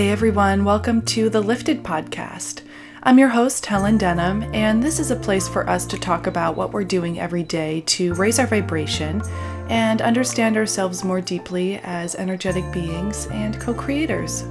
Hey 0.00 0.08
everyone, 0.08 0.64
welcome 0.64 1.02
to 1.02 1.28
the 1.28 1.42
Lifted 1.42 1.82
Podcast. 1.82 2.62
I'm 3.02 3.18
your 3.18 3.28
host, 3.28 3.66
Helen 3.66 3.98
Denham, 3.98 4.42
and 4.54 4.82
this 4.82 4.98
is 4.98 5.10
a 5.10 5.14
place 5.14 5.46
for 5.46 5.68
us 5.68 5.84
to 5.84 5.98
talk 5.98 6.26
about 6.26 6.56
what 6.56 6.72
we're 6.72 6.84
doing 6.84 7.20
every 7.20 7.42
day 7.42 7.82
to 7.82 8.14
raise 8.14 8.38
our 8.38 8.46
vibration 8.46 9.20
and 9.68 10.00
understand 10.00 10.56
ourselves 10.56 11.04
more 11.04 11.20
deeply 11.20 11.80
as 11.80 12.14
energetic 12.14 12.64
beings 12.72 13.26
and 13.26 13.60
co 13.60 13.74
creators. 13.74 14.44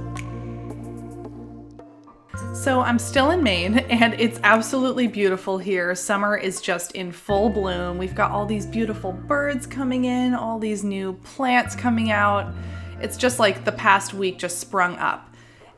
So, 2.54 2.82
I'm 2.82 3.00
still 3.00 3.32
in 3.32 3.42
Maine 3.42 3.78
and 3.78 4.14
it's 4.20 4.38
absolutely 4.44 5.08
beautiful 5.08 5.58
here. 5.58 5.96
Summer 5.96 6.36
is 6.36 6.60
just 6.60 6.92
in 6.92 7.10
full 7.10 7.50
bloom. 7.50 7.98
We've 7.98 8.14
got 8.14 8.30
all 8.30 8.46
these 8.46 8.66
beautiful 8.66 9.10
birds 9.10 9.66
coming 9.66 10.04
in, 10.04 10.32
all 10.32 10.60
these 10.60 10.84
new 10.84 11.14
plants 11.24 11.74
coming 11.74 12.12
out. 12.12 12.54
It's 13.00 13.16
just 13.16 13.40
like 13.40 13.64
the 13.64 13.72
past 13.72 14.14
week 14.14 14.38
just 14.38 14.60
sprung 14.60 14.94
up. 14.96 15.26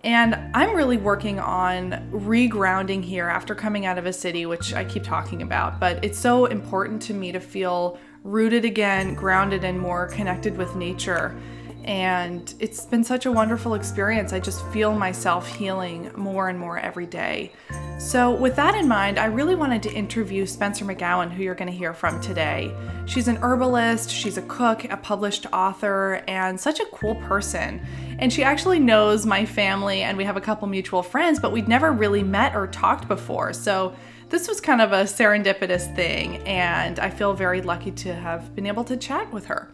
And 0.04 0.34
I'm 0.52 0.74
really 0.74 0.96
working 0.96 1.38
on 1.38 2.10
regrounding 2.10 3.04
here 3.04 3.28
after 3.28 3.54
coming 3.54 3.86
out 3.86 3.98
of 3.98 4.06
a 4.06 4.12
city, 4.12 4.46
which 4.46 4.74
I 4.74 4.84
keep 4.84 5.04
talking 5.04 5.42
about. 5.42 5.78
But 5.78 6.04
it's 6.04 6.18
so 6.18 6.46
important 6.46 7.02
to 7.02 7.14
me 7.14 7.30
to 7.32 7.38
feel 7.38 7.98
rooted 8.24 8.64
again, 8.64 9.14
grounded, 9.14 9.64
and 9.64 9.78
more 9.78 10.08
connected 10.08 10.56
with 10.56 10.74
nature. 10.74 11.36
And 11.84 12.54
it's 12.60 12.84
been 12.84 13.02
such 13.02 13.26
a 13.26 13.32
wonderful 13.32 13.74
experience. 13.74 14.32
I 14.32 14.40
just 14.40 14.64
feel 14.68 14.94
myself 14.94 15.46
healing 15.54 16.10
more 16.16 16.48
and 16.48 16.58
more 16.58 16.78
every 16.78 17.06
day. 17.06 17.52
So, 17.98 18.34
with 18.34 18.56
that 18.56 18.74
in 18.74 18.88
mind, 18.88 19.18
I 19.18 19.26
really 19.26 19.54
wanted 19.54 19.82
to 19.84 19.92
interview 19.92 20.44
Spencre 20.44 20.92
McGowan, 20.92 21.30
who 21.30 21.42
you're 21.42 21.54
going 21.54 21.70
to 21.70 21.76
hear 21.76 21.94
from 21.94 22.20
today. 22.20 22.74
She's 23.06 23.28
an 23.28 23.38
herbalist, 23.38 24.10
she's 24.10 24.36
a 24.38 24.42
cook, 24.42 24.84
a 24.84 24.96
published 24.96 25.46
author, 25.52 26.22
and 26.26 26.58
such 26.58 26.80
a 26.80 26.84
cool 26.86 27.14
person. 27.14 27.80
And 28.18 28.32
she 28.32 28.42
actually 28.42 28.80
knows 28.80 29.24
my 29.24 29.46
family, 29.46 30.02
and 30.02 30.18
we 30.18 30.24
have 30.24 30.36
a 30.36 30.40
couple 30.40 30.66
mutual 30.68 31.02
friends, 31.02 31.38
but 31.38 31.52
we'd 31.52 31.68
never 31.68 31.92
really 31.92 32.22
met 32.22 32.56
or 32.56 32.66
talked 32.66 33.06
before. 33.06 33.52
So, 33.52 33.94
this 34.30 34.48
was 34.48 34.60
kind 34.60 34.80
of 34.80 34.92
a 34.92 35.02
serendipitous 35.02 35.94
thing, 35.94 36.38
and 36.38 36.98
I 36.98 37.10
feel 37.10 37.34
very 37.34 37.60
lucky 37.60 37.90
to 37.90 38.14
have 38.14 38.54
been 38.54 38.66
able 38.66 38.82
to 38.84 38.96
chat 38.96 39.30
with 39.32 39.46
her. 39.46 39.70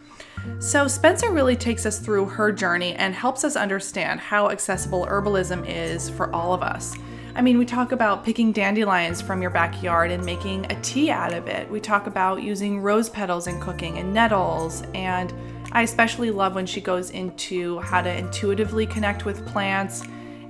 So, 0.59 0.85
Spencre 0.85 1.33
really 1.33 1.55
takes 1.55 1.85
us 1.85 1.99
through 1.99 2.25
her 2.25 2.51
journey 2.51 2.93
and 2.95 3.13
helps 3.13 3.43
us 3.43 3.55
understand 3.55 4.19
how 4.19 4.49
accessible 4.49 5.05
herbalism 5.05 5.65
is 5.67 6.09
for 6.09 6.33
all 6.33 6.53
of 6.53 6.61
us. 6.61 6.95
I 7.35 7.41
mean, 7.41 7.57
we 7.57 7.65
talk 7.65 7.91
about 7.91 8.25
picking 8.25 8.51
dandelions 8.51 9.21
from 9.21 9.41
your 9.41 9.51
backyard 9.51 10.11
and 10.11 10.25
making 10.25 10.69
a 10.69 10.81
tea 10.81 11.09
out 11.09 11.33
of 11.33 11.47
it. 11.47 11.69
We 11.69 11.79
talk 11.79 12.07
about 12.07 12.43
using 12.43 12.81
rose 12.81 13.09
petals 13.09 13.47
in 13.47 13.61
cooking 13.61 13.97
and 13.97 14.13
nettles. 14.13 14.83
And 14.93 15.33
I 15.71 15.83
especially 15.83 16.31
love 16.31 16.55
when 16.55 16.65
she 16.65 16.81
goes 16.81 17.11
into 17.11 17.79
how 17.79 18.01
to 18.01 18.13
intuitively 18.13 18.85
connect 18.85 19.23
with 19.23 19.47
plants 19.47 20.03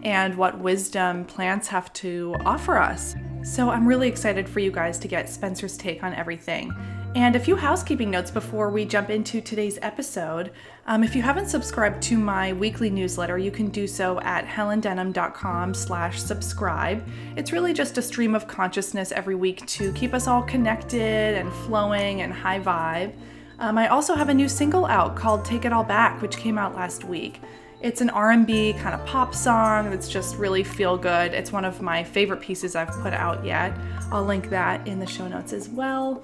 and 0.04 0.36
what 0.36 0.58
wisdom 0.58 1.26
plants 1.26 1.68
have 1.68 1.92
to 1.94 2.36
offer 2.46 2.78
us. 2.78 3.16
So 3.44 3.70
I'm 3.70 3.88
really 3.88 4.08
excited 4.08 4.50
for 4.50 4.60
you 4.60 4.72
guys 4.72 4.98
to 5.00 5.08
get 5.08 5.28
Spencre's 5.28 5.78
take 5.78 6.04
on 6.04 6.14
everything. 6.14 6.74
And 7.16 7.36
a 7.36 7.40
few 7.40 7.56
housekeeping 7.56 8.12
notes 8.12 8.30
before 8.30 8.70
we 8.70 8.86
jump 8.86 9.10
into 9.10 9.42
today's 9.42 9.80
episode. 9.82 10.52
Um, 10.86 11.04
if 11.04 11.16
you 11.16 11.24
haven't 11.24 11.48
subscribed 11.48 12.04
to 12.04 12.18
my 12.20 12.54
weekly 12.54 12.92
newsletter, 12.92 13.40
you 13.40 13.50
can 13.50 13.70
do 13.70 13.88
so 13.88 14.20
at 14.22 14.46
helendenham.com 14.46 15.74
slash 15.74 16.22
subscribe. 16.22 17.04
It's 17.36 17.52
really 17.52 17.74
just 17.74 17.98
a 17.98 18.04
stream 18.04 18.36
of 18.36 18.48
consciousness 18.48 19.12
every 19.12 19.34
week 19.34 19.66
to 19.66 19.92
keep 19.94 20.14
us 20.14 20.28
all 20.28 20.44
connected 20.44 21.36
and 21.36 21.52
flowing 21.52 22.22
and 22.22 22.32
high 22.32 22.60
vibe. 22.60 23.14
Um, 23.58 23.80
I 23.80 23.88
also 23.88 24.14
have 24.14 24.30
a 24.30 24.34
new 24.34 24.48
single 24.48 24.86
out 24.86 25.16
called 25.16 25.44
Take 25.44 25.66
It 25.66 25.74
All 25.74 25.84
Back, 25.84 26.22
which 26.22 26.38
came 26.38 26.60
out 26.60 26.76
last 26.76 27.04
week. 27.04 27.42
It's 27.82 28.02
an 28.02 28.12
R&B 28.12 28.74
kind 28.74 28.94
of 28.94 29.04
pop 29.08 29.34
song 29.34 29.90
that's 29.90 30.10
just 30.10 30.36
really 30.36 30.64
feel 30.64 30.96
good. 30.96 31.34
It's 31.34 31.52
one 31.52 31.66
of 31.66 31.82
my 31.82 32.04
favorite 32.04 32.42
pieces 32.42 32.76
I've 32.76 32.92
put 33.02 33.14
out 33.14 33.44
yet. 33.44 33.74
I'll 34.12 34.26
link 34.26 34.50
that 34.52 34.88
in 34.88 35.00
the 35.00 35.08
show 35.08 35.28
notes 35.28 35.54
as 35.54 35.70
well 35.70 36.22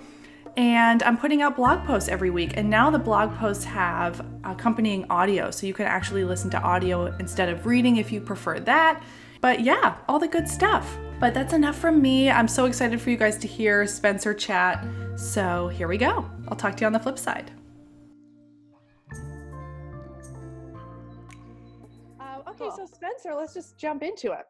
and 0.57 1.03
I'm 1.03 1.17
putting 1.17 1.41
out 1.41 1.55
blog 1.55 1.85
posts 1.85 2.09
every 2.09 2.29
week. 2.29 2.53
And 2.55 2.69
now 2.69 2.89
the 2.89 2.99
blog 2.99 3.35
posts 3.35 3.63
have 3.65 4.25
accompanying 4.43 5.05
audio, 5.09 5.51
so 5.51 5.67
you 5.67 5.73
can 5.73 5.85
actually 5.85 6.23
listen 6.23 6.49
to 6.51 6.61
audio 6.61 7.07
instead 7.19 7.49
of 7.49 7.65
reading 7.65 7.97
if 7.97 8.11
you 8.11 8.21
prefer 8.21 8.59
that. 8.61 9.03
But 9.41 9.61
yeah, 9.61 9.97
all 10.07 10.19
the 10.19 10.27
good 10.27 10.47
stuff. 10.47 10.97
But 11.19 11.33
that's 11.33 11.53
enough 11.53 11.77
from 11.77 12.01
me. 12.01 12.29
I'm 12.29 12.47
so 12.47 12.65
excited 12.65 12.99
for 13.01 13.09
you 13.09 13.17
guys 13.17 13.37
to 13.37 13.47
hear 13.47 13.83
Spencre 13.83 14.37
chat. 14.37 14.85
So 15.17 15.69
here 15.69 15.87
we 15.87 15.97
go. 15.97 16.29
I'll 16.47 16.57
talk 16.57 16.75
to 16.77 16.81
you 16.81 16.87
on 16.87 16.93
the 16.93 16.99
flip 16.99 17.17
side. 17.17 17.51
Uh, 22.19 22.49
okay, 22.49 22.69
so 22.75 22.85
Spencre, 22.85 23.35
let's 23.35 23.53
just 23.53 23.77
jump 23.77 24.03
into 24.03 24.31
it. 24.31 24.45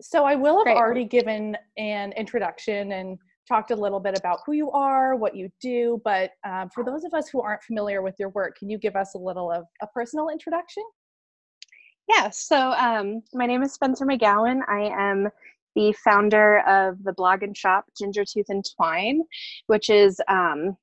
So 0.00 0.24
I 0.24 0.34
will 0.34 0.58
have 0.58 0.64
Great. 0.64 0.76
already 0.76 1.04
given 1.04 1.56
an 1.76 2.12
introduction 2.12 2.92
and 2.92 3.18
talked 3.50 3.72
a 3.72 3.76
little 3.76 3.98
bit 3.98 4.16
about 4.16 4.40
who 4.46 4.52
you 4.52 4.70
are, 4.70 5.16
what 5.16 5.34
you 5.34 5.50
do, 5.60 6.00
but 6.04 6.30
um, 6.44 6.70
for 6.72 6.84
those 6.84 7.02
of 7.02 7.12
us 7.12 7.28
who 7.28 7.42
aren't 7.42 7.62
familiar 7.64 8.00
with 8.00 8.14
your 8.18 8.28
work, 8.30 8.56
can 8.56 8.70
you 8.70 8.78
give 8.78 8.94
us 8.94 9.14
a 9.14 9.18
little 9.18 9.50
of 9.50 9.64
a 9.82 9.88
personal 9.88 10.28
introduction? 10.28 10.84
Yeah, 12.08 12.30
so 12.30 12.72
um, 12.72 13.22
my 13.34 13.46
name 13.46 13.62
is 13.62 13.76
Spencre 13.76 14.02
McGowan. 14.02 14.60
I 14.68 14.90
am 14.96 15.28
the 15.74 15.92
founder 16.04 16.60
of 16.60 17.02
the 17.02 17.12
blog 17.12 17.42
and 17.42 17.56
shop 17.56 17.86
Ginger 17.98 18.24
Tooth 18.24 18.46
and 18.48 18.64
Twine, 18.76 19.22
which 19.66 19.90
is 19.90 20.20
um, 20.28 20.76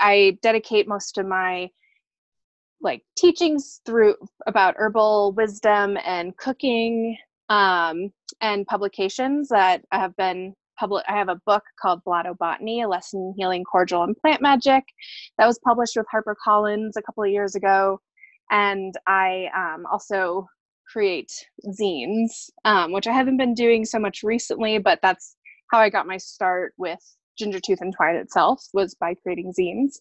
I 0.00 0.38
dedicate 0.42 0.88
most 0.88 1.18
of 1.18 1.26
my 1.26 1.70
like 2.80 3.02
teachings 3.16 3.80
through 3.84 4.14
about 4.46 4.74
herbal 4.76 5.32
wisdom 5.32 5.96
and 6.04 6.36
cooking 6.36 7.16
um, 7.48 8.12
and 8.40 8.66
publications 8.66 9.48
that 9.48 9.82
have 9.92 10.16
been 10.16 10.54
public 10.78 11.04
i 11.08 11.16
have 11.16 11.28
a 11.28 11.40
book 11.46 11.62
called 11.80 12.02
blotto 12.04 12.34
botany 12.34 12.82
a 12.82 12.88
lesson 12.88 13.20
in 13.20 13.34
healing 13.36 13.64
cordial 13.64 14.02
and 14.02 14.16
plant 14.18 14.40
magic 14.40 14.84
that 15.38 15.46
was 15.46 15.58
published 15.64 15.96
with 15.96 16.06
harpercollins 16.12 16.92
a 16.96 17.02
couple 17.02 17.24
of 17.24 17.30
years 17.30 17.54
ago 17.54 18.00
and 18.50 18.94
i 19.06 19.48
um, 19.56 19.84
also 19.90 20.46
create 20.92 21.32
zines 21.80 22.50
um, 22.64 22.92
which 22.92 23.06
i 23.06 23.12
haven't 23.12 23.36
been 23.36 23.54
doing 23.54 23.84
so 23.84 23.98
much 23.98 24.22
recently 24.22 24.78
but 24.78 24.98
that's 25.02 25.36
how 25.70 25.78
i 25.78 25.90
got 25.90 26.06
my 26.06 26.16
start 26.16 26.72
with 26.76 27.00
ginger 27.36 27.60
tooth 27.60 27.80
and 27.80 27.94
twine 27.94 28.16
itself 28.16 28.64
was 28.72 28.94
by 28.94 29.14
creating 29.14 29.52
zines. 29.58 29.96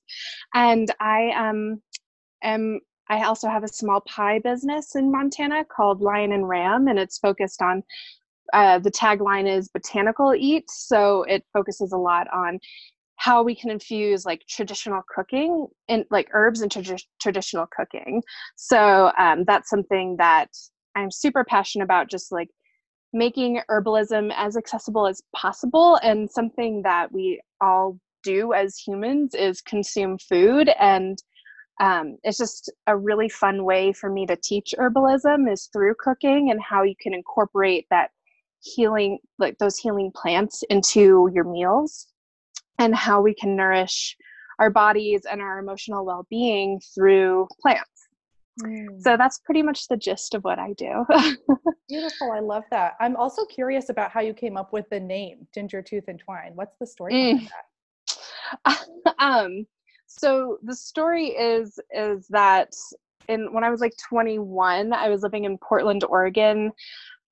And 0.53 0.89
i 0.99 1.31
um, 1.31 1.81
am 2.43 2.79
I 3.07 3.23
also 3.23 3.47
have 3.49 3.63
a 3.63 3.67
small 3.67 4.01
pie 4.01 4.39
business 4.39 4.95
in 4.95 5.11
Montana 5.11 5.63
called 5.63 6.01
Lion 6.01 6.31
and 6.31 6.49
Ram, 6.49 6.87
and 6.87 6.97
it's 6.97 7.19
focused 7.19 7.61
on 7.61 7.83
uh, 8.53 8.79
the 8.79 8.91
tagline 8.91 9.47
is 9.47 9.69
botanical 9.69 10.33
eat 10.35 10.69
so 10.69 11.23
it 11.23 11.43
focuses 11.53 11.91
a 11.91 11.97
lot 11.97 12.27
on 12.33 12.59
how 13.17 13.41
we 13.41 13.55
can 13.55 13.69
infuse 13.69 14.25
like 14.25 14.41
traditional 14.49 15.01
cooking 15.13 15.67
and 15.87 16.03
like 16.11 16.27
herbs 16.33 16.61
into 16.61 16.83
tra- 16.83 16.97
traditional 17.21 17.65
cooking. 17.75 18.21
So 18.57 19.11
um, 19.17 19.45
that's 19.45 19.69
something 19.69 20.17
that 20.17 20.49
i'm 20.95 21.11
super 21.11 21.43
passionate 21.43 21.83
about 21.83 22.09
just 22.09 22.31
like 22.31 22.49
making 23.13 23.61
herbalism 23.69 24.31
as 24.35 24.57
accessible 24.57 25.07
as 25.07 25.21
possible 25.35 25.99
and 26.03 26.29
something 26.29 26.81
that 26.83 27.11
we 27.11 27.39
all 27.61 27.97
do 28.23 28.53
as 28.53 28.77
humans 28.77 29.33
is 29.35 29.61
consume 29.61 30.17
food 30.17 30.69
and 30.79 31.21
um, 31.81 32.17
it's 32.23 32.37
just 32.37 32.71
a 32.87 32.95
really 32.95 33.27
fun 33.27 33.65
way 33.65 33.91
for 33.91 34.09
me 34.09 34.25
to 34.25 34.37
teach 34.37 34.73
herbalism 34.77 35.51
is 35.51 35.69
through 35.73 35.93
cooking 35.99 36.49
and 36.51 36.61
how 36.61 36.83
you 36.83 36.95
can 37.01 37.13
incorporate 37.13 37.85
that 37.89 38.11
healing 38.65 39.19
like 39.37 39.57
those 39.59 39.77
healing 39.77 40.11
plants 40.13 40.63
into 40.69 41.29
your 41.33 41.43
meals 41.43 42.07
and 42.79 42.95
how 42.95 43.21
we 43.21 43.33
can 43.33 43.55
nourish 43.55 44.17
our 44.59 44.71
bodies 44.71 45.21
and 45.29 45.39
our 45.39 45.59
emotional 45.59 46.05
well-being 46.05 46.81
through 46.93 47.47
plants. 47.61 47.89
Mm. 48.63 49.01
so 49.01 49.17
that's 49.17 49.39
pretty 49.39 49.61
much 49.61 49.89
the 49.89 49.97
gist 49.97 50.33
of 50.33 50.45
what 50.45 50.59
i 50.59 50.71
do. 50.73 51.05
Beautiful 51.89 52.31
i 52.31 52.39
love 52.39 52.63
that. 52.71 52.93
I'm 53.01 53.17
also 53.17 53.45
curious 53.45 53.89
about 53.89 54.11
how 54.11 54.21
you 54.21 54.33
came 54.33 54.55
up 54.55 54.71
with 54.71 54.89
the 54.89 54.99
name 54.99 55.45
ginger 55.53 55.81
tooth 55.81 56.05
and 56.07 56.17
twine. 56.17 56.53
What's 56.55 56.77
the 56.79 56.87
story 56.87 57.13
mm. 57.13 57.49
that 58.65 58.85
um 59.19 59.67
so 60.07 60.57
the 60.63 60.75
story 60.75 61.27
is 61.27 61.77
is 61.91 62.27
that 62.29 62.73
in 63.27 63.51
when 63.53 63.65
i 63.65 63.69
was 63.69 63.81
like 63.81 63.93
21 64.07 64.93
i 64.93 65.09
was 65.09 65.21
living 65.21 65.43
in 65.43 65.57
portland 65.57 66.03
oregon. 66.05 66.71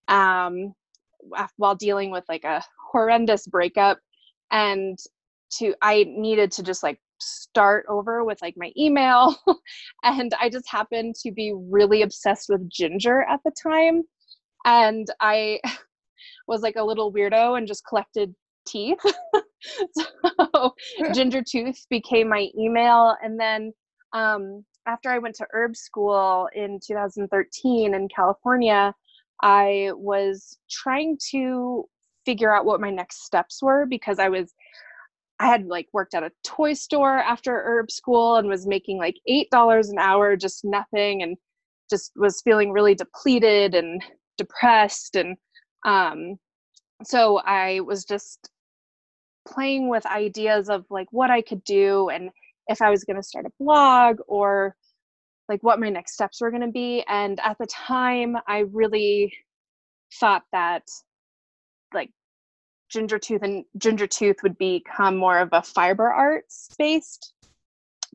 Um 0.10 0.76
while 1.58 1.76
dealing 1.76 2.12
with 2.12 2.24
like 2.30 2.44
a 2.44 2.64
horrendous 2.92 3.48
breakup 3.48 4.00
and 4.52 4.98
to 5.52 5.74
i 5.82 6.06
needed 6.08 6.52
to 6.52 6.64
just 6.64 6.84
like 6.84 7.00
start 7.20 7.86
over 7.90 8.24
with 8.24 8.42
like 8.42 8.56
my 8.58 8.72
email 8.78 9.36
and 10.04 10.34
i 10.40 10.50
just 10.50 10.70
happened 10.70 11.16
to 11.16 11.32
be 11.32 11.54
really 11.70 12.02
obsessed 12.02 12.50
with 12.50 12.70
ginger 12.70 13.24
at 13.24 13.40
the 13.46 13.52
time 13.62 14.02
and 14.66 15.08
i 15.22 15.60
was 16.48 16.62
like 16.62 16.76
a 16.76 16.84
little 16.84 17.14
weirdo 17.14 17.58
and 17.58 17.68
just 17.68 17.86
collected 17.88 18.34
teeth. 18.66 19.00
So 19.94 20.74
ginger 21.14 21.42
tooth 21.42 21.86
became 21.90 22.28
my 22.28 22.50
email 22.60 23.16
and 23.24 23.40
then 23.40 23.72
um, 24.12 24.66
after 24.86 25.10
I 25.10 25.20
went 25.20 25.36
to 25.36 25.48
herb 25.54 25.78
school 25.78 26.50
in 26.54 26.80
2013 26.86 27.94
in 27.94 28.08
California, 28.10 28.94
I 29.44 29.92
was 29.96 30.58
trying 30.72 31.18
to 31.32 31.84
figure 32.26 32.56
out 32.56 32.66
what 32.66 32.80
my 32.80 32.90
next 32.90 33.26
steps 33.26 33.62
were 33.62 33.86
because 33.86 34.18
I 34.18 34.30
was 34.30 34.54
I 35.40 35.48
had 35.48 35.66
like 35.68 35.88
worked 35.92 36.14
at 36.14 36.24
a 36.24 36.32
toy 36.46 36.74
store 36.74 37.18
after 37.18 37.62
herb 37.66 37.92
school 37.92 38.38
and 38.38 38.48
was 38.48 38.66
making 38.66 38.98
like 38.98 39.16
eight 39.28 39.50
dollars 39.52 39.90
an 39.90 40.00
hour, 40.00 40.38
just 40.38 40.64
nothing, 40.64 41.22
and 41.22 41.36
just 41.90 42.14
was 42.16 42.42
feeling 42.42 42.72
really 42.72 42.96
depleted 42.96 43.76
and 43.76 44.02
depressed. 44.38 45.16
And 45.16 45.36
um, 45.86 46.38
so 47.04 47.40
I 47.40 47.82
was 47.82 48.06
just 48.06 48.50
playing 49.46 49.90
with 49.90 50.06
ideas 50.06 50.70
of 50.70 50.86
like 50.90 51.08
what 51.12 51.30
I 51.30 51.42
could 51.42 51.64
do 51.66 52.08
and 52.08 52.30
if 52.68 52.82
I 52.82 52.90
was 52.90 53.04
going 53.04 53.18
to 53.18 53.24
start 53.24 53.46
a 53.46 53.52
blog 53.60 54.20
or 54.26 54.78
like 55.50 55.62
what 55.62 55.80
my 55.80 55.90
next 55.90 56.14
steps 56.14 56.42
were 56.42 56.52
going 56.52 56.62
to 56.62 56.72
be. 56.72 57.04
And 57.08 57.40
at 57.42 57.58
the 57.60 57.68
time, 57.68 58.36
I 58.48 58.60
really 58.72 59.34
thought 60.20 60.44
that 60.52 60.84
like 61.94 62.10
ginger 62.90 63.20
tooth 63.20 63.42
and 63.42 63.66
ginger 63.78 64.08
tooth 64.08 64.38
would 64.44 64.58
become 64.58 65.18
more 65.18 65.40
of 65.40 65.50
a 65.52 65.62
fiber 65.62 66.12
arts 66.12 66.70
based 66.78 67.34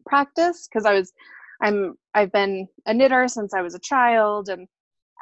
practice 0.06 0.68
because 0.68 0.86
I 0.86 0.94
was 0.94 1.12
I'm 1.60 1.96
I've 2.14 2.32
been 2.32 2.68
a 2.86 2.94
knitter 2.94 3.28
since 3.28 3.52
I 3.52 3.62
was 3.62 3.74
a 3.74 3.80
child 3.80 4.48
and 4.48 4.66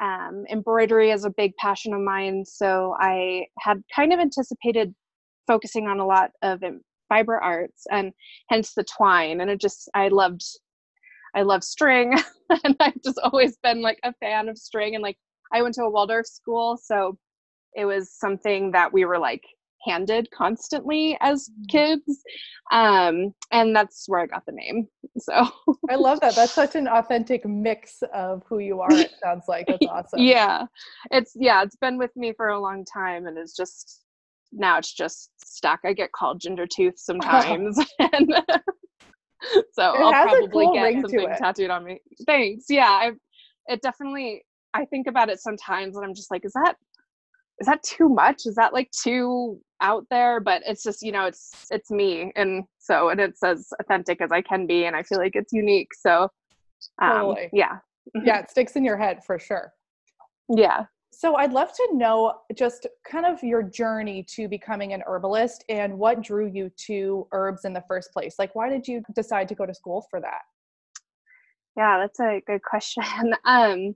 um, 0.01 0.45
embroidery 0.51 1.11
is 1.11 1.25
a 1.25 1.31
big 1.31 1.55
passion 1.55 1.93
of 1.93 2.01
mine. 2.01 2.45
So 2.45 2.95
I 2.99 3.45
had 3.59 3.81
kind 3.95 4.13
of 4.13 4.19
anticipated 4.19 4.93
focusing 5.47 5.87
on 5.87 5.99
a 5.99 6.05
lot 6.05 6.31
of 6.43 6.61
fiber 7.09 7.37
arts 7.37 7.85
and 7.91 8.13
hence 8.49 8.73
the 8.73 8.83
twine. 8.83 9.41
And 9.41 9.49
it 9.49 9.59
just 9.59 9.89
I 9.95 10.09
loved 10.09 10.43
I 11.37 11.43
love 11.43 11.63
string 11.63 12.13
and 12.63 12.75
I've 12.79 13.01
just 13.03 13.19
always 13.23 13.57
been 13.63 13.81
like 13.81 13.99
a 14.03 14.13
fan 14.13 14.49
of 14.49 14.57
string 14.57 14.95
and 14.95 15.01
like 15.01 15.17
I 15.53 15.61
went 15.61 15.75
to 15.75 15.83
a 15.83 15.89
Waldorf 15.89 16.27
school, 16.27 16.77
so 16.81 17.17
it 17.75 17.85
was 17.85 18.11
something 18.11 18.71
that 18.71 18.91
we 18.91 19.05
were 19.05 19.19
like 19.19 19.43
handed 19.85 20.27
constantly 20.31 21.17
as 21.21 21.47
mm. 21.49 21.69
kids 21.69 22.23
um 22.71 23.31
and 23.51 23.75
that's 23.75 24.09
where 24.09 24.19
i 24.19 24.25
got 24.25 24.43
the 24.47 24.51
name 24.51 24.87
so. 25.19 25.47
I 25.89 25.95
love 25.95 26.19
that. 26.21 26.35
That's 26.35 26.51
such 26.51 26.75
an 26.75 26.87
authentic 26.91 27.45
mix 27.45 28.01
of 28.13 28.43
who 28.47 28.59
you 28.59 28.81
are 28.81 28.91
it 28.91 29.11
sounds 29.23 29.45
like. 29.47 29.67
That's 29.67 29.85
awesome. 29.89 30.19
Yeah. 30.19 30.65
It's 31.11 31.33
yeah 31.35 31.63
it's 31.63 31.75
been 31.75 31.97
with 31.97 32.15
me 32.15 32.33
for 32.35 32.49
a 32.49 32.59
long 32.59 32.85
time 32.85 33.27
and 33.27 33.37
it's 33.37 33.55
just 33.55 34.03
now 34.51 34.77
it's 34.77 34.93
just 34.93 35.31
stuck. 35.43 35.79
I 35.85 35.93
get 35.93 36.11
called 36.11 36.39
ginger 36.39 36.67
tooth 36.67 36.97
sometimes 36.97 37.79
and 37.99 38.33
so 39.73 39.93
it 39.93 40.01
i'll 40.01 40.11
probably 40.11 40.47
cool 40.65 40.73
get 40.73 40.93
something 41.01 41.29
tattooed 41.37 41.69
on 41.69 41.83
me. 41.83 41.99
Thanks. 42.25 42.65
Yeah 42.69 42.89
i 42.89 43.11
it 43.67 43.81
definitely 43.81 44.43
i 44.73 44.85
think 44.85 45.07
about 45.07 45.29
it 45.29 45.39
sometimes 45.39 45.95
and 45.95 46.05
i'm 46.05 46.13
just 46.13 46.31
like 46.31 46.45
is 46.45 46.53
that 46.53 46.75
is 47.59 47.67
that 47.67 47.81
too 47.83 48.09
much? 48.09 48.45
Is 48.45 48.55
that 48.55 48.73
like 48.73 48.89
too 48.91 49.59
out 49.81 50.05
there? 50.09 50.39
But 50.39 50.61
it's 50.65 50.83
just 50.83 51.01
you 51.01 51.11
know 51.11 51.25
it's 51.25 51.67
it's 51.71 51.89
me 51.89 52.31
and 52.35 52.63
so 52.77 53.09
and 53.09 53.19
it's 53.19 53.43
as 53.43 53.67
authentic 53.79 54.21
as 54.21 54.31
i 54.31 54.41
can 54.41 54.67
be 54.67 54.85
and 54.85 54.95
i 54.95 55.03
feel 55.03 55.17
like 55.17 55.35
it's 55.35 55.53
unique. 55.53 55.93
So 55.93 56.29
um, 57.01 57.11
totally. 57.11 57.49
yeah. 57.53 57.79
Yeah 58.23 58.39
it 58.39 58.49
sticks 58.49 58.77
in 58.77 58.85
your 58.85 58.97
head 58.97 59.23
for 59.25 59.37
sure. 59.37 59.73
Yeah 60.55 60.85
so 61.17 61.35
i'd 61.37 61.51
love 61.51 61.73
to 61.73 61.89
know 61.93 62.31
just 62.55 62.85
kind 63.03 63.25
of 63.25 63.41
your 63.41 63.63
journey 63.63 64.23
to 64.23 64.47
becoming 64.47 64.93
an 64.93 65.01
herbalist 65.07 65.65
and 65.67 65.97
what 65.97 66.21
drew 66.21 66.47
you 66.47 66.69
to 66.77 67.27
herbs 67.31 67.65
in 67.65 67.73
the 67.73 67.83
first 67.87 68.13
place? 68.13 68.35
Like 68.37 68.53
why 68.53 68.69
did 68.69 68.87
you 68.87 69.01
decide 69.15 69.47
to 69.47 69.55
go 69.55 69.65
to 69.65 69.73
school 69.73 70.05
for 70.11 70.21
that? 70.21 70.41
Yeah 71.75 71.97
that's 71.99 72.19
a 72.19 72.41
good 72.45 72.61
question. 72.61 73.03
Um 73.45 73.95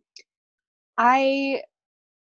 i 0.98 1.62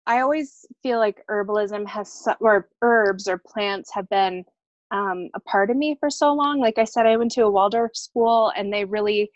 I 0.05 0.19
always 0.19 0.65
feel 0.83 0.99
like 0.99 1.25
herbalism 1.27 1.87
has, 1.87 2.27
or 2.41 2.67
herbs 2.81 3.27
or 3.27 3.37
plants 3.37 3.89
have 3.93 4.07
been 4.09 4.43
um, 4.91 5.29
a 5.33 5.39
part 5.39 5.69
of 5.69 5.77
me 5.77 5.95
for 5.97 6.09
so 6.09 6.33
long. 6.33 6.59
Like 6.59 6.77
I 6.77 6.83
said, 6.83 7.05
I 7.05 7.15
went 7.15 7.31
to 7.31 7.45
a 7.45 7.49
Waldorf 7.49 7.95
school 7.95 8.51
and 8.57 8.71
they 8.71 8.83
really 8.83 9.31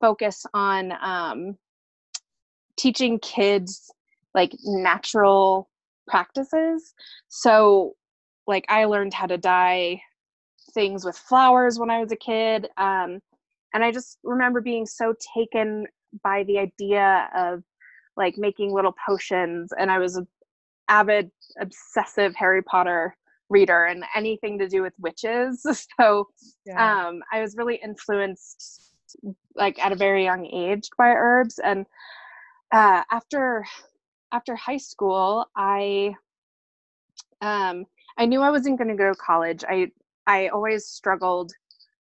focus 0.00 0.46
on 0.54 0.92
um, 1.02 1.58
teaching 2.76 3.18
kids 3.18 3.90
like 4.38 4.52
natural 4.64 5.68
practices. 6.06 6.94
So, 7.28 7.94
like, 8.46 8.64
I 8.68 8.84
learned 8.86 9.12
how 9.12 9.26
to 9.26 9.36
dye 9.36 10.00
things 10.72 11.04
with 11.04 11.18
flowers 11.18 11.78
when 11.78 11.90
I 11.90 12.00
was 12.00 12.12
a 12.12 12.16
kid. 12.16 12.68
Um, 12.76 13.20
and 13.74 13.84
I 13.84 13.92
just 13.92 14.18
remember 14.24 14.60
being 14.60 14.86
so 14.86 15.14
taken 15.36 15.86
by 16.22 16.44
the 16.44 16.58
idea 16.58 17.28
of 17.36 17.62
like 18.18 18.36
making 18.36 18.72
little 18.72 18.94
potions 19.06 19.72
and 19.78 19.90
i 19.90 19.98
was 19.98 20.16
an 20.16 20.26
avid 20.88 21.30
obsessive 21.60 22.34
harry 22.34 22.62
potter 22.62 23.16
reader 23.48 23.86
and 23.86 24.04
anything 24.14 24.58
to 24.58 24.68
do 24.68 24.82
with 24.82 24.92
witches 24.98 25.62
so 25.98 26.26
yeah. 26.66 27.06
um 27.06 27.22
i 27.32 27.40
was 27.40 27.56
really 27.56 27.76
influenced 27.82 28.94
like 29.54 29.78
at 29.78 29.92
a 29.92 29.96
very 29.96 30.24
young 30.24 30.46
age 30.46 30.88
by 30.98 31.08
herbs 31.08 31.58
and 31.58 31.86
uh 32.72 33.02
after 33.10 33.64
after 34.32 34.54
high 34.56 34.76
school 34.76 35.46
i 35.56 36.14
um 37.40 37.84
i 38.18 38.26
knew 38.26 38.40
i 38.40 38.50
wasn't 38.50 38.78
going 38.78 38.88
to 38.88 38.94
go 38.94 39.12
to 39.12 39.18
college 39.18 39.64
i 39.68 39.90
i 40.26 40.48
always 40.48 40.86
struggled 40.86 41.52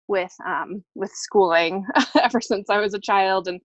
with 0.08 0.34
um 0.46 0.84
with 0.96 1.12
schooling 1.14 1.86
ever 2.22 2.42
since 2.42 2.70
i 2.70 2.80
was 2.80 2.94
a 2.94 3.00
child 3.00 3.48
and 3.48 3.60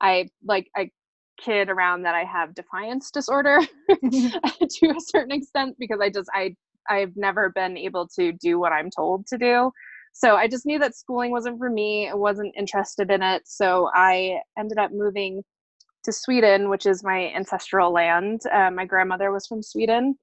i 0.00 0.28
like 0.44 0.68
i 0.76 0.90
kid 1.38 1.68
around 1.68 2.02
that 2.02 2.14
I 2.14 2.24
have 2.24 2.54
defiance 2.54 3.10
disorder 3.10 3.60
to 3.88 4.86
a 4.90 5.00
certain 5.00 5.32
extent 5.32 5.76
because 5.78 6.00
I 6.00 6.10
just 6.10 6.28
I 6.34 6.54
I've 6.90 7.16
never 7.16 7.50
been 7.50 7.76
able 7.76 8.08
to 8.18 8.32
do 8.32 8.58
what 8.58 8.72
I'm 8.72 8.90
told 8.90 9.26
to 9.28 9.38
do. 9.38 9.70
So 10.12 10.36
I 10.36 10.48
just 10.48 10.66
knew 10.66 10.78
that 10.80 10.96
schooling 10.96 11.30
wasn't 11.30 11.58
for 11.58 11.70
me. 11.70 12.08
I 12.08 12.14
wasn't 12.14 12.54
interested 12.56 13.10
in 13.10 13.22
it. 13.22 13.42
So 13.46 13.90
I 13.94 14.40
ended 14.58 14.78
up 14.78 14.90
moving 14.92 15.42
to 16.04 16.12
Sweden, 16.12 16.68
which 16.68 16.86
is 16.86 17.02
my 17.02 17.32
ancestral 17.34 17.92
land. 17.92 18.42
Uh, 18.52 18.70
my 18.70 18.84
grandmother 18.84 19.30
was 19.30 19.46
from 19.46 19.62
Sweden. 19.62 20.16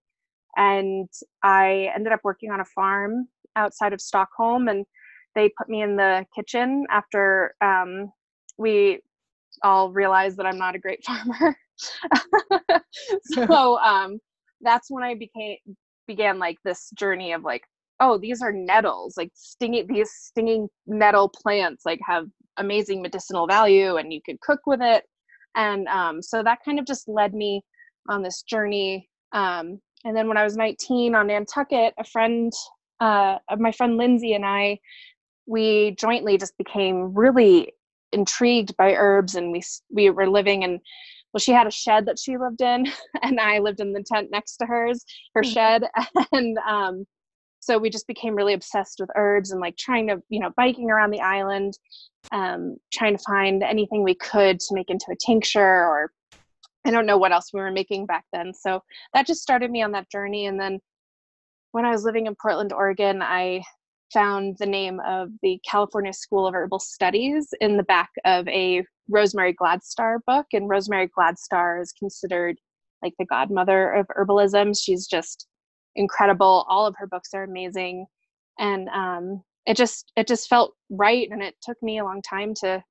And 0.57 1.09
I 1.43 1.91
ended 1.93 2.13
up 2.13 2.21
working 2.23 2.51
on 2.51 2.61
a 2.61 2.65
farm 2.65 3.27
outside 3.55 3.93
of 3.93 4.01
Stockholm. 4.01 4.67
And 4.67 4.85
they 5.35 5.49
put 5.57 5.69
me 5.69 5.81
in 5.81 5.95
the 5.95 6.25
kitchen 6.33 6.85
after 6.89 7.55
um, 7.61 8.11
we 8.57 9.01
all 9.63 9.91
realized 9.91 10.37
that 10.37 10.45
I'm 10.45 10.57
not 10.57 10.75
a 10.75 10.79
great 10.79 11.03
farmer. 11.05 11.55
so 13.23 13.77
um, 13.83 14.19
that's 14.61 14.89
when 14.89 15.03
I 15.03 15.15
became 15.15 15.57
began 16.07 16.37
like 16.37 16.57
this 16.63 16.91
journey 16.95 17.33
of 17.33 17.43
like, 17.43 17.63
oh, 17.99 18.17
these 18.17 18.41
are 18.41 18.51
nettles, 18.51 19.15
like 19.17 19.31
stinging 19.33 19.87
these 19.87 20.11
stinging 20.11 20.67
nettle 20.85 21.29
plants 21.29 21.83
like 21.85 21.99
have 22.05 22.27
amazing 22.57 23.01
medicinal 23.01 23.47
value 23.47 23.97
and 23.97 24.13
you 24.13 24.21
could 24.25 24.39
cook 24.41 24.61
with 24.65 24.81
it. 24.81 25.03
And 25.55 25.87
um, 25.87 26.21
so 26.21 26.43
that 26.43 26.59
kind 26.63 26.79
of 26.79 26.85
just 26.85 27.07
led 27.07 27.33
me 27.33 27.63
on 28.09 28.21
this 28.21 28.43
journey. 28.43 29.09
Um, 29.31 29.79
and 30.03 30.15
then 30.15 30.27
when 30.27 30.37
I 30.37 30.43
was 30.43 30.55
19 30.55 31.15
on 31.15 31.27
Nantucket, 31.27 31.93
a 31.97 32.03
friend, 32.03 32.51
uh, 32.99 33.37
my 33.57 33.71
friend 33.71 33.97
Lindsay 33.97 34.33
and 34.33 34.45
I, 34.45 34.79
we 35.45 35.95
jointly 35.97 36.37
just 36.37 36.57
became 36.57 37.13
really 37.13 37.73
intrigued 38.11 38.75
by 38.77 38.93
herbs 38.95 39.35
and 39.35 39.51
we 39.51 39.61
we 39.91 40.09
were 40.09 40.29
living 40.29 40.63
in 40.63 40.79
well 41.33 41.39
she 41.39 41.51
had 41.51 41.67
a 41.67 41.71
shed 41.71 42.05
that 42.05 42.17
she 42.17 42.37
lived 42.37 42.61
in 42.61 42.85
and 43.23 43.39
i 43.39 43.59
lived 43.59 43.81
in 43.81 43.91
the 43.91 44.03
tent 44.03 44.29
next 44.31 44.57
to 44.57 44.65
hers 44.65 45.03
her 45.33 45.41
mm-hmm. 45.41 45.51
shed 45.51 45.83
and 46.31 46.57
um 46.59 47.05
so 47.65 47.79
we 47.79 47.89
just 47.89 48.05
became 48.05 48.35
really 48.35 48.53
obsessed 48.53 48.97
with 48.99 49.09
herbs 49.15 49.51
and 49.51 49.59
like 49.59 49.75
trying 49.77 50.07
to 50.07 50.21
you 50.29 50.39
know 50.39 50.51
biking 50.55 50.91
around 50.91 51.11
the 51.11 51.21
island 51.21 51.73
um 52.31 52.77
trying 52.93 53.17
to 53.17 53.23
find 53.23 53.63
anything 53.63 54.03
we 54.03 54.15
could 54.15 54.59
to 54.59 54.75
make 54.75 54.89
into 54.89 55.05
a 55.11 55.15
tincture 55.25 55.61
or 55.61 56.11
i 56.85 56.91
don't 56.91 57.07
know 57.07 57.17
what 57.17 57.31
else 57.31 57.49
we 57.53 57.59
were 57.59 57.71
making 57.71 58.05
back 58.05 58.25
then 58.31 58.53
so 58.53 58.81
that 59.13 59.25
just 59.25 59.41
started 59.41 59.71
me 59.71 59.81
on 59.81 59.91
that 59.91 60.09
journey 60.11 60.45
and 60.45 60.59
then 60.59 60.79
when 61.71 61.85
i 61.85 61.91
was 61.91 62.03
living 62.03 62.27
in 62.27 62.35
portland 62.35 62.71
oregon 62.71 63.21
i 63.21 63.61
found 64.13 64.55
the 64.59 64.65
name 64.65 65.01
of 65.05 65.29
the 65.41 65.59
California 65.69 66.13
School 66.13 66.47
of 66.47 66.53
Herbal 66.53 66.79
Studies 66.79 67.53
in 67.59 67.75
the 67.75 67.83
back 67.83 68.11
of 68.23 68.47
a 68.47 68.85
Rosemary 69.09 69.53
Gladstar 69.53 70.19
book. 70.25 70.45
And 70.53 70.69
Rosemary 70.69 71.09
Gladstar 71.09 71.81
is 71.81 71.91
considered 71.91 72.57
like 73.01 73.13
the 73.19 73.25
godmother 73.25 73.91
of 73.91 74.07
herbalism. 74.07 74.77
She's 74.81 75.05
just 75.07 75.47
incredible. 75.95 76.65
All 76.67 76.85
of 76.85 76.95
her 76.97 77.07
books 77.07 77.29
are 77.33 77.43
amazing. 77.43 78.05
And 78.59 78.87
um, 78.89 79.43
it 79.65 79.75
just 79.77 80.11
it 80.15 80.27
just 80.27 80.47
felt 80.47 80.73
right 80.89 81.27
and 81.31 81.41
it 81.41 81.55
took 81.61 81.81
me 81.81 81.99
a 81.99 82.03
long 82.03 82.21
time 82.21 82.53
to 82.61 82.83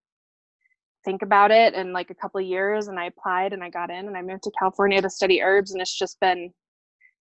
think 1.05 1.23
about 1.23 1.51
it 1.51 1.75
and 1.75 1.93
like 1.93 2.11
a 2.11 2.15
couple 2.15 2.41
of 2.41 2.47
years 2.47 2.89
and 2.89 2.99
I 2.99 3.07
applied 3.07 3.53
and 3.53 3.63
I 3.63 3.69
got 3.71 3.91
in 3.91 4.09
and 4.09 4.17
I 4.17 4.23
moved 4.23 4.43
to 4.45 4.51
California 4.59 5.03
to 5.03 5.11
study 5.11 5.43
herbs 5.43 5.73
and 5.73 5.81
it's 5.81 5.97
just 5.97 6.19
been 6.21 6.51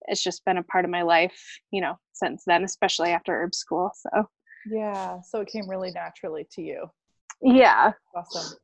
it's 0.07 0.23
just 0.23 0.43
been 0.45 0.57
a 0.57 0.63
part 0.63 0.85
of 0.85 0.91
my 0.91 1.01
life, 1.01 1.39
you 1.71 1.81
know, 1.81 1.95
since 2.13 2.43
then, 2.45 2.63
especially 2.63 3.11
after 3.11 3.33
herb 3.33 3.55
school. 3.55 3.91
So, 3.95 4.25
yeah, 4.69 5.19
so 5.21 5.41
it 5.41 5.47
came 5.47 5.69
really 5.69 5.91
naturally 5.91 6.45
to 6.53 6.61
you. 6.61 6.87
Yeah. 7.41 7.93
Awesome. 8.15 8.57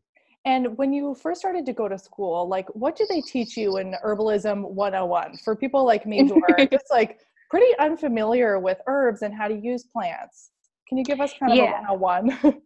And 0.45 0.77
when 0.77 0.93
you 0.93 1.15
first 1.15 1.41
started 1.41 1.65
to 1.65 1.73
go 1.73 1.87
to 1.87 1.97
school, 1.97 2.47
like 2.47 2.67
what 2.73 2.95
did 2.95 3.07
they 3.09 3.21
teach 3.21 3.57
you 3.57 3.77
in 3.77 3.95
Herbalism 4.03 4.69
101 4.69 5.37
for 5.43 5.55
people 5.55 5.85
like 5.85 6.05
me 6.05 6.27
who 6.27 6.41
are 6.49 6.65
just 6.71 6.85
like 6.89 7.19
pretty 7.49 7.77
unfamiliar 7.77 8.59
with 8.59 8.77
herbs 8.87 9.21
and 9.21 9.33
how 9.33 9.47
to 9.47 9.55
use 9.55 9.83
plants? 9.83 10.51
Can 10.87 10.97
you 10.97 11.03
give 11.03 11.19
us 11.19 11.33
kind 11.39 11.51
of 11.51 11.57
yeah. 11.57 11.83
a 11.87 11.93
101? 11.93 12.61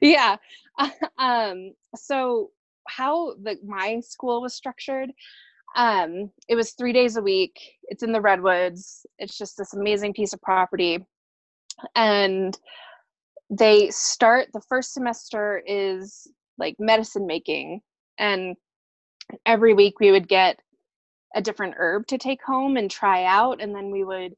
yeah. 0.00 0.36
Um, 1.18 1.72
so 1.94 2.50
how 2.86 3.34
the 3.42 3.56
my 3.64 4.00
school 4.00 4.42
was 4.42 4.52
structured, 4.52 5.10
um, 5.76 6.30
it 6.48 6.54
was 6.54 6.72
three 6.72 6.92
days 6.92 7.16
a 7.16 7.22
week. 7.22 7.58
It's 7.84 8.02
in 8.02 8.12
the 8.12 8.20
redwoods. 8.20 9.06
It's 9.18 9.36
just 9.36 9.56
this 9.56 9.74
amazing 9.74 10.14
piece 10.14 10.32
of 10.32 10.40
property. 10.42 11.06
And 11.94 12.58
they 13.50 13.90
start 13.90 14.48
the 14.52 14.62
first 14.68 14.94
semester 14.94 15.62
is 15.66 16.26
like 16.58 16.76
medicine 16.78 17.26
making 17.26 17.80
and 18.18 18.56
every 19.44 19.74
week 19.74 20.00
we 20.00 20.10
would 20.10 20.28
get 20.28 20.58
a 21.34 21.42
different 21.42 21.74
herb 21.76 22.06
to 22.06 22.18
take 22.18 22.42
home 22.42 22.76
and 22.76 22.90
try 22.90 23.24
out 23.24 23.60
and 23.60 23.74
then 23.74 23.90
we 23.90 24.04
would 24.04 24.34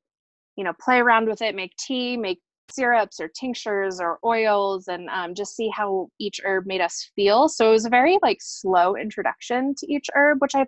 you 0.57 0.65
know 0.65 0.73
play 0.81 0.99
around 0.99 1.29
with 1.29 1.43
it 1.43 1.55
make 1.55 1.75
tea 1.77 2.17
make 2.17 2.41
syrups 2.71 3.21
or 3.21 3.29
tinctures 3.29 4.01
or 4.01 4.19
oils 4.25 4.89
and 4.89 5.09
um, 5.09 5.35
just 5.35 5.57
see 5.57 5.71
how 5.71 6.09
each 6.19 6.41
herb 6.45 6.67
made 6.67 6.81
us 6.81 7.11
feel. 7.17 7.49
So 7.49 7.69
it 7.69 7.73
was 7.73 7.87
a 7.87 7.91
very 7.91 8.19
like 8.23 8.39
slow 8.41 8.95
introduction 8.95 9.75
to 9.79 9.93
each 9.93 10.07
herb 10.15 10.39
which 10.41 10.55
i 10.55 10.67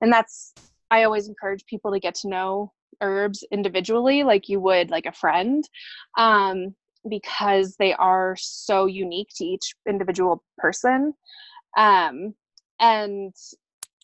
and 0.00 0.12
that's 0.12 0.54
i 0.90 1.04
always 1.04 1.28
encourage 1.28 1.64
people 1.66 1.92
to 1.92 2.00
get 2.00 2.14
to 2.16 2.28
know 2.28 2.72
herbs 3.00 3.44
individually 3.50 4.22
like 4.22 4.48
you 4.48 4.60
would 4.60 4.90
like 4.90 5.06
a 5.06 5.12
friend. 5.12 5.68
Um, 6.16 6.74
because 7.08 7.76
they 7.76 7.94
are 7.94 8.36
so 8.38 8.86
unique 8.86 9.28
to 9.36 9.44
each 9.44 9.74
individual 9.88 10.42
person. 10.58 11.14
Um, 11.76 12.34
and 12.80 13.34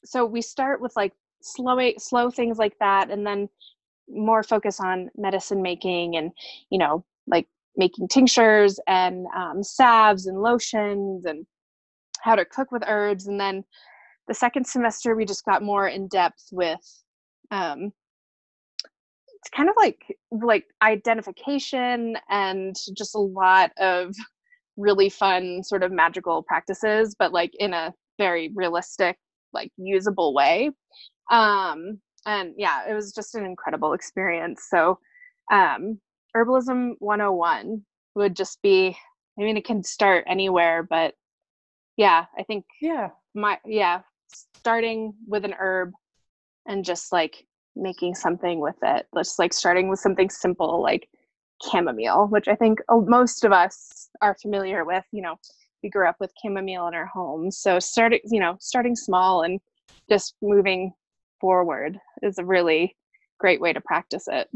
so 0.04 0.24
we 0.24 0.42
start 0.42 0.80
with 0.80 0.92
like 0.96 1.12
slow 1.42 1.78
slow 1.98 2.30
things 2.30 2.58
like 2.58 2.78
that 2.80 3.10
and 3.10 3.26
then 3.26 3.48
more 4.08 4.42
focus 4.42 4.80
on 4.80 5.08
medicine 5.16 5.62
making 5.62 6.16
and 6.16 6.32
you 6.70 6.78
know 6.78 7.04
like 7.26 7.46
making 7.76 8.08
tinctures 8.08 8.80
and 8.86 9.26
um, 9.36 9.62
salves 9.62 10.26
and 10.26 10.40
lotions 10.40 11.24
and 11.26 11.46
how 12.22 12.34
to 12.34 12.44
cook 12.44 12.72
with 12.72 12.82
herbs 12.86 13.26
and 13.26 13.38
then 13.38 13.62
the 14.26 14.34
second 14.34 14.66
semester 14.66 15.14
we 15.14 15.24
just 15.24 15.44
got 15.44 15.62
more 15.62 15.88
in 15.88 16.08
depth 16.08 16.48
with 16.50 17.02
um, 17.50 17.92
kind 19.48 19.68
of 19.68 19.74
like 19.76 20.16
like 20.30 20.66
identification 20.82 22.16
and 22.28 22.76
just 22.96 23.14
a 23.14 23.20
lot 23.20 23.72
of 23.78 24.14
really 24.76 25.08
fun 25.08 25.62
sort 25.64 25.82
of 25.82 25.90
magical 25.90 26.42
practices 26.42 27.16
but 27.18 27.32
like 27.32 27.52
in 27.58 27.72
a 27.74 27.92
very 28.18 28.50
realistic 28.54 29.16
like 29.52 29.70
usable 29.76 30.34
way. 30.34 30.70
Um 31.30 32.00
and 32.26 32.54
yeah 32.56 32.88
it 32.88 32.94
was 32.94 33.12
just 33.12 33.34
an 33.34 33.44
incredible 33.44 33.92
experience. 33.92 34.66
So 34.68 34.98
um 35.50 36.00
herbalism 36.36 36.94
101 36.98 37.82
would 38.14 38.36
just 38.36 38.60
be 38.62 38.96
i 39.38 39.42
mean 39.42 39.56
it 39.56 39.64
can 39.64 39.82
start 39.82 40.24
anywhere 40.26 40.82
but 40.82 41.14
yeah 41.96 42.26
i 42.36 42.42
think 42.42 42.64
yeah. 42.80 43.08
my 43.34 43.58
yeah 43.64 44.00
starting 44.62 45.14
with 45.26 45.44
an 45.44 45.54
herb 45.58 45.92
and 46.66 46.84
just 46.84 47.12
like 47.12 47.46
making 47.78 48.14
something 48.14 48.60
with 48.60 48.76
it. 48.82 49.06
Just 49.16 49.38
like 49.38 49.52
starting 49.52 49.88
with 49.88 50.00
something 50.00 50.30
simple 50.30 50.82
like 50.82 51.08
chamomile, 51.62 52.26
which 52.28 52.48
I 52.48 52.54
think 52.54 52.80
most 52.90 53.44
of 53.44 53.52
us 53.52 54.08
are 54.20 54.36
familiar 54.40 54.84
with. 54.84 55.04
You 55.12 55.22
know, 55.22 55.36
we 55.82 55.90
grew 55.90 56.08
up 56.08 56.16
with 56.20 56.32
chamomile 56.42 56.88
in 56.88 56.94
our 56.94 57.06
homes. 57.06 57.58
So 57.58 57.78
starting, 57.78 58.20
you 58.24 58.40
know, 58.40 58.56
starting 58.60 58.96
small 58.96 59.42
and 59.42 59.60
just 60.08 60.34
moving 60.42 60.92
forward 61.40 61.98
is 62.22 62.38
a 62.38 62.44
really 62.44 62.96
great 63.38 63.60
way 63.60 63.72
to 63.72 63.80
practice 63.80 64.26
it. 64.30 64.48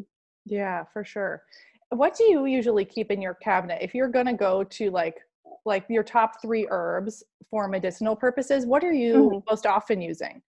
Yeah, 0.45 0.85
for 0.93 1.05
sure. 1.05 1.43
What 1.91 2.17
do 2.17 2.25
you 2.25 2.47
usually 2.47 2.85
keep 2.85 3.11
in 3.11 3.21
your 3.21 3.35
cabinet 3.35 3.79
if 3.83 3.95
you're 3.95 4.09
going 4.09 4.27
to 4.27 4.33
go 4.33 4.65
to 4.65 4.91
like 4.91 5.19
like 5.65 5.85
your 5.89 6.03
top 6.03 6.43
3 6.43 6.67
herbs 6.71 7.23
for 7.51 7.69
medicinal 7.69 8.17
purposes? 8.17 8.67
What 8.67 8.83
are 8.83 8.93
you 8.93 9.15
mm-hmm. 9.15 9.39
most 9.49 9.67
often 9.67 10.01
using? 10.01 10.43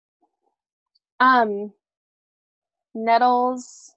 Um 1.18 1.72
nettles, 2.94 3.94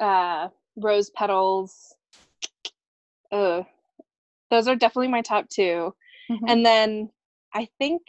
uh, 0.00 0.48
rose 0.76 1.10
petals. 1.10 1.94
Uh, 3.30 3.62
those 4.50 4.68
are 4.68 4.76
definitely 4.76 5.08
my 5.08 5.22
top 5.22 5.48
2 5.48 5.94
mm-hmm. 6.30 6.44
And 6.46 6.64
then 6.64 7.10
I 7.52 7.68
think 7.78 8.02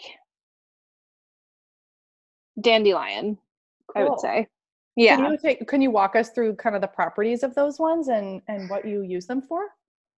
dandelion, 2.60 3.38
cool. 3.94 4.04
I 4.04 4.10
would 4.10 4.20
say. 4.20 4.48
Yeah. 4.96 5.18
Can 5.18 5.32
you, 5.32 5.38
take, 5.38 5.68
can 5.68 5.82
you 5.82 5.92
walk 5.92 6.15
us 6.15 6.30
through 6.30 6.56
kind 6.56 6.75
of 6.75 6.82
the 6.82 6.88
properties 6.88 7.44
of 7.44 7.54
those 7.54 7.80
ones 7.80 8.08
and, 8.08 8.42
and 8.48 8.70
what 8.70 8.88
you 8.88 9.01
use 9.01 9.25
them 9.25 9.42
for? 9.42 9.68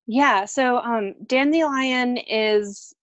Yeah. 0.05 0.45
So 0.45 0.77
um, 0.77 1.15
dandelion 1.25 2.17
is 2.17 2.93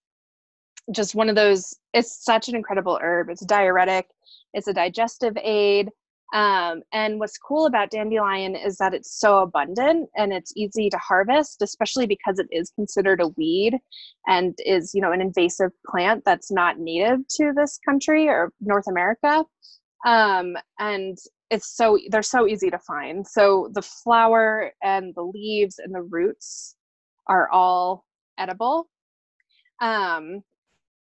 just 0.92 1.14
one 1.14 1.28
of 1.28 1.35
those, 1.35 1.75
it's 1.92 2.25
such 2.25 2.49
an 2.49 2.54
incredible 2.54 2.99
herb. 3.02 3.28
It's 3.28 3.44
diuretic, 3.44 4.09
it's 4.52 4.68
a 4.68 4.73
digestive 4.73 5.37
aid. 5.42 5.90
Um, 6.33 6.83
and 6.93 7.21
what's 7.21 7.38
cool 7.38 7.66
about 7.66 7.90
dandelion 7.90 8.57
is 8.57 8.76
that 8.78 8.95
it's 8.95 9.21
so 9.21 9.38
abundant 9.38 10.09
and 10.16 10.33
it's 10.33 10.52
easy 10.57 10.90
to 10.90 10.99
harvest, 10.99 11.62
especially 11.62 12.07
because 12.07 12.38
it 12.38 12.49
is 12.50 12.73
considered 12.75 13.21
a 13.21 13.28
weed 13.37 13.78
and 14.26 14.54
is, 14.64 14.93
you 14.95 15.00
know, 15.00 15.12
an 15.12 15.21
invasive 15.21 15.71
plant 15.88 16.23
that's 16.25 16.50
not 16.50 16.78
native 16.78 17.21
to 17.37 17.52
this 17.54 17.78
country 17.85 18.28
or 18.28 18.52
North 18.61 18.87
America. 18.88 19.45
Um, 20.07 20.57
and 20.78 21.16
it's 21.50 21.76
so 21.76 21.99
they're 22.11 22.23
so 22.23 22.49
easy 22.49 22.71
to 22.71 22.78
find. 22.78 23.26
So 23.26 23.71
the 23.73 23.83
flower 23.83 24.73
and 24.83 25.14
the 25.14 25.23
leaves 25.23 25.78
and 25.78 25.95
the 25.95 26.02
roots 26.02 26.75
are 27.28 27.49
all 27.50 28.04
edible. 28.38 28.88
Um, 29.81 30.43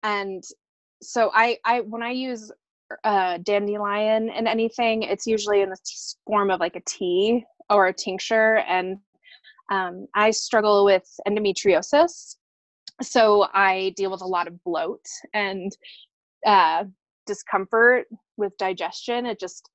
and 0.03 0.43
so 1.01 1.31
I, 1.33 1.57
I 1.65 1.81
when 1.81 2.03
I 2.03 2.11
use 2.11 2.51
uh, 3.03 3.37
dandelion 3.39 4.29
and 4.29 4.47
anything, 4.47 5.03
it's 5.03 5.27
usually 5.27 5.61
in 5.61 5.69
the 5.69 5.77
form 6.25 6.51
of 6.51 6.59
like 6.59 6.75
a 6.75 6.81
tea 6.81 7.43
or 7.69 7.87
a 7.87 7.93
tincture. 7.93 8.57
And 8.67 8.97
um, 9.71 10.07
I 10.15 10.31
struggle 10.31 10.85
with 10.85 11.07
endometriosis. 11.27 12.35
So 13.01 13.47
I 13.53 13.93
deal 13.95 14.11
with 14.11 14.21
a 14.21 14.27
lot 14.27 14.47
of 14.47 14.61
bloat 14.63 15.05
and 15.33 15.71
uh, 16.45 16.85
discomfort 17.25 18.07
with 18.37 18.57
digestion. 18.57 19.25
It 19.25 19.39
just 19.39 19.69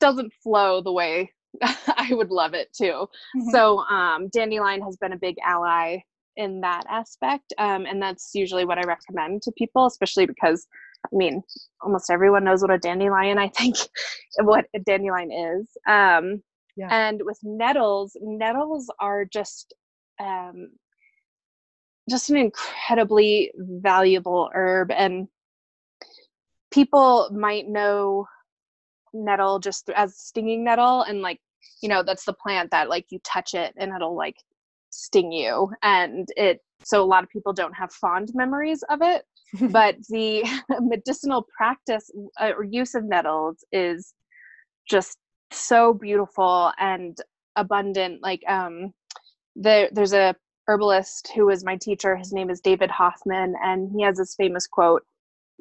doesn't 0.00 0.32
flow 0.42 0.82
the 0.82 0.92
way 0.92 1.32
I 1.62 2.08
would 2.12 2.30
love 2.30 2.54
it 2.54 2.72
to. 2.74 2.84
Mm-hmm. 2.84 3.50
So 3.50 3.78
um, 3.80 4.28
dandelion 4.28 4.82
has 4.82 4.96
been 4.96 5.12
a 5.12 5.18
big 5.18 5.36
ally 5.44 5.98
in 6.36 6.60
that 6.60 6.84
aspect. 6.88 7.52
Um, 7.58 7.86
and 7.86 8.00
that's 8.00 8.30
usually 8.34 8.64
what 8.64 8.78
I 8.78 8.82
recommend 8.82 9.42
to 9.42 9.52
people, 9.52 9.86
especially 9.86 10.26
because 10.26 10.66
I 11.12 11.16
mean, 11.16 11.42
almost 11.82 12.10
everyone 12.10 12.44
knows 12.44 12.62
what 12.62 12.70
a 12.70 12.78
dandelion, 12.78 13.38
I 13.38 13.48
think, 13.48 13.76
what 14.40 14.66
a 14.74 14.78
dandelion 14.78 15.30
is. 15.30 15.68
Um, 15.86 16.42
yeah. 16.76 16.88
And 16.90 17.20
with 17.24 17.38
nettles, 17.42 18.16
nettles 18.20 18.90
are 18.98 19.24
just 19.26 19.74
um, 20.18 20.70
just 22.08 22.30
an 22.30 22.36
incredibly 22.36 23.52
valuable 23.58 24.50
herb, 24.54 24.90
and 24.90 25.28
people 26.70 27.28
might 27.32 27.68
know 27.68 28.26
nettle 29.12 29.58
just 29.58 29.90
as 29.90 30.16
stinging 30.16 30.64
nettle, 30.64 31.02
and 31.02 31.20
like 31.20 31.40
you 31.82 31.90
know 31.90 32.02
that's 32.02 32.24
the 32.24 32.32
plant 32.32 32.70
that 32.70 32.88
like 32.88 33.06
you 33.10 33.18
touch 33.22 33.52
it 33.54 33.74
and 33.76 33.92
it'll 33.94 34.16
like 34.16 34.36
sting 34.90 35.30
you, 35.30 35.70
and 35.82 36.26
it. 36.36 36.60
So 36.84 37.02
a 37.02 37.04
lot 37.04 37.22
of 37.22 37.30
people 37.30 37.52
don't 37.52 37.74
have 37.74 37.92
fond 37.92 38.30
memories 38.34 38.82
of 38.88 39.02
it 39.02 39.24
but 39.60 39.96
the 40.08 40.44
medicinal 40.80 41.46
practice 41.56 42.10
uh, 42.40 42.52
or 42.56 42.64
use 42.64 42.94
of 42.94 43.04
nettles 43.04 43.64
is 43.72 44.14
just 44.88 45.18
so 45.50 45.92
beautiful 45.92 46.72
and 46.78 47.18
abundant 47.56 48.22
like 48.22 48.40
um 48.48 48.92
there 49.54 49.90
there's 49.92 50.14
a 50.14 50.34
herbalist 50.66 51.30
who 51.34 51.46
was 51.46 51.64
my 51.64 51.76
teacher 51.76 52.16
his 52.16 52.32
name 52.32 52.48
is 52.48 52.60
david 52.60 52.90
hoffman 52.90 53.54
and 53.62 53.90
he 53.94 54.02
has 54.02 54.16
this 54.16 54.34
famous 54.34 54.66
quote 54.66 55.02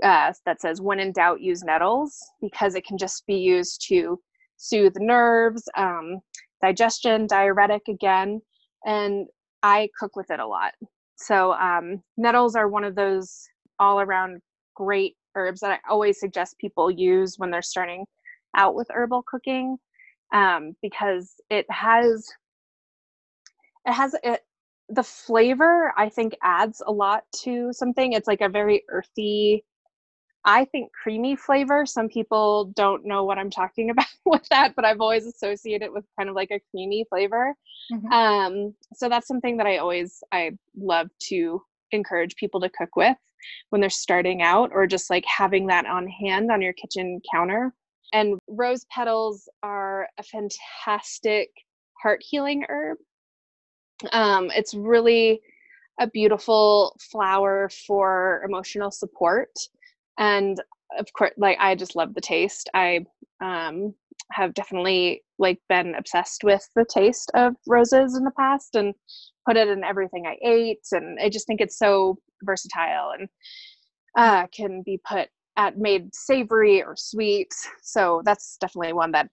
uh, 0.04 0.32
that 0.46 0.62
says 0.62 0.82
when 0.82 1.00
in 1.00 1.12
doubt 1.12 1.42
use 1.42 1.64
nettles 1.64 2.18
because 2.42 2.76
it 2.76 2.86
can 2.86 2.98
just 2.98 3.26
be 3.28 3.36
used 3.36 3.86
to 3.88 4.20
soothe 4.58 4.96
nerves 5.00 5.68
um, 5.76 6.20
digestion 6.62 7.28
diuretic 7.28 7.82
again 7.90 8.42
and 8.86 9.28
i 9.64 9.90
cook 10.00 10.16
with 10.16 10.30
it 10.32 10.40
a 10.40 10.48
lot. 10.48 10.74
So 11.16 11.54
um, 11.54 12.02
nettles 12.18 12.56
are 12.56 12.68
one 12.68 12.84
of 12.84 12.96
those 12.96 13.48
all 13.82 14.00
around 14.00 14.40
great 14.76 15.16
herbs 15.36 15.60
that 15.62 15.72
I 15.72 15.90
always 15.90 16.20
suggest 16.20 16.58
people 16.60 16.90
use 16.90 17.36
when 17.38 17.52
they're 17.52 17.62
starting 17.62 18.06
out 18.56 18.76
with 18.76 18.88
herbal 18.92 19.24
cooking 19.28 19.78
um, 20.34 20.76
because 20.82 21.36
it 21.50 21.66
has 21.70 22.30
it 23.86 23.94
has 23.94 24.16
it, 24.24 24.42
the 24.90 25.04
flavor 25.04 25.94
I 25.98 26.10
think 26.10 26.36
adds 26.44 26.82
a 26.86 26.92
lot 26.92 27.24
to 27.44 27.74
something. 27.74 28.14
It's 28.14 28.28
like 28.28 28.42
a 28.42 28.50
very 28.50 28.84
earthy, 28.90 29.66
I 30.46 30.66
think 30.66 30.92
creamy 30.92 31.36
flavor. 31.36 31.86
Some 31.86 32.10
people 32.10 32.66
don't 32.76 33.06
know 33.06 33.24
what 33.24 33.38
I'm 33.38 33.50
talking 33.50 33.90
about 33.92 34.06
with 34.26 34.48
that, 34.50 34.76
but 34.76 34.86
I've 34.86 35.02
always 35.02 35.26
associated 35.26 35.86
it 35.86 35.94
with 35.94 36.06
kind 36.18 36.30
of 36.30 36.36
like 36.36 36.52
a 36.52 36.62
creamy 36.70 37.06
flavor. 37.10 37.56
Mm-hmm. 37.92 38.12
Um, 38.12 38.76
so 38.94 39.10
that's 39.10 39.28
something 39.28 39.58
that 39.58 39.66
I 39.66 39.78
always 39.78 40.24
I 40.32 40.52
love 40.78 41.10
to 41.30 41.62
encourage 41.92 42.36
people 42.36 42.60
to 42.62 42.70
cook 42.70 42.96
with 42.96 43.18
when 43.70 43.82
they're 43.82 43.90
starting 43.90 44.42
out 44.42 44.72
or 44.74 44.88
just 44.88 45.10
like 45.10 45.26
having 45.26 45.68
that 45.68 45.86
on 45.86 46.08
hand 46.08 46.52
on 46.52 46.62
your 46.62 46.74
kitchen 46.74 47.20
counter. 47.32 47.74
And 48.14 48.40
rose 48.48 48.86
petals 48.92 49.48
are 49.64 50.08
a 50.20 50.24
fantastic 50.24 51.50
heart 52.02 52.22
healing 52.28 52.66
herb. 52.70 52.98
Um, 54.12 54.52
it's 54.54 54.74
really 54.74 55.42
a 56.00 56.08
beautiful 56.08 56.98
flower 57.00 57.70
for 57.88 58.44
emotional 58.46 58.92
support. 58.92 59.52
And 60.18 60.62
of 60.98 61.08
course, 61.14 61.32
like 61.38 61.58
I 61.60 61.76
just 61.76 61.96
love 61.96 62.14
the 62.14 62.22
taste. 62.22 62.70
I 62.74 63.06
um, 63.42 63.94
have 64.32 64.54
definitely 64.54 65.24
like 65.40 65.60
been 65.70 65.96
obsessed 65.96 66.44
with 66.44 66.68
the 66.76 66.86
taste 66.86 67.32
of 67.34 67.56
roses 67.68 68.16
in 68.16 68.24
the 68.24 68.32
past 68.38 68.76
and 68.76 68.94
put 69.48 69.58
it 69.58 69.68
in 69.68 69.84
everything 69.84 70.26
I 70.28 70.38
ate. 70.46 70.86
And 70.92 71.20
I 71.20 71.30
just 71.30 71.48
think 71.48 71.62
it's 71.62 71.78
so 71.78 72.18
versatile 72.44 73.14
and 73.18 73.30
uh, 74.18 74.48
can 74.56 74.84
be 74.86 75.00
put 75.08 75.30
at 75.58 75.78
made 75.78 76.14
savory 76.14 76.84
or 76.84 76.96
sweet. 76.96 77.54
So 77.82 78.22
that's 78.26 78.58
definitely 78.60 78.94
one 78.94 79.12
that 79.12 79.30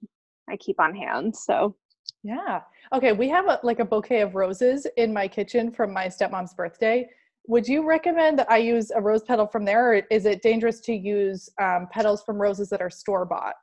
I 0.49 0.57
keep 0.57 0.81
on 0.81 0.95
hand. 0.95 1.37
So 1.37 1.76
yeah. 2.25 2.62
Okay, 2.93 3.12
we 3.12 3.28
have 3.28 3.47
a, 3.47 3.61
like 3.62 3.81
a 3.81 3.85
bouquet 3.85 4.23
of 4.23 4.35
roses 4.35 4.87
in 4.97 5.12
my 5.12 5.28
kitchen 5.28 5.71
from 5.71 5.93
my 5.93 6.07
stepmom's 6.07 6.55
birthday. 6.55 7.09
Would 7.47 7.67
you 7.67 7.87
recommend 7.87 8.38
that 8.38 8.50
I 8.50 8.59
use 8.59 8.90
a 8.90 9.00
rose 9.00 9.23
petal 9.23 9.47
from 9.47 9.64
there, 9.64 9.93
or 9.93 10.02
is 10.11 10.26
it 10.26 10.43
dangerous 10.43 10.81
to 10.81 10.93
use 10.93 11.49
um, 11.61 11.88
petals 11.90 12.23
from 12.23 12.40
roses 12.40 12.69
that 12.71 12.83
are 12.83 12.90
store 12.90 13.25
bought? 13.25 13.55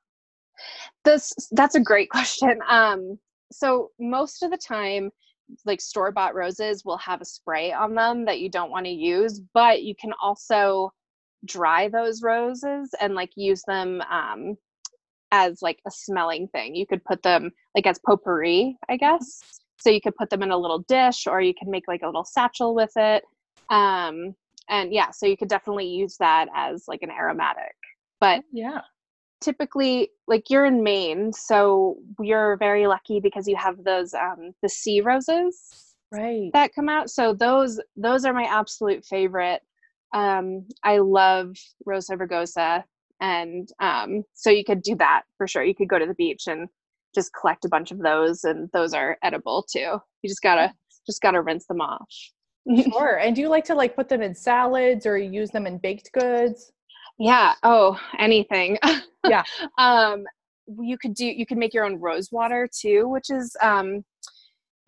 This 1.04 1.34
that's 1.52 1.76
a 1.76 1.80
great 1.80 2.10
question. 2.12 2.60
Um, 2.68 3.20
so 3.52 3.92
most 4.00 4.44
of 4.44 4.52
the 4.52 4.58
time, 4.58 5.12
like 5.66 5.82
store 5.82 6.12
bought 6.12 6.36
roses 6.36 6.84
will 6.84 6.98
have 6.98 7.22
a 7.22 7.26
spray 7.26 7.72
on 7.72 7.96
them 7.96 8.26
that 8.26 8.40
you 8.40 8.50
don't 8.50 8.72
want 8.72 8.86
to 8.86 8.92
use, 8.92 9.42
but 9.54 9.84
you 9.84 9.96
can 10.00 10.12
also 10.22 10.92
dry 11.46 11.88
those 11.90 12.24
roses 12.24 12.90
and 13.00 13.14
like 13.14 13.30
use 13.36 13.62
them 13.68 14.02
um, 14.10 14.58
as 15.32 15.62
like 15.62 15.80
a 15.86 15.92
smelling 15.92 16.48
thing. 16.48 16.76
You 16.76 16.88
could 16.88 17.04
put 17.04 17.22
them 17.22 17.52
like 17.76 17.86
as 17.86 18.00
potpourri, 18.00 18.78
I 18.90 18.98
guess. 18.98 19.42
So 19.80 19.90
you 19.90 20.02
could 20.02 20.16
put 20.16 20.30
them 20.30 20.42
in 20.42 20.52
a 20.52 20.58
little 20.58 20.80
dish 20.80 21.28
or 21.28 21.42
you 21.42 21.54
can 21.54 21.70
make 21.70 21.88
like 21.88 22.02
a 22.02 22.08
little 22.08 22.26
satchel 22.26 22.74
with 22.74 22.94
it. 22.96 23.24
Um, 23.70 24.36
and 24.70 24.92
yeah, 24.92 25.12
so 25.12 25.26
you 25.26 25.38
could 25.38 25.50
definitely 25.50 25.88
use 25.88 26.18
that 26.18 26.48
as 26.56 26.86
like 26.88 27.04
an 27.04 27.12
aromatic. 27.12 27.76
But 28.20 28.44
yeah, 28.52 28.82
typically 29.46 30.10
like 30.28 30.50
you're 30.50 30.66
in 30.66 30.84
Maine, 30.84 31.32
so 31.32 31.98
you're 32.20 32.58
very 32.58 32.88
lucky 32.88 33.20
because 33.20 33.48
you 33.48 33.56
have 33.56 33.84
those 33.84 34.14
um 34.14 34.54
the 34.64 34.70
sea 34.70 35.02
roses 35.02 35.94
right 36.12 36.50
that 36.54 36.74
come 36.74 36.90
out. 36.90 37.10
So 37.12 37.34
those 37.34 37.80
those 37.96 38.26
are 38.26 38.34
my 38.34 38.46
absolute 38.46 39.06
favorite. 39.06 39.62
Um 40.14 40.66
I 40.84 40.98
love 40.98 41.56
Rosa 41.86 42.18
rugosa 42.18 42.84
and 43.22 43.70
um 43.80 44.24
so 44.34 44.50
you 44.50 44.66
could 44.66 44.82
do 44.82 44.96
that 44.96 45.22
for 45.38 45.48
sure. 45.48 45.64
You 45.64 45.76
could 45.76 45.90
go 45.90 46.00
to 46.00 46.08
the 46.08 46.16
beach 46.16 46.48
and 46.48 46.68
just 47.14 47.32
collect 47.40 47.64
a 47.64 47.70
bunch 47.70 47.92
of 47.92 48.00
those 48.00 48.44
and 48.44 48.68
those 48.74 48.94
are 48.94 49.18
edible 49.24 49.64
too. 49.72 50.00
You 50.24 50.28
just 50.28 50.42
got 50.42 50.56
to 50.56 50.74
just 51.06 51.22
got 51.22 51.32
to 51.32 51.42
rinse 51.42 51.68
them 51.68 51.82
off. 51.82 52.10
sure. 52.92 53.18
And 53.18 53.36
do 53.36 53.42
you 53.42 53.50
like 53.50 53.64
to 53.66 53.76
like 53.76 53.96
put 53.96 54.10
them 54.10 54.24
in 54.24 54.34
salads 54.34 55.06
or 55.06 55.18
use 55.18 55.52
them 55.52 55.68
in 55.68 55.78
baked 55.78 56.12
goods? 56.12 56.72
Yeah. 57.18 57.54
Oh, 57.64 58.00
anything. 58.20 58.78
Yeah. 59.30 59.44
um, 59.78 60.24
you 60.82 60.98
could 60.98 61.14
do. 61.14 61.26
You 61.26 61.46
could 61.46 61.58
make 61.58 61.74
your 61.74 61.86
own 61.86 62.00
rose 62.00 62.32
water 62.32 62.68
too, 62.72 63.08
which 63.08 63.30
is 63.30 63.56
um, 63.62 64.04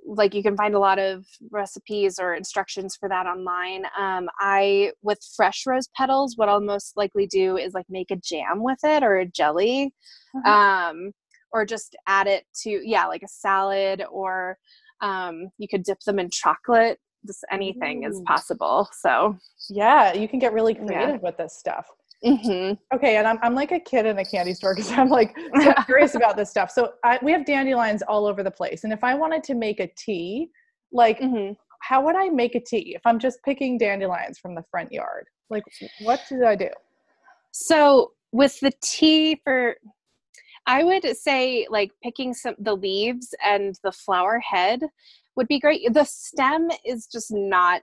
like 0.08 0.34
you 0.34 0.42
can 0.42 0.56
find 0.56 0.74
a 0.74 0.80
lot 0.80 1.00
of 1.00 1.26
recipes 1.52 2.18
or 2.20 2.34
instructions 2.34 2.96
for 2.96 3.10
that 3.10 3.26
online. 3.26 3.86
Um, 3.98 4.30
I 4.40 4.92
with 5.02 5.20
fresh 5.36 5.64
rose 5.68 5.90
petals, 5.96 6.38
what 6.38 6.50
I'll 6.50 6.62
most 6.62 6.96
likely 6.96 7.28
do 7.28 7.58
is 7.58 7.74
like 7.74 7.86
make 7.90 8.12
a 8.12 8.16
jam 8.16 8.64
with 8.64 8.80
it 8.84 9.04
or 9.04 9.18
a 9.18 9.26
jelly, 9.26 9.94
mm-hmm. 10.36 10.50
um, 10.50 11.12
or 11.52 11.66
just 11.66 11.96
add 12.08 12.28
it 12.28 12.46
to 12.64 12.70
yeah, 12.70 13.06
like 13.06 13.24
a 13.24 13.28
salad, 13.28 14.04
or 14.10 14.58
um, 15.02 15.50
you 15.58 15.68
could 15.68 15.84
dip 15.84 16.00
them 16.02 16.20
in 16.20 16.30
chocolate. 16.30 17.00
Just 17.26 17.46
anything 17.52 18.06
Ooh. 18.06 18.10
is 18.10 18.22
possible. 18.26 18.88
So 18.94 19.38
yeah, 19.70 20.14
you 20.14 20.28
can 20.28 20.40
get 20.40 20.54
really 20.54 20.74
creative 20.74 21.16
yeah. 21.16 21.18
with 21.22 21.38
this 21.38 21.58
stuff. 21.58 21.88
Mm-hmm. 22.26 22.96
Okay, 22.96 23.18
and 23.18 23.28
I'm, 23.28 23.38
I'm 23.44 23.54
like 23.54 23.72
a 23.72 23.80
kid 23.80 24.06
in 24.06 24.18
a 24.18 24.26
candy 24.26 24.54
store 24.54 24.74
because 24.74 24.92
I'm 24.92 25.10
like 25.10 25.38
so 25.62 25.74
curious 25.86 26.16
about 26.16 26.36
this 26.36 26.50
stuff. 26.50 26.72
So 26.72 26.94
I, 27.04 27.20
we 27.22 27.32
have 27.32 27.46
dandelions 27.46 28.02
all 28.02 28.26
over 28.26 28.44
the 28.44 28.52
place, 28.52 28.84
and 28.84 28.92
if 28.92 29.04
I 29.04 29.14
wanted 29.14 29.44
to 29.46 29.54
make 29.54 29.80
a 29.80 29.88
tea, 29.98 30.50
like 30.92 31.20
mm-hmm. 31.20 31.54
how 31.82 32.04
would 32.06 32.16
I 32.16 32.30
make 32.30 32.56
a 32.56 32.60
tea 32.60 32.96
if 32.96 33.02
I'm 33.06 33.20
just 33.20 33.40
picking 33.44 33.78
dandelions 33.78 34.40
from 34.40 34.56
the 34.56 34.64
front 34.72 34.92
yard? 34.92 35.28
Like, 35.50 35.64
what 36.02 36.22
did 36.28 36.44
I 36.44 36.56
do? 36.56 36.70
So 37.52 38.14
with 38.32 38.60
the 38.60 38.72
tea 38.82 39.40
for, 39.44 39.76
I 40.66 40.84
would 40.84 41.06
say 41.16 41.68
like 41.70 41.92
picking 42.04 42.34
some 42.34 42.56
the 42.60 42.76
leaves 42.76 43.34
and 43.46 43.76
the 43.84 43.92
flower 43.92 44.40
head 44.40 44.82
would 45.36 45.48
be 45.48 45.60
great. 45.60 45.94
The 45.94 46.04
stem 46.04 46.70
is 46.84 47.08
just 47.08 47.32
not 47.32 47.82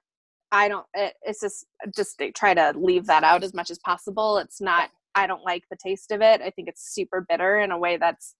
I 0.54 0.68
don't. 0.68 0.86
It, 0.94 1.14
it's 1.22 1.40
just 1.40 1.66
just 1.94 2.22
try 2.34 2.54
to 2.54 2.72
leave 2.76 3.06
that 3.06 3.24
out 3.24 3.42
as 3.42 3.52
much 3.52 3.70
as 3.70 3.78
possible. 3.80 4.38
It's 4.38 4.60
not. 4.60 4.90
I 5.16 5.26
don't 5.26 5.44
like 5.44 5.64
the 5.68 5.76
taste 5.76 6.12
of 6.12 6.22
it. 6.22 6.40
I 6.40 6.50
think 6.50 6.68
it's 6.68 6.94
super 6.94 7.24
bitter 7.28 7.58
in 7.58 7.70
a 7.70 7.78
way 7.78 7.96
that's, 7.96 8.34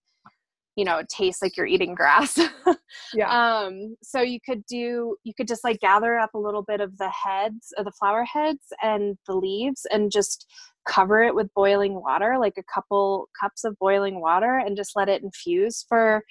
you 0.76 0.84
know, 0.84 0.98
it 0.98 1.08
tastes 1.08 1.40
like 1.42 1.56
you're 1.56 1.66
eating 1.66 1.94
grass. 1.94 2.38
yeah. 3.14 3.28
Um. 3.28 3.96
So 4.02 4.20
you 4.22 4.38
could 4.46 4.64
do. 4.66 5.16
You 5.24 5.34
could 5.36 5.48
just 5.48 5.64
like 5.64 5.80
gather 5.80 6.16
up 6.16 6.34
a 6.34 6.38
little 6.38 6.62
bit 6.62 6.80
of 6.80 6.96
the 6.98 7.10
heads, 7.10 7.72
of 7.76 7.84
the 7.84 7.92
flower 7.92 8.24
heads, 8.24 8.72
and 8.80 9.18
the 9.26 9.34
leaves, 9.34 9.84
and 9.90 10.12
just 10.12 10.46
cover 10.88 11.24
it 11.24 11.34
with 11.34 11.52
boiling 11.54 11.94
water, 11.94 12.36
like 12.38 12.58
a 12.58 12.72
couple 12.72 13.28
cups 13.40 13.64
of 13.64 13.76
boiling 13.80 14.20
water, 14.20 14.58
and 14.58 14.76
just 14.76 14.92
let 14.94 15.08
it 15.08 15.22
infuse 15.24 15.84
for 15.88 16.22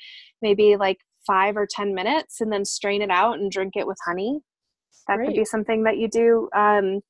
maybe 0.42 0.78
like 0.78 1.00
five 1.28 1.58
or 1.58 1.68
ten 1.70 1.94
minutes, 1.94 2.40
and 2.40 2.54
then 2.54 2.64
strain 2.64 3.02
it 3.02 3.12
out 3.12 3.38
and 3.38 3.52
drink 3.52 3.74
it 3.76 3.86
with 3.86 3.98
honey 4.06 4.40
that 5.08 5.18
Great. 5.18 5.28
could 5.28 5.36
be 5.36 5.46
something 5.46 5.84
that 5.84 5.98
you 5.98 6.08
do 6.08 6.50
um, 6.56 7.02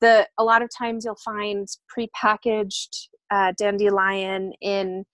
the 0.00 0.26
a 0.38 0.44
lot 0.44 0.62
of 0.62 0.68
times 0.76 1.04
you'll 1.04 1.16
find 1.24 1.66
prepackaged 1.96 3.08
uh, 3.30 3.52
dandelion 3.56 4.52
in 4.60 5.04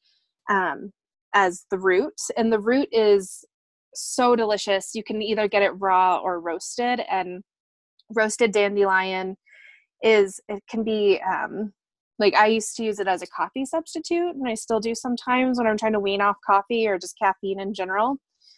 um, 0.49 0.93
as 1.35 1.65
the 1.71 1.79
root 1.79 2.21
and 2.37 2.53
the 2.53 2.59
root 2.59 2.89
is 2.93 3.45
so 3.95 4.37
delicious 4.37 4.91
you 4.95 5.03
can 5.03 5.23
either 5.23 5.49
get 5.49 5.63
it 5.63 5.71
raw 5.79 6.19
or 6.19 6.41
roasted 6.41 7.01
and 7.11 7.43
roasted 8.15 8.53
dandelion 8.53 9.37
is 10.03 10.41
it 10.49 10.63
can 10.69 10.83
be 10.83 11.21
um, 11.29 11.73
like 12.19 12.35
i 12.35 12.47
used 12.47 12.77
to 12.77 12.85
use 12.85 12.99
it 12.99 13.09
as 13.09 13.23
a 13.23 13.27
coffee 13.27 13.65
substitute 13.65 14.35
and 14.35 14.49
i 14.49 14.55
still 14.55 14.81
do 14.81 14.95
sometimes 14.95 15.59
when 15.59 15.67
i'm 15.67 15.77
trying 15.77 15.93
to 15.93 16.01
wean 16.01 16.21
off 16.21 16.37
coffee 16.45 16.87
or 16.87 16.99
just 16.99 17.19
caffeine 17.19 17.61
in 17.61 17.73
general 17.73 18.17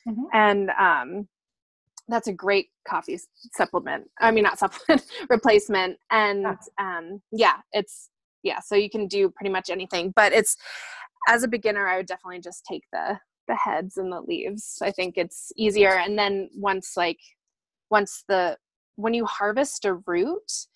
mm-hmm. 0.08 0.24
and 0.32 0.70
um, 0.78 1.28
that's 2.08 2.28
a 2.28 2.32
great 2.32 2.68
coffee 2.86 3.18
supplement 3.52 4.04
i 4.20 4.30
mean 4.30 4.44
not 4.44 4.58
supplement 4.58 5.02
replacement 5.30 5.96
and 6.10 6.42
yeah. 6.42 6.56
um 6.78 7.22
yeah 7.30 7.56
it's 7.72 8.10
yeah 8.42 8.60
so 8.60 8.74
you 8.74 8.90
can 8.90 9.06
do 9.06 9.30
pretty 9.30 9.50
much 9.50 9.70
anything 9.70 10.12
but 10.16 10.32
it's 10.32 10.56
as 11.28 11.42
a 11.42 11.48
beginner 11.48 11.86
i 11.86 11.96
would 11.96 12.06
definitely 12.06 12.40
just 12.40 12.64
take 12.64 12.82
the 12.92 13.18
the 13.48 13.54
heads 13.54 13.96
and 13.96 14.12
the 14.12 14.20
leaves 14.20 14.78
i 14.82 14.90
think 14.90 15.14
it's 15.16 15.52
easier 15.56 15.98
and 15.98 16.18
then 16.18 16.48
once 16.54 16.92
like 16.96 17.18
once 17.90 18.24
the 18.28 18.56
when 18.96 19.14
you 19.14 19.24
harvest 19.24 19.84
a 19.84 19.94
root 20.06 20.66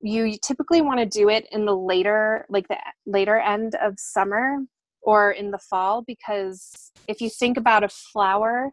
you 0.00 0.36
typically 0.42 0.82
want 0.82 0.98
to 0.98 1.06
do 1.06 1.28
it 1.28 1.46
in 1.50 1.64
the 1.64 1.74
later 1.74 2.46
like 2.48 2.68
the 2.68 2.76
later 3.06 3.38
end 3.38 3.74
of 3.76 3.94
summer 3.96 4.58
or 5.02 5.32
in 5.32 5.50
the 5.50 5.58
fall 5.58 6.02
because 6.06 6.90
if 7.08 7.20
you 7.20 7.30
think 7.30 7.56
about 7.56 7.84
a 7.84 7.88
flower 7.88 8.70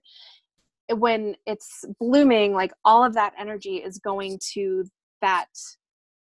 when 0.97 1.36
it's 1.45 1.86
blooming 1.99 2.54
like 2.54 2.71
all 2.86 3.04
of 3.04 3.13
that 3.13 3.34
energy 3.38 3.77
is 3.77 3.97
going 3.99 4.39
to 4.54 4.86
that 5.21 5.47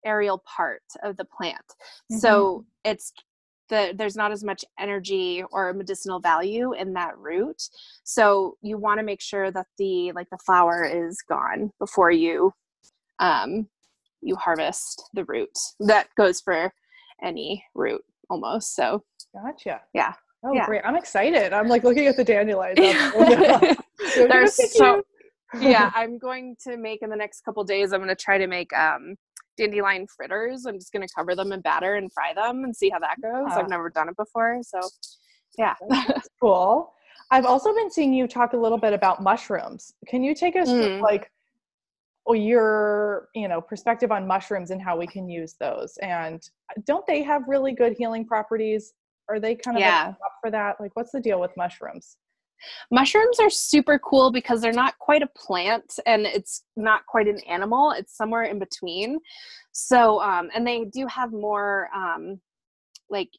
aerial 0.05 0.42
part 0.44 0.83
of 1.03 1.16
the 1.16 1.24
plant. 1.24 1.64
Mm-hmm. 2.12 2.18
so 2.18 2.64
it's 2.85 3.12
the 3.70 3.94
there's 3.96 4.16
not 4.16 4.31
as 4.31 4.44
much 4.44 4.62
energy 4.79 5.42
or 5.50 5.72
medicinal 5.72 6.20
value 6.20 6.74
in 6.74 6.92
that 6.94 7.16
root. 7.18 7.62
So 8.05 8.59
you 8.61 8.77
want 8.77 9.00
to 9.00 9.05
make 9.05 9.22
sure 9.22 9.50
that 9.50 9.66
the 9.79 10.12
like 10.12 10.29
the 10.31 10.38
flower 10.44 10.85
is 10.85 11.18
gone 11.27 11.70
before 11.79 12.11
you 12.11 12.53
um 13.20 13.68
you 14.20 14.37
harvest 14.37 15.11
the 15.14 15.24
root. 15.24 15.57
That 15.81 16.09
goes 16.16 16.40
for 16.40 16.72
any 17.22 17.64
root 17.74 18.03
almost 18.31 18.74
so 18.74 19.03
gotcha. 19.35 19.81
yeah 19.92 20.14
Oh, 20.44 20.52
yeah. 20.52 20.66
great. 20.66 20.83
I'm 20.85 20.96
excited. 20.96 21.52
I'm 21.52 21.68
like 21.68 21.85
looking 21.85 22.07
at 22.07 22.16
the 22.16 22.24
dandelions. 22.24 22.78
They're 24.16 24.46
so 24.46 25.02
yeah, 25.61 25.90
I'm 25.94 26.18
going 26.18 26.57
to 26.64 26.76
make 26.76 27.02
in 27.02 27.11
the 27.11 27.16
next 27.16 27.44
couple 27.44 27.64
days. 27.64 27.92
I'm 27.92 28.00
going 28.00 28.14
to 28.14 28.16
try 28.16 28.38
to 28.38 28.46
make 28.46 28.72
um, 28.72 29.16
dandelion 29.57 30.07
fritters. 30.07 30.66
I'm 30.66 30.78
just 30.78 30.92
going 30.92 31.07
to 31.07 31.12
cover 31.14 31.35
them 31.35 31.52
in 31.52 31.61
batter 31.61 31.94
and 31.94 32.12
fry 32.12 32.35
them 32.35 32.64
and 32.64 32.74
see 32.74 32.90
how 32.90 32.98
that 33.00 33.20
goes. 33.22 33.52
I've 33.52 33.68
never 33.68 33.90
done 33.90 34.09
it 34.09 34.16
before, 34.16 34.61
so 34.62 34.80
yeah. 35.59 35.74
cool. 36.40 36.92
I've 37.30 37.46
also 37.46 37.74
been 37.74 37.90
seeing 37.90 38.12
you 38.12 38.26
talk 38.26 38.52
a 38.52 38.57
little 38.57 38.78
bit 38.78 38.92
about 38.92 39.22
mushrooms. 39.22 39.94
Can 40.07 40.22
you 40.22 40.35
take 40.35 40.57
us 40.57 40.68
mm. 40.68 41.00
like 41.00 41.30
your 42.30 43.28
you 43.35 43.48
know 43.48 43.61
perspective 43.61 44.11
on 44.11 44.26
mushrooms 44.26 44.70
and 44.70 44.80
how 44.80 44.96
we 44.96 45.07
can 45.07 45.28
use 45.28 45.54
those? 45.59 45.96
And 45.98 46.42
don't 46.85 47.07
they 47.07 47.22
have 47.22 47.42
really 47.48 47.72
good 47.72 47.94
healing 47.96 48.26
properties? 48.26 48.92
Are 49.28 49.40
they 49.40 49.54
kind 49.54 49.76
of 49.76 49.80
yeah. 49.80 50.08
up 50.08 50.32
for 50.42 50.50
that? 50.50 50.76
Like, 50.80 50.94
what's 50.94 51.12
the 51.12 51.20
deal 51.20 51.40
with 51.40 51.50
mushrooms? 51.56 52.16
Mushrooms 52.90 53.40
are 53.40 53.50
super 53.50 53.98
cool 53.98 54.30
because 54.30 54.60
they're 54.60 54.72
not 54.72 54.98
quite 54.98 55.22
a 55.22 55.28
plant 55.37 55.98
and 56.06 56.26
it's 56.26 56.64
not 56.76 57.04
quite 57.06 57.28
an 57.28 57.38
animal. 57.48 57.92
It's 57.92 58.16
somewhere 58.16 58.44
in 58.44 58.58
between. 58.58 59.18
So, 59.72 60.20
um, 60.20 60.48
and 60.54 60.66
they 60.66 60.84
do 60.84 61.06
have 61.08 61.32
more 61.32 61.88
um, 61.94 62.40
like 63.10 63.30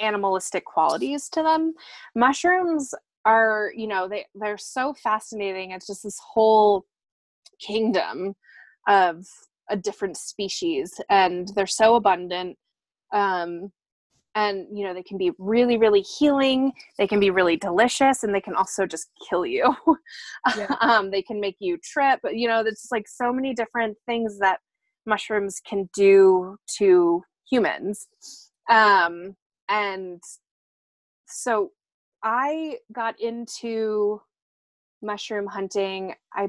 animalistic 0.00 0.64
qualities 0.64 1.28
to 1.30 1.42
them. 1.42 1.74
Mushrooms 2.14 2.92
are, 3.24 3.72
you 3.76 3.86
know, 3.86 4.08
they 4.08 4.26
they're 4.34 4.58
so 4.58 4.94
fascinating. 4.94 5.72
It's 5.72 5.86
just 5.86 6.02
this 6.02 6.18
whole 6.32 6.86
kingdom 7.60 8.34
of 8.88 9.26
a 9.70 9.76
different 9.76 10.16
species 10.16 10.92
and 11.08 11.48
they're 11.54 11.66
so 11.66 11.94
abundant. 11.96 12.56
Um, 13.12 13.70
and 14.34 14.66
you 14.72 14.84
know 14.84 14.94
they 14.94 15.02
can 15.02 15.18
be 15.18 15.32
really 15.38 15.76
really 15.76 16.02
healing 16.02 16.72
they 16.98 17.06
can 17.06 17.18
be 17.18 17.30
really 17.30 17.56
delicious 17.56 18.22
and 18.22 18.34
they 18.34 18.40
can 18.40 18.54
also 18.54 18.86
just 18.86 19.08
kill 19.28 19.44
you 19.44 19.74
yeah. 20.56 20.74
um, 20.80 21.10
they 21.10 21.22
can 21.22 21.40
make 21.40 21.56
you 21.58 21.76
trip 21.82 22.20
you 22.32 22.46
know 22.46 22.62
there's 22.62 22.88
like 22.90 23.08
so 23.08 23.32
many 23.32 23.54
different 23.54 23.96
things 24.06 24.38
that 24.38 24.60
mushrooms 25.06 25.60
can 25.66 25.88
do 25.94 26.56
to 26.78 27.22
humans 27.50 28.06
um, 28.68 29.34
and 29.68 30.22
so 31.26 31.70
i 32.22 32.76
got 32.92 33.18
into 33.20 34.20
mushroom 35.02 35.46
hunting 35.46 36.14
i 36.34 36.48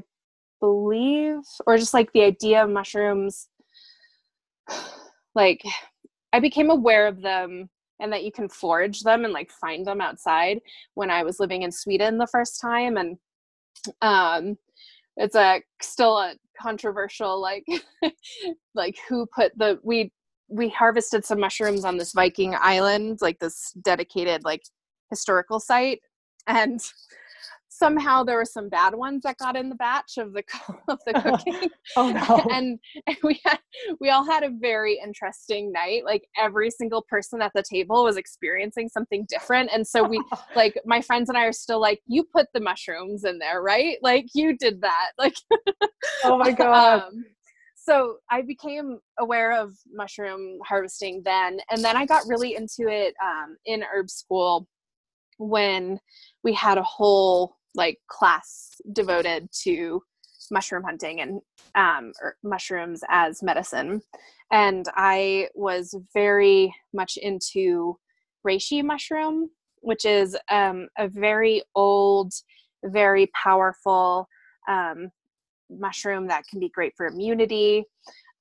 believe 0.60 1.38
or 1.66 1.76
just 1.76 1.94
like 1.94 2.12
the 2.12 2.22
idea 2.22 2.62
of 2.62 2.70
mushrooms 2.70 3.48
like 5.34 5.62
I 6.32 6.40
became 6.40 6.70
aware 6.70 7.06
of 7.06 7.20
them 7.20 7.68
and 8.00 8.12
that 8.12 8.24
you 8.24 8.32
can 8.32 8.48
forage 8.48 9.02
them 9.02 9.24
and 9.24 9.32
like 9.32 9.50
find 9.50 9.86
them 9.86 10.00
outside 10.00 10.60
when 10.94 11.10
I 11.10 11.22
was 11.22 11.38
living 11.38 11.62
in 11.62 11.70
Sweden 11.70 12.18
the 12.18 12.26
first 12.26 12.60
time 12.60 12.96
and 12.96 13.16
um 14.00 14.56
it's 15.16 15.36
a 15.36 15.62
still 15.80 16.18
a 16.18 16.34
controversial 16.60 17.40
like 17.40 17.64
like 18.74 18.96
who 19.08 19.26
put 19.26 19.56
the 19.58 19.78
we 19.82 20.12
we 20.48 20.68
harvested 20.68 21.24
some 21.24 21.40
mushrooms 21.40 21.84
on 21.84 21.96
this 21.96 22.12
Viking 22.12 22.54
island 22.60 23.18
like 23.20 23.38
this 23.38 23.72
dedicated 23.82 24.44
like 24.44 24.62
historical 25.10 25.60
site 25.60 26.00
and 26.46 26.80
somehow 27.82 28.22
there 28.22 28.36
were 28.36 28.44
some 28.44 28.68
bad 28.68 28.94
ones 28.94 29.22
that 29.24 29.36
got 29.38 29.56
in 29.56 29.68
the 29.68 29.74
batch 29.74 30.16
of 30.16 30.32
the 30.32 30.44
of 30.88 30.98
the 31.04 31.12
cooking. 31.22 31.68
oh 31.96 32.10
no! 32.28 32.54
And, 32.54 32.78
and 33.08 33.16
we 33.24 33.40
had 33.44 33.58
we 34.00 34.10
all 34.10 34.24
had 34.24 34.44
a 34.44 34.50
very 34.50 35.00
interesting 35.02 35.72
night. 35.72 36.04
Like 36.04 36.22
every 36.38 36.70
single 36.70 37.02
person 37.02 37.42
at 37.42 37.50
the 37.54 37.64
table 37.68 38.04
was 38.04 38.16
experiencing 38.16 38.88
something 38.88 39.26
different, 39.28 39.70
and 39.72 39.84
so 39.86 40.04
we 40.04 40.22
like 40.54 40.80
my 40.84 41.00
friends 41.00 41.28
and 41.28 41.36
I 41.36 41.46
are 41.46 41.52
still 41.52 41.80
like, 41.80 42.00
"You 42.06 42.24
put 42.24 42.46
the 42.54 42.60
mushrooms 42.60 43.24
in 43.24 43.38
there, 43.38 43.62
right? 43.62 43.96
Like 44.00 44.26
you 44.32 44.56
did 44.56 44.80
that." 44.82 45.10
Like, 45.18 45.34
oh 46.24 46.38
my 46.38 46.52
god. 46.52 47.02
Um, 47.02 47.24
so 47.76 48.18
I 48.30 48.42
became 48.42 49.00
aware 49.18 49.60
of 49.60 49.74
mushroom 49.92 50.58
harvesting 50.64 51.22
then, 51.24 51.58
and 51.70 51.82
then 51.82 51.96
I 51.96 52.06
got 52.06 52.28
really 52.28 52.54
into 52.54 52.88
it 52.88 53.14
um, 53.20 53.56
in 53.66 53.82
herb 53.82 54.08
school 54.08 54.68
when 55.38 55.98
we 56.44 56.52
had 56.52 56.78
a 56.78 56.82
whole 56.82 57.56
like 57.74 57.98
class 58.08 58.70
devoted 58.92 59.48
to 59.62 60.02
mushroom 60.50 60.82
hunting 60.82 61.20
and 61.20 61.40
um, 61.74 62.12
er, 62.22 62.36
mushrooms 62.42 63.02
as 63.08 63.42
medicine. 63.42 64.00
And 64.50 64.86
I 64.94 65.48
was 65.54 65.94
very 66.12 66.74
much 66.92 67.16
into 67.16 67.96
reishi 68.46 68.84
mushroom, 68.84 69.50
which 69.80 70.04
is 70.04 70.36
um, 70.50 70.88
a 70.98 71.08
very 71.08 71.62
old, 71.74 72.32
very 72.84 73.30
powerful 73.40 74.28
um, 74.68 75.10
mushroom 75.70 76.28
that 76.28 76.44
can 76.48 76.60
be 76.60 76.68
great 76.68 76.92
for 76.96 77.06
immunity. 77.06 77.84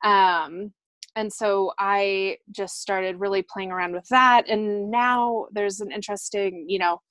Um, 0.04 0.74
and 1.16 1.32
so 1.32 1.74
I 1.78 2.38
just 2.52 2.82
started 2.82 3.20
really 3.20 3.44
playing 3.44 3.72
around 3.72 3.94
with 3.94 4.08
that. 4.10 4.50
And 4.50 4.90
now 4.90 5.48
there's 5.52 5.82
an 5.82 5.92
interesting, 5.92 6.66
you 6.68 6.80
know, 6.80 7.02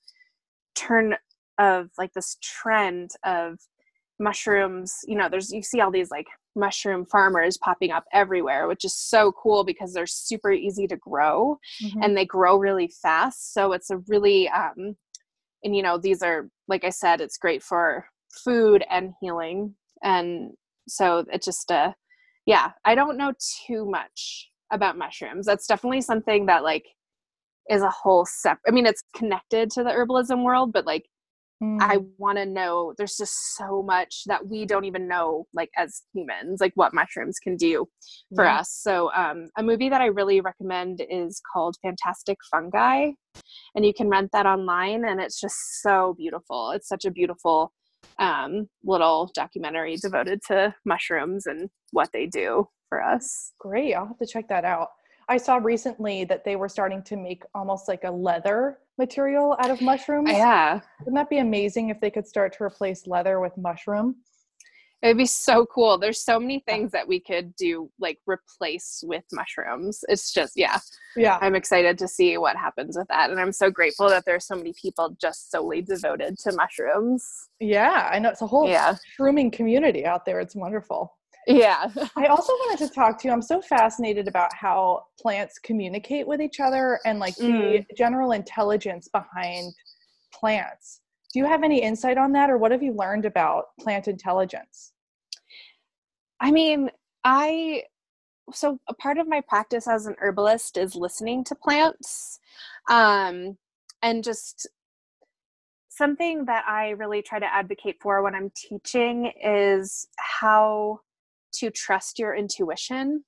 turn 0.75 1.15
of 1.59 1.89
like 1.97 2.13
this 2.13 2.37
trend 2.41 3.11
of 3.25 3.59
mushrooms 4.19 4.99
you 5.07 5.17
know 5.17 5.27
there's 5.29 5.51
you 5.51 5.63
see 5.63 5.81
all 5.81 5.91
these 5.91 6.11
like 6.11 6.27
mushroom 6.55 7.05
farmers 7.05 7.57
popping 7.57 7.91
up 7.91 8.03
everywhere 8.13 8.67
which 8.67 8.83
is 8.83 8.95
so 8.95 9.31
cool 9.31 9.63
because 9.63 9.93
they're 9.93 10.05
super 10.05 10.51
easy 10.51 10.85
to 10.85 10.97
grow 10.97 11.57
mm-hmm. 11.83 12.01
and 12.01 12.15
they 12.15 12.25
grow 12.25 12.57
really 12.57 12.91
fast. 13.01 13.53
So 13.53 13.71
it's 13.71 13.89
a 13.89 13.97
really 14.07 14.49
um 14.49 14.95
and 15.63 15.75
you 15.75 15.81
know 15.81 15.97
these 15.97 16.21
are 16.21 16.49
like 16.67 16.83
i 16.83 16.89
said 16.89 17.21
it's 17.21 17.37
great 17.37 17.63
for 17.63 18.05
food 18.43 18.83
and 18.89 19.13
healing. 19.21 19.75
And 20.03 20.51
so 20.87 21.25
it 21.31 21.43
just 21.43 21.71
uh 21.71 21.93
yeah 22.45 22.71
i 22.85 22.95
don't 22.95 23.17
know 23.17 23.33
too 23.65 23.85
much 23.85 24.49
about 24.73 24.97
mushrooms. 24.97 25.45
That's 25.45 25.67
definitely 25.67 26.01
something 26.01 26.47
that 26.47 26.63
like 26.63 26.85
is 27.69 27.83
a 27.83 27.89
whole 27.89 28.25
separate 28.25 28.67
i 28.67 28.71
mean 28.71 28.87
it's 28.87 29.03
connected 29.15 29.69
to 29.69 29.83
the 29.83 29.91
herbalism 29.91 30.43
world 30.43 30.73
but 30.73 30.85
like 30.85 31.05
Mm. 31.61 31.77
I 31.79 31.99
want 32.17 32.37
to 32.37 32.45
know 32.45 32.93
there's 32.97 33.17
just 33.17 33.55
so 33.55 33.83
much 33.83 34.23
that 34.25 34.47
we 34.47 34.65
don't 34.65 34.85
even 34.85 35.07
know 35.07 35.45
like 35.53 35.69
as 35.77 36.01
humans 36.13 36.59
like 36.59 36.73
what 36.75 36.93
mushrooms 36.93 37.37
can 37.37 37.55
do 37.55 37.85
for 38.35 38.45
yeah. 38.45 38.59
us. 38.59 38.71
So 38.71 39.11
um, 39.13 39.47
a 39.57 39.63
movie 39.63 39.89
that 39.89 40.01
I 40.01 40.07
really 40.07 40.41
recommend 40.41 41.03
is 41.09 41.41
called 41.53 41.75
Fantastic 41.83 42.37
Fungi 42.49 43.11
and 43.75 43.85
you 43.85 43.93
can 43.93 44.09
rent 44.09 44.31
that 44.33 44.47
online 44.47 45.05
and 45.05 45.21
it's 45.21 45.39
just 45.39 45.81
so 45.81 46.15
beautiful. 46.17 46.71
It's 46.71 46.87
such 46.87 47.05
a 47.05 47.11
beautiful 47.11 47.71
um, 48.17 48.67
little 48.83 49.31
documentary 49.35 49.97
devoted 49.97 50.41
to 50.47 50.73
mushrooms 50.85 51.45
and 51.45 51.69
what 51.91 52.09
they 52.11 52.25
do 52.25 52.67
for 52.89 53.03
us. 53.03 53.53
Great. 53.59 53.93
I'll 53.93 54.07
have 54.07 54.17
to 54.17 54.25
check 54.25 54.47
that 54.49 54.65
out. 54.65 54.89
I 55.29 55.37
saw 55.37 55.57
recently 55.57 56.25
that 56.25 56.43
they 56.43 56.55
were 56.55 56.67
starting 56.67 57.03
to 57.03 57.15
make 57.15 57.43
almost 57.53 57.87
like 57.87 58.03
a 58.03 58.11
leather 58.11 58.79
material 59.01 59.55
out 59.59 59.71
of 59.71 59.81
mushrooms. 59.81 60.29
Yeah. 60.29 60.79
Wouldn't 60.99 61.15
that 61.15 61.29
be 61.29 61.39
amazing 61.39 61.89
if 61.89 61.99
they 61.99 62.11
could 62.11 62.27
start 62.27 62.55
to 62.57 62.63
replace 62.63 63.07
leather 63.07 63.39
with 63.39 63.57
mushroom? 63.57 64.17
It 65.01 65.07
would 65.07 65.17
be 65.17 65.25
so 65.25 65.65
cool. 65.65 65.97
There's 65.97 66.23
so 66.23 66.39
many 66.39 66.59
things 66.67 66.91
that 66.91 67.07
we 67.07 67.19
could 67.19 67.55
do, 67.55 67.89
like 67.99 68.19
replace 68.27 69.03
with 69.03 69.23
mushrooms. 69.33 70.03
It's 70.07 70.31
just, 70.31 70.53
yeah. 70.55 70.77
Yeah. 71.15 71.39
I'm 71.41 71.55
excited 71.55 71.97
to 71.97 72.07
see 72.07 72.37
what 72.37 72.55
happens 72.55 72.95
with 72.95 73.07
that. 73.07 73.31
And 73.31 73.39
I'm 73.39 73.51
so 73.51 73.71
grateful 73.71 74.07
that 74.09 74.25
there's 74.27 74.45
so 74.45 74.55
many 74.55 74.73
people 74.79 75.17
just 75.19 75.49
solely 75.49 75.81
devoted 75.81 76.37
to 76.43 76.51
mushrooms. 76.51 77.27
Yeah. 77.59 78.07
I 78.11 78.19
know 78.19 78.29
it's 78.29 78.43
a 78.43 78.47
whole 78.47 78.69
yeah. 78.69 78.95
shrooming 79.17 79.51
community 79.51 80.05
out 80.05 80.23
there. 80.23 80.39
It's 80.39 80.55
wonderful. 80.55 81.17
Yeah. 81.47 81.89
I 82.15 82.25
also 82.27 82.53
wanted 82.53 82.87
to 82.87 82.93
talk 82.93 83.19
to 83.19 83.27
you. 83.27 83.33
I'm 83.33 83.41
so 83.41 83.61
fascinated 83.61 84.27
about 84.27 84.53
how 84.53 85.05
plants 85.19 85.59
communicate 85.59 86.27
with 86.27 86.41
each 86.41 86.59
other 86.59 86.99
and 87.05 87.19
like 87.19 87.35
mm. 87.35 87.85
the 87.87 87.95
general 87.95 88.31
intelligence 88.31 89.07
behind 89.07 89.73
plants. 90.33 91.01
Do 91.33 91.39
you 91.39 91.45
have 91.45 91.63
any 91.63 91.81
insight 91.81 92.17
on 92.17 92.31
that 92.33 92.49
or 92.49 92.57
what 92.57 92.71
have 92.71 92.83
you 92.83 92.93
learned 92.93 93.25
about 93.25 93.65
plant 93.79 94.07
intelligence? 94.07 94.93
I 96.39 96.51
mean, 96.51 96.89
I 97.23 97.83
so 98.53 98.79
a 98.89 98.93
part 98.93 99.17
of 99.17 99.29
my 99.29 99.41
practice 99.47 99.87
as 99.87 100.07
an 100.07 100.15
herbalist 100.19 100.75
is 100.77 100.95
listening 100.95 101.43
to 101.45 101.55
plants. 101.55 102.39
Um 102.89 103.57
and 104.03 104.23
just 104.23 104.67
something 105.89 106.45
that 106.45 106.65
I 106.67 106.89
really 106.91 107.21
try 107.21 107.39
to 107.39 107.53
advocate 107.53 107.97
for 108.01 108.23
when 108.23 108.33
I'm 108.33 108.51
teaching 108.55 109.31
is 109.41 110.07
how 110.17 110.99
to 111.53 111.69
trust 111.69 112.19
your 112.19 112.35
intuition. 112.35 113.23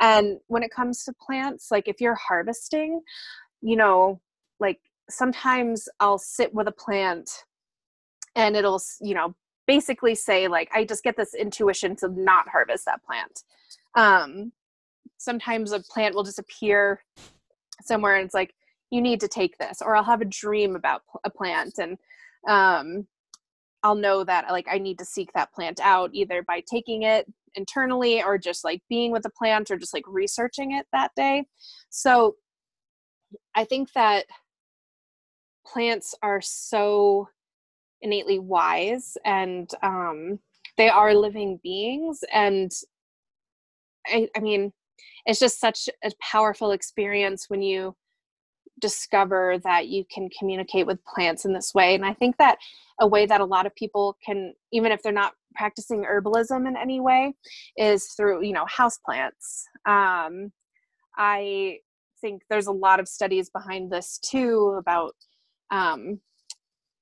And 0.00 0.38
when 0.48 0.62
it 0.62 0.70
comes 0.70 1.04
to 1.04 1.12
plants, 1.12 1.70
like 1.70 1.88
if 1.88 2.00
you're 2.00 2.16
harvesting, 2.16 3.00
you 3.60 3.76
know, 3.76 4.20
like 4.60 4.80
sometimes 5.08 5.88
I'll 6.00 6.18
sit 6.18 6.52
with 6.52 6.68
a 6.68 6.72
plant 6.72 7.30
and 8.34 8.56
it'll, 8.56 8.82
you 9.00 9.14
know, 9.14 9.34
basically 9.66 10.14
say 10.14 10.48
like 10.48 10.68
I 10.74 10.84
just 10.84 11.04
get 11.04 11.16
this 11.16 11.34
intuition 11.34 11.96
to 11.96 12.08
not 12.08 12.48
harvest 12.48 12.84
that 12.86 13.02
plant. 13.04 13.42
Um 13.94 14.52
sometimes 15.16 15.72
a 15.72 15.80
plant 15.80 16.14
will 16.14 16.24
just 16.24 16.38
appear 16.38 17.02
somewhere 17.82 18.16
and 18.16 18.24
it's 18.24 18.34
like 18.34 18.54
you 18.90 19.00
need 19.00 19.20
to 19.20 19.28
take 19.28 19.56
this 19.58 19.80
or 19.80 19.96
I'll 19.96 20.04
have 20.04 20.20
a 20.20 20.26
dream 20.26 20.76
about 20.76 21.02
a 21.24 21.30
plant 21.30 21.78
and 21.78 21.98
um 22.46 23.06
I'll 23.82 23.94
know 23.94 24.24
that 24.24 24.50
like 24.50 24.66
I 24.70 24.78
need 24.78 24.98
to 24.98 25.04
seek 25.04 25.32
that 25.32 25.52
plant 25.52 25.80
out 25.80 26.10
either 26.12 26.42
by 26.42 26.62
taking 26.68 27.02
it 27.02 27.26
internally 27.54 28.22
or 28.22 28.38
just 28.38 28.64
like 28.64 28.82
being 28.88 29.12
with 29.12 29.22
the 29.22 29.30
plant 29.30 29.70
or 29.70 29.76
just 29.76 29.94
like 29.94 30.04
researching 30.06 30.72
it 30.72 30.86
that 30.92 31.12
day. 31.16 31.46
So 31.90 32.36
I 33.54 33.64
think 33.64 33.92
that 33.94 34.26
plants 35.66 36.14
are 36.22 36.40
so 36.40 37.28
innately 38.02 38.38
wise 38.38 39.16
and 39.24 39.70
um, 39.82 40.38
they 40.76 40.88
are 40.88 41.14
living 41.14 41.58
beings 41.62 42.20
and 42.32 42.70
I, 44.06 44.28
I 44.36 44.40
mean 44.40 44.72
it's 45.26 45.40
just 45.40 45.58
such 45.58 45.88
a 46.04 46.10
powerful 46.20 46.72
experience 46.72 47.46
when 47.48 47.62
you 47.62 47.96
discover 48.80 49.58
that 49.64 49.88
you 49.88 50.04
can 50.12 50.28
communicate 50.38 50.86
with 50.86 51.04
plants 51.04 51.44
in 51.44 51.52
this 51.52 51.72
way 51.74 51.94
and 51.94 52.04
i 52.04 52.12
think 52.12 52.36
that 52.38 52.58
a 53.00 53.06
way 53.06 53.24
that 53.24 53.40
a 53.40 53.44
lot 53.44 53.66
of 53.66 53.74
people 53.76 54.18
can 54.24 54.52
even 54.72 54.90
if 54.90 55.00
they're 55.02 55.12
not 55.12 55.34
practicing 55.54 56.04
herbalism 56.04 56.66
in 56.68 56.76
any 56.76 57.00
way 57.00 57.34
is 57.76 58.08
through 58.16 58.44
you 58.44 58.52
know 58.52 58.66
house 58.66 58.98
plants. 59.04 59.64
Um, 59.86 60.52
i 61.16 61.78
think 62.20 62.42
there's 62.48 62.66
a 62.68 62.72
lot 62.72 63.00
of 63.00 63.06
studies 63.06 63.50
behind 63.50 63.92
this 63.92 64.18
too 64.18 64.76
about 64.78 65.12
um, 65.70 66.20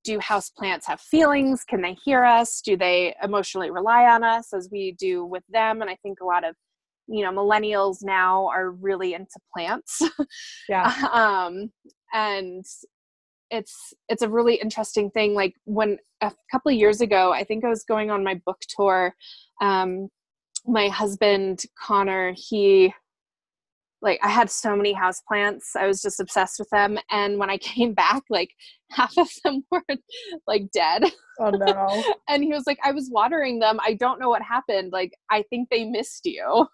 do 0.05 0.19
house 0.19 0.51
plants 0.51 0.87
have 0.87 1.01
feelings? 1.01 1.63
Can 1.63 1.81
they 1.81 1.97
hear 2.05 2.25
us? 2.25 2.61
Do 2.61 2.77
they 2.77 3.15
emotionally 3.23 3.71
rely 3.71 4.05
on 4.07 4.25
us 4.25 4.53
as 4.53 4.69
we 4.73 4.97
do 4.99 5.25
with 5.25 5.45
them? 5.49 5.81
And 5.81 5.91
i 5.91 5.97
think 6.03 6.19
a 6.21 6.25
lot 6.25 6.45
of 6.45 6.55
you 7.09 7.23
know 7.23 7.33
millennials 7.33 7.99
now 8.03 8.47
are 8.49 8.71
really 8.71 9.15
into 9.15 9.39
plants. 9.53 10.01
Yeah. 10.69 10.93
Um 11.13 11.71
and 12.13 12.65
it's 13.53 13.93
it's 14.09 14.23
a 14.23 14.29
really 14.29 14.55
interesting 14.57 15.11
thing 15.11 15.35
like 15.35 15.55
when 15.65 15.99
a 16.23 16.33
couple 16.51 16.73
of 16.73 16.79
years 16.79 17.01
ago 17.01 17.33
i 17.33 17.45
think 17.45 17.65
i 17.65 17.69
was 17.69 17.85
going 17.85 18.11
on 18.11 18.25
my 18.25 18.35
book 18.47 18.61
tour 18.69 19.15
um 19.61 20.09
my 20.67 20.89
husband 20.89 21.63
connor 21.79 22.35
he 22.37 22.93
like 24.03 24.19
I 24.23 24.29
had 24.29 24.51
so 24.51 24.77
many 24.77 24.93
house 24.93 25.23
plants. 25.27 25.77
I 25.77 25.87
was 25.87 26.03
just 26.03 26.19
obsessed 26.21 26.59
with 26.59 26.69
them. 26.71 26.99
And 27.11 27.39
when 27.39 27.49
I 27.49 27.57
came 27.59 27.95
back, 27.95 28.25
like 28.29 28.51
half 28.91 29.17
of 29.17 29.29
them 29.45 29.65
were 29.71 29.83
like 30.47 30.71
dead. 30.73 31.05
Oh 31.41 31.51
no. 31.51 32.05
and 32.29 32.43
he 32.43 32.53
was 32.53 32.65
like, 32.67 32.79
I 32.85 32.91
was 32.91 33.09
watering 33.11 33.61
them. 33.61 33.79
I 33.81 33.95
don't 33.95 34.21
know 34.21 34.29
what 34.29 34.43
happened. 34.43 34.93
Like, 34.93 35.15
I 35.31 35.43
think 35.49 35.71
they 35.71 35.85
missed 35.85 36.27
you. 36.27 36.67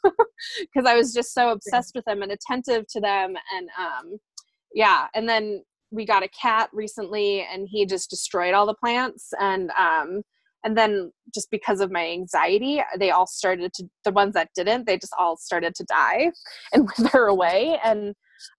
Cause 0.75 0.87
I 0.87 0.97
was 0.97 1.13
just 1.13 1.35
so 1.35 1.51
obsessed 1.51 1.95
with 1.95 2.05
them 2.07 2.23
and 2.23 2.33
attentive 2.33 2.87
to 2.89 3.01
them. 3.01 3.35
And 3.55 3.69
um 3.79 4.19
yeah. 4.75 5.07
And 5.15 5.29
then 5.29 5.63
we 5.91 6.05
got 6.05 6.23
a 6.23 6.29
cat 6.29 6.71
recently 6.73 7.47
and 7.51 7.69
he 7.71 7.87
just 7.87 8.11
destroyed 8.11 8.55
all 8.55 8.67
the 8.67 8.75
plants. 8.75 9.31
And 9.41 9.71
um 9.79 10.23
and 10.65 10.77
then 10.77 11.13
just 11.35 11.51
because 11.51 11.81
of 11.81 11.91
my 11.91 12.07
anxiety 12.07 12.83
they 12.99 13.11
all 13.11 13.27
started 13.27 13.73
to 13.75 13.85
the 14.05 14.11
ones 14.11 14.35
that 14.35 14.51
didn't 14.55 14.87
they 14.87 14.99
just 14.99 15.15
all 15.19 15.37
started 15.37 15.75
to 15.75 15.85
die 15.85 16.31
and 16.73 16.89
wither 16.99 17.27
away 17.27 17.79
and 17.85 18.15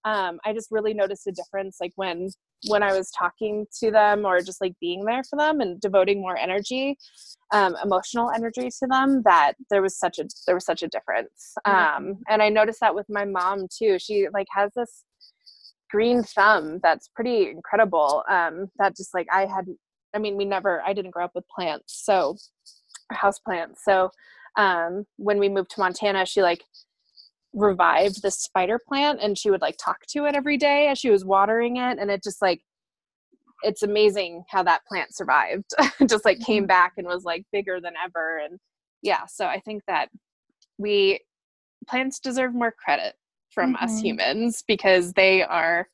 um, 0.05 0.39
i 0.45 0.53
just 0.53 0.69
really 0.71 0.93
noticed 0.93 1.27
a 1.27 1.31
difference 1.31 1.77
like 1.79 1.93
when 1.95 2.29
when 2.67 2.83
i 2.83 2.91
was 2.91 3.09
talking 3.11 3.65
to 3.79 3.91
them 3.91 4.25
or 4.25 4.41
just 4.41 4.61
like 4.61 4.73
being 4.81 5.05
there 5.05 5.23
for 5.23 5.37
them 5.37 5.61
and 5.61 5.79
devoting 5.79 6.19
more 6.19 6.37
energy 6.37 6.97
um, 7.51 7.75
emotional 7.83 8.29
energy 8.35 8.69
to 8.69 8.87
them 8.87 9.21
that 9.23 9.53
there 9.69 9.81
was 9.81 9.97
such 9.97 10.19
a 10.19 10.25
there 10.45 10.55
was 10.55 10.65
such 10.65 10.83
a 10.83 10.87
difference 10.87 11.53
um, 11.65 12.17
and 12.27 12.41
i 12.41 12.49
noticed 12.49 12.81
that 12.81 12.93
with 12.93 13.05
my 13.09 13.23
mom 13.23 13.67
too 13.75 13.97
she 13.99 14.27
like 14.33 14.47
has 14.51 14.71
this 14.75 15.05
green 15.89 16.23
thumb 16.23 16.80
that's 16.84 17.10
pretty 17.15 17.49
incredible 17.49 18.23
um, 18.30 18.69
that 18.78 18.95
just 18.95 19.13
like 19.13 19.28
i 19.32 19.45
had 19.45 19.65
I 20.13 20.19
mean, 20.19 20.38
we 20.38 20.45
never, 20.45 20.82
I 20.82 20.93
didn't 20.93 21.12
grow 21.12 21.25
up 21.25 21.36
with 21.36 21.47
plants, 21.47 22.02
so 22.04 22.38
house 23.12 23.39
plants. 23.39 23.84
So 23.84 24.12
um, 24.58 25.06
when 25.17 25.39
we 25.39 25.49
moved 25.49 25.71
to 25.71 25.80
Montana, 25.80 26.25
she 26.25 26.41
like 26.41 26.63
revived 27.54 28.21
the 28.21 28.32
spider 28.32 28.80
plant 28.88 29.19
and 29.21 29.38
she 29.38 29.49
would 29.49 29.62
like 29.62 29.78
talk 29.78 30.06
to 30.08 30.25
it 30.25 30.36
every 30.36 30.58
day 30.58 30.88
as 30.88 30.99
she 30.99 31.10
was 31.10 31.25
watering 31.25 31.78
it. 31.78 31.97
And 31.99 32.10
it 32.10 32.23
just 32.23 32.41
like, 32.41 32.62
it's 33.62 33.84
amazing 33.84 34.43
how 34.49 34.63
that 34.63 34.86
plant 34.88 35.13
survived. 35.13 35.69
just 36.08 36.25
like 36.25 36.39
came 36.39 36.63
mm-hmm. 36.63 36.67
back 36.67 36.93
and 36.97 37.08
was 37.08 37.23
like 37.23 37.45
bigger 37.52 37.80
than 37.82 37.93
ever. 38.04 38.38
And 38.38 38.60
yeah, 39.02 39.25
so 39.28 39.45
I 39.45 39.60
think 39.60 39.84
that 39.88 40.10
we, 40.78 41.19
plants 41.88 42.19
deserve 42.19 42.54
more 42.54 42.73
credit 42.84 43.15
from 43.59 43.73
mm-hmm. 43.73 43.83
us 43.83 43.99
humans 43.99 44.63
because 44.67 45.11
they 45.13 45.43
are 45.43 45.87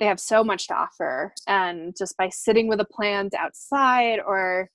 they 0.00 0.06
have 0.06 0.18
so 0.18 0.42
much 0.42 0.66
to 0.66 0.74
offer 0.74 1.32
and 1.46 1.94
just 1.96 2.16
by 2.16 2.28
sitting 2.28 2.66
with 2.66 2.80
a 2.80 2.84
plant 2.84 3.34
outside 3.34 4.18
or 4.26 4.68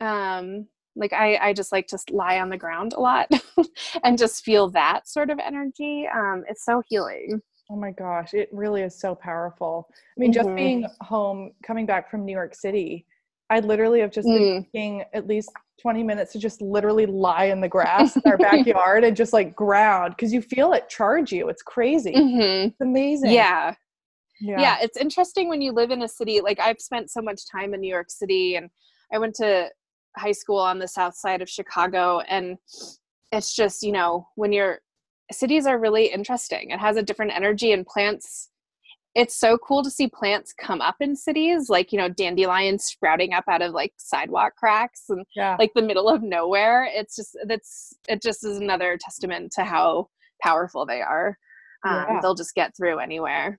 um 0.00 0.66
like 0.94 1.12
I, 1.12 1.48
I 1.48 1.52
just 1.52 1.72
like 1.72 1.88
to 1.88 1.98
lie 2.12 2.38
on 2.38 2.50
the 2.50 2.56
ground 2.56 2.92
a 2.92 3.00
lot 3.00 3.28
and 4.04 4.16
just 4.16 4.44
feel 4.44 4.70
that 4.70 5.08
sort 5.08 5.28
of 5.28 5.40
energy 5.40 6.06
um 6.14 6.44
it's 6.48 6.64
so 6.64 6.82
healing 6.88 7.42
oh 7.68 7.76
my 7.76 7.90
gosh 7.90 8.32
it 8.32 8.48
really 8.52 8.82
is 8.82 8.96
so 8.96 9.12
powerful 9.12 9.88
i 9.90 10.20
mean 10.20 10.30
mm-hmm. 10.30 10.40
just 10.40 10.54
being 10.54 10.86
home 11.00 11.50
coming 11.66 11.84
back 11.84 12.08
from 12.08 12.24
new 12.24 12.32
york 12.32 12.54
city 12.54 13.04
i 13.50 13.58
literally 13.58 13.98
have 13.98 14.12
just 14.12 14.28
been 14.28 14.62
mm. 14.62 14.64
taking 14.66 15.02
at 15.12 15.26
least 15.26 15.50
20 15.80 16.02
minutes 16.02 16.32
to 16.32 16.38
just 16.38 16.62
literally 16.62 17.06
lie 17.06 17.44
in 17.44 17.60
the 17.60 17.68
grass 17.68 18.16
in 18.16 18.22
our 18.26 18.38
backyard 18.38 19.04
and 19.04 19.16
just 19.16 19.32
like 19.32 19.54
ground 19.54 20.14
because 20.16 20.32
you 20.32 20.40
feel 20.40 20.72
it 20.72 20.88
charge 20.88 21.32
you. 21.32 21.48
It's 21.48 21.62
crazy. 21.62 22.12
Mm-hmm. 22.12 22.68
it's 22.68 22.80
amazing. 22.80 23.32
Yeah. 23.32 23.74
Yeah. 24.40 24.60
yeah 24.60 24.78
it's 24.82 24.96
interesting 24.96 25.48
when 25.48 25.62
you 25.62 25.70
live 25.70 25.92
in 25.92 26.02
a 26.02 26.08
city 26.08 26.40
like 26.40 26.58
i've 26.58 26.80
spent 26.80 27.08
so 27.08 27.22
much 27.22 27.42
time 27.48 27.72
in 27.72 27.80
new 27.80 27.88
york 27.88 28.10
city 28.10 28.56
and 28.56 28.68
i 29.12 29.16
went 29.16 29.32
to 29.36 29.70
high 30.16 30.32
school 30.32 30.58
on 30.58 30.80
the 30.80 30.88
south 30.88 31.14
side 31.14 31.40
of 31.40 31.48
chicago 31.48 32.18
and 32.18 32.58
it's 33.30 33.54
just 33.54 33.84
you 33.84 33.92
know 33.92 34.26
when 34.34 34.52
you're 34.52 34.80
cities 35.32 35.66
are 35.66 35.78
really 35.78 36.06
interesting. 36.06 36.70
It 36.70 36.80
has 36.80 36.96
a 36.96 37.02
different 37.02 37.32
energy 37.34 37.72
and 37.72 37.86
plants 37.86 38.50
it's 39.14 39.36
so 39.36 39.56
cool 39.58 39.82
to 39.82 39.90
see 39.90 40.08
plants 40.08 40.52
come 40.52 40.80
up 40.80 40.96
in 41.00 41.14
cities 41.14 41.68
like 41.68 41.92
you 41.92 41.98
know 41.98 42.08
dandelions 42.08 42.84
sprouting 42.84 43.32
up 43.32 43.44
out 43.48 43.62
of 43.62 43.72
like 43.72 43.92
sidewalk 43.96 44.54
cracks 44.56 45.04
and 45.08 45.24
yeah. 45.36 45.56
like 45.58 45.72
the 45.74 45.82
middle 45.82 46.08
of 46.08 46.22
nowhere 46.22 46.88
it's 46.90 47.16
just 47.16 47.36
that's 47.46 47.94
it 48.08 48.22
just 48.22 48.44
is 48.44 48.58
another 48.58 48.98
testament 49.00 49.52
to 49.52 49.64
how 49.64 50.08
powerful 50.42 50.84
they 50.84 51.00
are 51.00 51.38
um, 51.84 52.04
yeah. 52.08 52.20
they'll 52.20 52.34
just 52.34 52.54
get 52.54 52.76
through 52.76 52.98
anywhere 52.98 53.58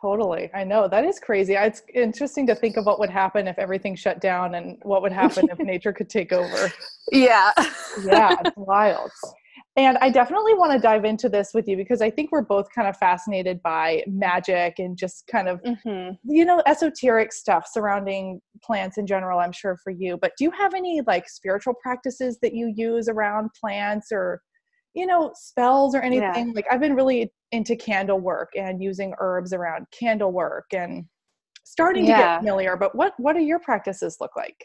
Totally. 0.00 0.50
I 0.54 0.62
know. 0.62 0.88
That 0.88 1.04
is 1.04 1.18
crazy. 1.18 1.54
It's 1.54 1.82
interesting 1.94 2.46
to 2.48 2.54
think 2.54 2.76
of 2.76 2.84
what 2.84 2.98
would 2.98 3.10
happen 3.10 3.48
if 3.48 3.58
everything 3.58 3.96
shut 3.96 4.20
down 4.20 4.54
and 4.54 4.78
what 4.82 5.00
would 5.02 5.12
happen 5.12 5.48
if 5.50 5.58
nature 5.66 5.92
could 5.92 6.10
take 6.10 6.32
over. 6.32 6.70
Yeah. 7.10 7.50
yeah, 8.04 8.36
it's 8.44 8.54
wild. 8.56 9.10
And 9.76 9.98
I 9.98 10.08
definitely 10.08 10.54
want 10.54 10.72
to 10.72 10.78
dive 10.78 11.04
into 11.04 11.28
this 11.28 11.50
with 11.52 11.68
you 11.68 11.76
because 11.76 12.00
I 12.00 12.10
think 12.10 12.32
we're 12.32 12.40
both 12.40 12.66
kind 12.74 12.88
of 12.88 12.96
fascinated 12.96 13.62
by 13.62 14.02
magic 14.06 14.78
and 14.78 14.96
just 14.96 15.26
kind 15.30 15.48
of, 15.48 15.62
mm-hmm. 15.62 16.14
you 16.24 16.46
know, 16.46 16.62
esoteric 16.66 17.30
stuff 17.30 17.68
surrounding 17.70 18.40
plants 18.64 18.96
in 18.96 19.06
general, 19.06 19.38
I'm 19.38 19.52
sure 19.52 19.76
for 19.84 19.90
you. 19.90 20.16
But 20.16 20.32
do 20.38 20.44
you 20.44 20.50
have 20.52 20.72
any 20.72 21.02
like 21.06 21.28
spiritual 21.28 21.74
practices 21.74 22.38
that 22.40 22.54
you 22.54 22.72
use 22.74 23.06
around 23.08 23.50
plants 23.60 24.08
or 24.12 24.40
you 24.96 25.06
know 25.06 25.30
spells 25.34 25.94
or 25.94 26.00
anything 26.00 26.48
yeah. 26.48 26.52
like 26.54 26.64
i've 26.70 26.80
been 26.80 26.94
really 26.94 27.30
into 27.52 27.76
candle 27.76 28.18
work 28.18 28.48
and 28.56 28.82
using 28.82 29.12
herbs 29.20 29.52
around 29.52 29.86
candle 29.96 30.32
work 30.32 30.64
and 30.72 31.04
starting 31.64 32.06
yeah. 32.06 32.16
to 32.16 32.22
get 32.22 32.38
familiar 32.38 32.76
but 32.76 32.94
what 32.96 33.12
what 33.18 33.34
do 33.34 33.42
your 33.42 33.58
practices 33.60 34.16
look 34.20 34.34
like 34.36 34.56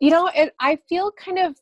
you 0.00 0.10
know 0.10 0.28
it, 0.34 0.52
i 0.60 0.76
feel 0.88 1.12
kind 1.12 1.38
of 1.38 1.54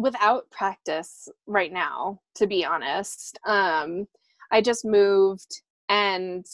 without 0.00 0.50
practice 0.50 1.28
right 1.46 1.72
now 1.72 2.18
to 2.34 2.46
be 2.46 2.64
honest 2.64 3.38
um 3.46 4.06
i 4.50 4.60
just 4.60 4.84
moved 4.84 5.62
and 5.88 6.46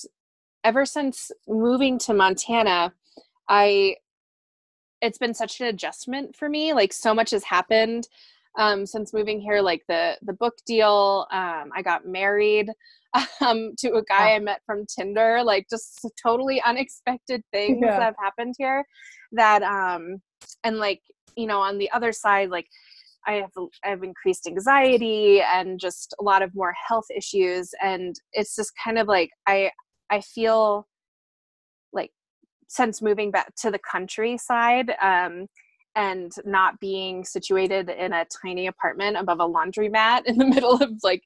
ever 0.65 0.85
since 0.85 1.31
moving 1.47 1.99
to 1.99 2.13
montana 2.15 2.93
i 3.49 3.95
it's 5.03 5.19
been 5.19 5.35
such 5.35 5.61
an 5.61 5.67
adjustment 5.67 6.35
for 6.35 6.49
me 6.49 6.73
like 6.73 6.93
so 6.93 7.15
much 7.15 7.31
has 7.31 7.45
happened 7.45 8.09
um, 8.57 8.87
since 8.87 9.13
moving 9.13 9.41
here, 9.41 9.61
like 9.61 9.83
the 9.89 10.17
the 10.23 10.33
book 10.33 10.55
deal. 10.67 11.27
Um, 11.31 11.71
I 11.75 11.83
got 11.83 12.07
married 12.07 12.71
um, 13.41 13.73
to 13.79 13.95
a 13.95 14.05
guy 14.05 14.35
I 14.35 14.39
met 14.39 14.63
from 14.67 14.87
Tinder. 14.87 15.43
Like 15.45 15.69
just 15.69 16.09
totally 16.23 16.63
unexpected 16.67 17.43
things 17.53 17.79
yeah. 17.81 17.93
that 17.93 18.03
have 18.03 18.17
happened 18.19 18.55
here. 18.59 18.85
That 19.33 19.63
um, 19.63 20.23
and 20.65 20.79
like 20.79 21.03
you 21.37 21.47
know 21.47 21.61
on 21.61 21.79
the 21.79 21.91
other 21.91 22.13
side, 22.13 22.51
like 22.51 22.67
I 23.27 23.33
have 23.35 23.51
I 23.85 23.89
have 23.91 24.03
increased 24.03 24.47
anxiety 24.47 25.41
and 25.41 25.81
just 25.81 26.15
a 26.21 26.23
lot 26.23 26.43
of 26.43 26.55
more 26.55 26.75
health 26.89 27.07
issues, 27.15 27.71
and 27.83 28.15
it's 28.33 28.55
just 28.55 28.73
kind 28.83 28.99
of 28.99 29.09
like 29.09 29.31
I 29.47 29.71
I 30.11 30.21
feel 30.21 30.87
like 31.93 32.11
since 32.69 33.03
moving 33.03 33.31
back 33.31 33.55
to 33.57 33.71
the 33.71 33.79
countryside 33.79 34.93
um 35.01 35.47
and 35.95 36.33
not 36.45 36.79
being 36.79 37.25
situated 37.25 37.89
in 37.89 38.13
a 38.13 38.27
tiny 38.43 38.67
apartment 38.67 39.17
above 39.17 39.41
a 39.41 39.49
laundromat 39.49 40.23
in 40.27 40.37
the 40.37 40.45
middle 40.45 40.75
of 40.83 40.91
like 41.03 41.23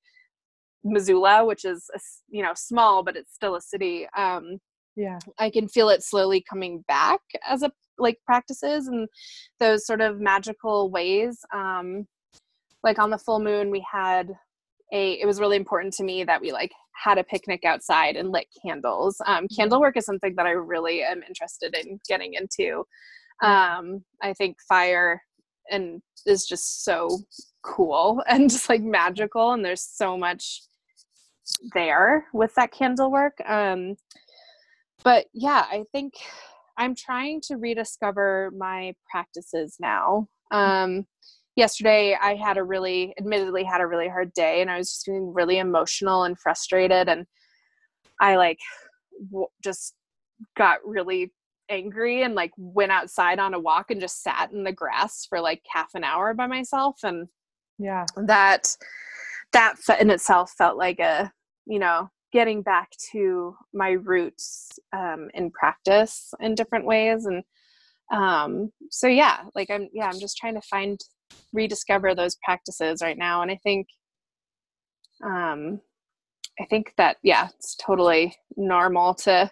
Missoula, 0.84 1.44
which 1.44 1.64
is 1.64 1.90
a, 1.94 2.00
you 2.28 2.42
know 2.42 2.52
small, 2.54 3.02
but 3.02 3.16
it's 3.16 3.34
still 3.34 3.56
a 3.56 3.60
city. 3.60 4.06
Um, 4.16 4.58
yeah, 4.96 5.18
I 5.38 5.50
can 5.50 5.68
feel 5.68 5.88
it 5.90 6.02
slowly 6.02 6.42
coming 6.48 6.84
back 6.88 7.20
as 7.46 7.62
a 7.62 7.72
like 8.00 8.18
practices 8.24 8.88
and 8.88 9.08
those 9.58 9.86
sort 9.86 10.00
of 10.00 10.20
magical 10.20 10.90
ways. 10.90 11.38
Um, 11.54 12.06
like 12.82 12.98
on 12.98 13.10
the 13.10 13.18
full 13.18 13.40
moon, 13.40 13.70
we 13.70 13.84
had 13.90 14.30
a. 14.92 15.12
It 15.20 15.26
was 15.26 15.40
really 15.40 15.56
important 15.56 15.92
to 15.94 16.04
me 16.04 16.24
that 16.24 16.40
we 16.40 16.52
like 16.52 16.72
had 17.02 17.18
a 17.18 17.24
picnic 17.24 17.64
outside 17.64 18.16
and 18.16 18.30
lit 18.30 18.46
candles. 18.64 19.16
Um, 19.26 19.44
Mm-hmm. 19.44 19.54
candle 19.56 19.80
work 19.80 19.96
is 19.96 20.04
something 20.06 20.34
that 20.36 20.46
I 20.46 20.50
really 20.50 21.02
am 21.02 21.22
interested 21.26 21.74
in 21.76 21.98
getting 22.08 22.34
into. 22.34 22.84
Um, 23.42 24.04
I 24.22 24.34
think 24.34 24.56
fire 24.68 25.22
and 25.70 26.02
is 26.26 26.44
just 26.46 26.84
so 26.84 27.08
cool 27.62 28.22
and 28.28 28.50
just 28.50 28.68
like 28.68 28.82
magical, 28.82 29.52
and 29.52 29.64
there's 29.64 29.82
so 29.82 30.16
much 30.16 30.62
there 31.74 32.26
with 32.32 32.54
that 32.54 32.72
candle 32.72 33.10
work. 33.10 33.36
Um, 33.46 33.96
but 35.02 35.26
yeah, 35.32 35.64
I 35.70 35.84
think 35.92 36.14
I'm 36.80 36.94
trying 36.94 37.42
to 37.42 37.56
rediscover 37.56 38.52
my 38.56 38.94
practices 39.10 39.76
now. 39.78 40.28
Um, 40.50 41.06
yesterday, 41.54 42.16
I 42.20 42.34
had 42.36 42.56
a 42.56 42.64
really, 42.64 43.12
admittedly, 43.18 43.64
had 43.64 43.82
a 43.82 43.86
really 43.86 44.08
hard 44.08 44.32
day, 44.32 44.62
and 44.62 44.70
I 44.70 44.78
was 44.78 44.88
just 44.88 45.04
feeling 45.04 45.34
really 45.34 45.58
emotional 45.58 46.24
and 46.24 46.38
frustrated, 46.38 47.06
and 47.06 47.26
I 48.18 48.36
like 48.36 48.58
w- 49.30 49.46
just 49.62 49.94
got 50.56 50.78
really 50.82 51.34
angry 51.68 52.22
and 52.22 52.34
like 52.34 52.50
went 52.56 52.92
outside 52.92 53.38
on 53.38 53.52
a 53.52 53.60
walk 53.60 53.90
and 53.90 54.00
just 54.00 54.22
sat 54.22 54.50
in 54.50 54.64
the 54.64 54.72
grass 54.72 55.26
for 55.28 55.38
like 55.38 55.60
half 55.72 55.90
an 55.94 56.02
hour 56.02 56.32
by 56.32 56.46
myself 56.46 56.96
and 57.04 57.28
Yeah. 57.78 58.06
that 58.26 58.74
that 59.52 59.76
in 60.00 60.10
itself 60.10 60.52
felt 60.58 60.76
like 60.76 60.98
a 60.98 61.30
you 61.66 61.78
know 61.78 62.10
getting 62.32 62.62
back 62.62 62.90
to 63.12 63.56
my 63.74 63.90
roots 63.90 64.70
um, 64.92 65.28
in 65.34 65.50
practice 65.50 66.32
in 66.40 66.54
different 66.54 66.86
ways 66.86 67.26
and 67.26 67.42
um, 68.12 68.70
so 68.90 69.06
yeah 69.06 69.42
like 69.54 69.70
i'm 69.70 69.88
yeah 69.92 70.06
i'm 70.06 70.18
just 70.18 70.36
trying 70.36 70.54
to 70.54 70.60
find 70.62 71.00
rediscover 71.52 72.14
those 72.14 72.36
practices 72.44 73.02
right 73.02 73.18
now 73.18 73.42
and 73.42 73.50
i 73.50 73.58
think 73.62 73.86
um 75.24 75.80
i 76.58 76.64
think 76.64 76.92
that 76.96 77.18
yeah 77.22 77.48
it's 77.56 77.76
totally 77.76 78.34
normal 78.56 79.14
to 79.14 79.50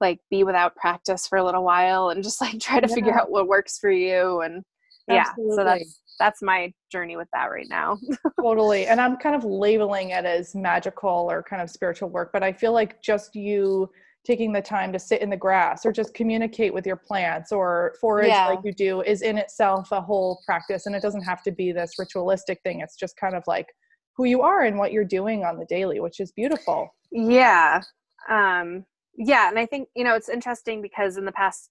like 0.00 0.18
be 0.30 0.44
without 0.44 0.74
practice 0.76 1.26
for 1.26 1.38
a 1.38 1.44
little 1.44 1.64
while 1.64 2.10
and 2.10 2.24
just 2.24 2.40
like 2.40 2.58
try 2.60 2.80
to 2.80 2.88
figure 2.88 3.16
out 3.16 3.30
what 3.30 3.46
works 3.46 3.78
for 3.78 3.90
you 3.90 4.40
and 4.40 4.64
yeah 5.08 5.32
so 5.54 5.64
that's 5.64 6.00
that's 6.18 6.42
my 6.42 6.72
journey 6.90 7.16
with 7.16 7.28
that 7.32 7.46
right 7.46 7.66
now. 7.68 7.98
Totally 8.40 8.86
and 8.86 9.00
i'm 9.00 9.16
kind 9.16 9.34
of 9.34 9.44
labeling 9.44 10.10
it 10.10 10.24
as 10.24 10.54
magical 10.54 11.28
or 11.30 11.42
kind 11.42 11.60
of 11.62 11.70
spiritual 11.70 12.08
work 12.08 12.30
but 12.32 12.42
i 12.42 12.52
feel 12.52 12.72
like 12.72 13.02
just 13.02 13.34
you 13.34 13.90
taking 14.26 14.52
the 14.52 14.60
time 14.60 14.92
to 14.92 14.98
sit 14.98 15.22
in 15.22 15.30
the 15.30 15.36
grass 15.36 15.86
or 15.86 15.92
just 15.92 16.12
communicate 16.12 16.74
with 16.74 16.84
your 16.84 16.96
plants 16.96 17.52
or 17.52 17.94
forage 18.00 18.28
Yeah. 18.28 18.48
like 18.48 18.58
you 18.64 18.72
do 18.72 19.02
is 19.02 19.22
in 19.22 19.38
itself 19.38 19.92
a 19.92 20.00
whole 20.00 20.42
practice 20.44 20.86
and 20.86 20.96
it 20.96 21.02
doesn't 21.02 21.22
have 21.22 21.42
to 21.44 21.52
be 21.52 21.70
this 21.70 21.92
ritualistic 21.96 22.60
thing. 22.64 22.80
It's 22.80 22.96
just 22.96 23.16
kind 23.16 23.36
of 23.36 23.44
like 23.46 23.68
who 24.16 24.24
you 24.24 24.42
are 24.42 24.62
and 24.64 24.78
what 24.78 24.90
you're 24.90 25.04
doing 25.04 25.44
on 25.44 25.58
the 25.58 25.66
daily 25.66 26.00
which 26.00 26.18
is 26.18 26.32
beautiful. 26.32 26.92
Yeah 27.12 27.80
um 28.28 28.84
yeah 29.16 29.48
and 29.48 29.58
i 29.58 29.64
think 29.64 29.88
you 29.94 30.02
know 30.02 30.14
it's 30.16 30.28
interesting 30.28 30.82
because 30.82 31.16
in 31.16 31.24
the 31.24 31.32
past 31.32 31.70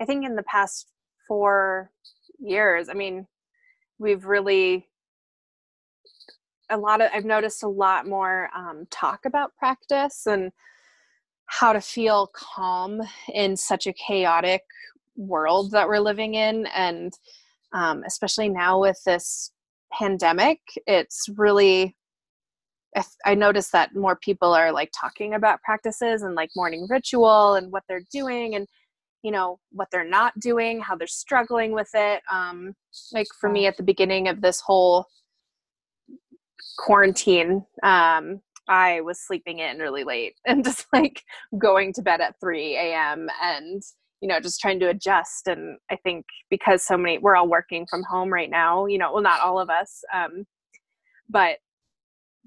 i 0.00 0.04
think 0.04 0.24
in 0.26 0.36
the 0.36 0.42
past 0.42 0.86
four 1.26 1.90
years 2.38 2.88
i 2.90 2.92
mean 2.94 3.26
we've 4.00 4.24
really 4.24 4.88
a 6.70 6.76
lot 6.76 7.00
of 7.00 7.10
i've 7.14 7.24
noticed 7.24 7.62
a 7.62 7.68
lot 7.68 8.06
more 8.06 8.48
um, 8.56 8.86
talk 8.90 9.24
about 9.24 9.54
practice 9.56 10.26
and 10.26 10.50
how 11.46 11.72
to 11.72 11.80
feel 11.80 12.30
calm 12.32 13.00
in 13.34 13.56
such 13.56 13.86
a 13.86 13.92
chaotic 13.92 14.62
world 15.16 15.70
that 15.70 15.86
we're 15.86 16.00
living 16.00 16.34
in 16.34 16.66
and 16.74 17.12
um, 17.72 18.02
especially 18.06 18.48
now 18.48 18.80
with 18.80 19.00
this 19.04 19.52
pandemic 19.92 20.60
it's 20.86 21.28
really 21.36 21.94
I 23.24 23.34
noticed 23.36 23.72
that 23.72 23.94
more 23.94 24.16
people 24.16 24.52
are 24.52 24.72
like 24.72 24.90
talking 24.98 25.34
about 25.34 25.62
practices 25.62 26.22
and 26.22 26.34
like 26.34 26.50
morning 26.56 26.86
ritual 26.90 27.54
and 27.54 27.70
what 27.70 27.84
they're 27.88 28.02
doing 28.12 28.56
and 28.56 28.66
you 29.22 29.30
know 29.30 29.58
what 29.72 29.88
they're 29.90 30.08
not 30.08 30.38
doing 30.38 30.80
how 30.80 30.96
they're 30.96 31.06
struggling 31.06 31.72
with 31.72 31.90
it 31.94 32.22
um 32.30 32.74
like 33.12 33.26
for 33.40 33.48
me 33.50 33.66
at 33.66 33.76
the 33.76 33.82
beginning 33.82 34.28
of 34.28 34.40
this 34.40 34.60
whole 34.60 35.06
quarantine 36.78 37.64
um 37.82 38.40
i 38.68 39.00
was 39.00 39.20
sleeping 39.20 39.58
in 39.58 39.78
really 39.78 40.04
late 40.04 40.34
and 40.46 40.64
just 40.64 40.86
like 40.92 41.22
going 41.58 41.92
to 41.92 42.02
bed 42.02 42.20
at 42.20 42.34
3 42.40 42.76
a.m 42.76 43.28
and 43.42 43.82
you 44.20 44.28
know 44.28 44.38
just 44.38 44.60
trying 44.60 44.78
to 44.78 44.88
adjust. 44.88 45.46
And 45.46 45.78
i 45.90 45.96
think 45.96 46.26
because 46.50 46.82
so 46.82 46.96
many 46.96 47.18
we're 47.18 47.36
all 47.36 47.48
working 47.48 47.86
from 47.88 48.02
home 48.02 48.32
right 48.32 48.50
now 48.50 48.86
you 48.86 48.98
know 48.98 49.12
well 49.12 49.22
not 49.22 49.40
all 49.40 49.58
of 49.58 49.70
us 49.70 50.02
um 50.14 50.44
but 51.28 51.58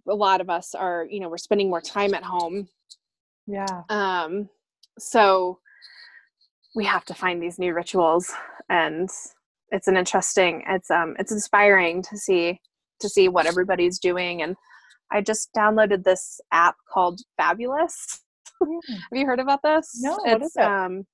a 0.08 0.14
lot 0.14 0.42
of 0.42 0.50
us 0.50 0.76
are 0.76 1.08
you 1.10 1.20
know 1.20 1.30
we're 1.30 1.38
spending 1.38 1.70
more 1.70 1.82
time 1.82 2.14
at 2.14 2.24
home. 2.24 2.68
Yeah. 3.48 3.84
Um 3.90 4.50
so 5.00 5.60
we 6.76 6.86
have 6.86 7.06
to 7.06 7.14
find 7.14 7.42
these 7.42 7.60
new 7.60 7.74
rituals 7.74 8.32
and 8.70 9.10
it's 9.70 9.88
an 9.88 9.98
interesting 9.98 10.64
it's 10.68 10.90
um 10.92 11.16
it's 11.20 11.32
inspiring 11.32 12.02
to 12.04 12.18
see 12.18 12.60
to 13.00 13.10
see 13.10 13.28
what 13.28 13.46
everybody's 13.46 14.00
doing 14.00 14.42
and 14.42 14.56
i 15.12 15.22
just 15.22 15.50
downloaded 15.56 16.04
this 16.04 16.40
app 16.52 16.76
called 16.92 17.20
fabulous 17.38 18.20
Mm. 18.62 18.80
have 18.88 19.20
you 19.20 19.26
heard 19.26 19.40
about 19.42 19.60
this 19.64 20.00
No, 20.02 20.14
it's 20.26 20.34
what 20.34 20.42
is 20.44 20.56
it? 20.56 20.62
um 20.62 21.06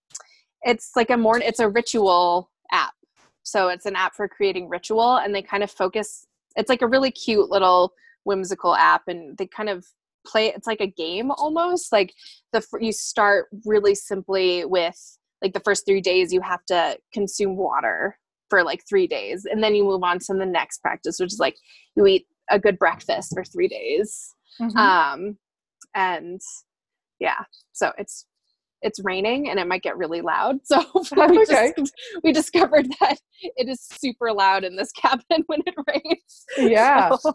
it's 0.61 0.91
like 0.95 1.09
a 1.09 1.17
more 1.17 1.39
it's 1.39 1.59
a 1.61 1.69
ritual 1.69 2.51
app 2.71 2.93
so 3.43 3.69
it's 3.69 3.87
an 3.87 3.95
app 3.95 4.13
for 4.13 4.27
creating 4.27 4.69
ritual 4.69 5.15
and 5.17 5.33
they 5.33 5.41
kind 5.41 5.63
of 5.63 5.71
focus 5.71 6.27
it's 6.57 6.69
like 6.69 6.83
a 6.83 6.87
really 6.87 7.09
cute 7.09 7.49
little 7.49 7.93
whimsical 8.25 8.75
app 8.75 9.03
and 9.07 9.35
they 9.37 9.47
kind 9.47 9.69
of 9.69 9.83
play 10.27 10.47
it's 10.49 10.67
like 10.67 10.81
a 10.81 10.85
game 10.87 11.31
almost 11.31 11.91
like 11.91 12.13
the 12.53 12.61
you 12.79 12.91
start 12.91 13.47
really 13.65 13.95
simply 13.95 14.63
with 14.65 15.17
like 15.41 15.53
the 15.53 15.59
first 15.61 15.85
3 15.85 16.01
days 16.01 16.33
you 16.33 16.41
have 16.41 16.63
to 16.65 16.97
consume 17.13 17.55
water 17.55 18.17
for 18.49 18.63
like 18.63 18.81
3 18.89 19.07
days 19.07 19.45
and 19.49 19.63
then 19.63 19.75
you 19.75 19.83
move 19.83 20.03
on 20.03 20.19
to 20.19 20.33
the 20.33 20.45
next 20.45 20.79
practice 20.79 21.17
which 21.19 21.33
is 21.33 21.39
like 21.39 21.55
you 21.95 22.05
eat 22.05 22.25
a 22.49 22.59
good 22.59 22.77
breakfast 22.79 23.31
for 23.33 23.43
3 23.43 23.67
days 23.67 24.33
Mhm. 24.61 24.77
um 24.77 25.37
and 25.95 26.41
yeah 27.19 27.43
so 27.73 27.91
it's 27.97 28.25
it's 28.81 28.99
raining 29.03 29.49
and 29.49 29.59
it 29.59 29.67
might 29.67 29.81
get 29.83 29.97
really 29.97 30.21
loud 30.21 30.57
so 30.63 30.79
we, 31.29 31.39
Okay. 31.39 31.73
just, 31.77 31.93
we 32.23 32.31
discovered 32.31 32.87
that 32.99 33.17
it 33.41 33.67
is 33.69 33.81
super 33.81 34.31
loud 34.31 34.63
in 34.63 34.75
this 34.75 34.91
cabin 34.95 35.43
when 35.47 35.61
it 35.65 35.75
rains 35.87 36.45
Yeah. 36.57 37.15
So, 37.15 37.33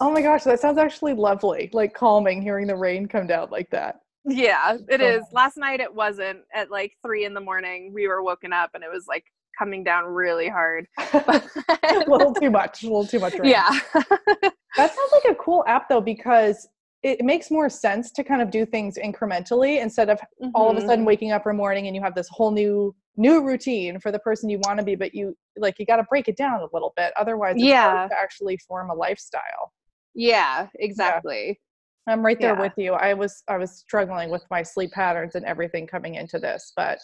oh 0.00 0.10
my 0.10 0.22
gosh 0.22 0.44
that 0.44 0.60
sounds 0.60 0.78
actually 0.78 1.12
lovely 1.14 1.70
like 1.72 1.94
calming 1.94 2.42
hearing 2.42 2.66
the 2.66 2.76
rain 2.76 3.06
come 3.06 3.26
down 3.26 3.48
like 3.50 3.70
that 3.70 4.00
yeah 4.26 4.76
it 4.88 5.00
is 5.00 5.24
last 5.32 5.56
night 5.56 5.80
it 5.80 5.94
wasn't 5.94 6.38
at 6.54 6.70
like 6.70 6.92
three 7.04 7.24
in 7.24 7.32
the 7.34 7.40
morning 7.40 7.92
we 7.94 8.08
were 8.08 8.22
woken 8.22 8.52
up 8.52 8.70
and 8.74 8.82
it 8.82 8.90
was 8.90 9.06
like 9.06 9.24
coming 9.58 9.84
down 9.84 10.04
really 10.04 10.48
hard 10.48 10.86
a 11.14 12.04
little 12.08 12.34
too 12.34 12.50
much 12.50 12.82
a 12.82 12.86
little 12.86 13.06
too 13.06 13.20
much 13.20 13.38
rain. 13.38 13.50
yeah 13.50 13.70
That 14.76 14.94
sounds 14.94 15.10
like 15.12 15.32
a 15.32 15.34
cool 15.36 15.64
app 15.66 15.88
though, 15.88 16.02
because 16.02 16.68
it 17.02 17.24
makes 17.24 17.50
more 17.50 17.70
sense 17.70 18.10
to 18.12 18.22
kind 18.22 18.42
of 18.42 18.50
do 18.50 18.66
things 18.66 18.98
incrementally 19.02 19.80
instead 19.80 20.10
of 20.10 20.20
all 20.54 20.68
of 20.70 20.76
a 20.76 20.80
Mhm. 20.80 20.86
sudden 20.86 21.04
waking 21.06 21.30
up 21.32 21.46
one 21.46 21.56
morning 21.56 21.86
and 21.86 21.96
you 21.96 22.02
have 22.02 22.14
this 22.14 22.28
whole 22.30 22.50
new 22.50 22.94
new 23.16 23.42
routine 23.42 23.98
for 23.98 24.12
the 24.12 24.18
person 24.18 24.50
you 24.50 24.58
want 24.66 24.78
to 24.78 24.84
be, 24.84 24.94
but 24.94 25.14
you 25.14 25.34
like 25.56 25.78
you 25.78 25.86
got 25.86 25.96
to 25.96 26.02
break 26.10 26.28
it 26.28 26.36
down 26.36 26.60
a 26.60 26.66
little 26.74 26.92
bit. 26.94 27.14
Otherwise, 27.16 27.54
it's 27.56 27.64
Yeah. 27.64 27.90
hard 27.96 28.10
to 28.10 28.18
actually 28.18 28.58
form 28.68 28.90
a 28.90 28.94
lifestyle. 28.94 29.72
yeah 30.14 30.66
exactly 30.74 31.58
I'm 32.06 32.24
right 32.24 32.40
there 32.40 32.54
Yeah. 32.54 32.60
with 32.60 32.72
you. 32.76 32.92
I 32.92 33.14
was 33.14 33.42
I 33.48 33.56
was 33.56 33.72
struggling 33.72 34.30
with 34.30 34.44
my 34.50 34.62
sleep 34.62 34.92
patterns 34.92 35.34
and 35.34 35.44
everything 35.44 35.86
coming 35.86 36.14
into 36.14 36.38
this, 36.38 36.72
but 36.76 36.98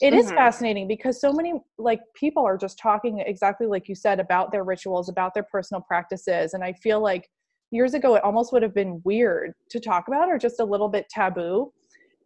it 0.00 0.14
is 0.14 0.26
Mhm. 0.26 0.32
fascinating 0.32 0.88
because 0.88 1.20
so 1.20 1.32
many 1.32 1.54
like 1.78 2.00
people 2.14 2.44
are 2.46 2.56
just 2.56 2.78
talking 2.78 3.20
exactly 3.20 3.66
like 3.66 3.88
you 3.88 3.94
said 3.94 4.20
about 4.20 4.52
their 4.52 4.64
rituals, 4.64 5.08
about 5.08 5.34
their 5.34 5.42
personal 5.44 5.82
practices, 5.82 6.54
and 6.54 6.64
I 6.64 6.72
feel 6.74 7.00
like 7.00 7.28
years 7.70 7.92
ago 7.92 8.14
it 8.14 8.24
almost 8.24 8.52
would 8.52 8.62
have 8.62 8.74
been 8.74 9.02
weird 9.04 9.52
to 9.70 9.80
talk 9.80 10.08
about 10.08 10.28
or 10.30 10.38
just 10.38 10.60
a 10.60 10.64
little 10.64 10.88
bit 10.88 11.06
taboo. 11.10 11.72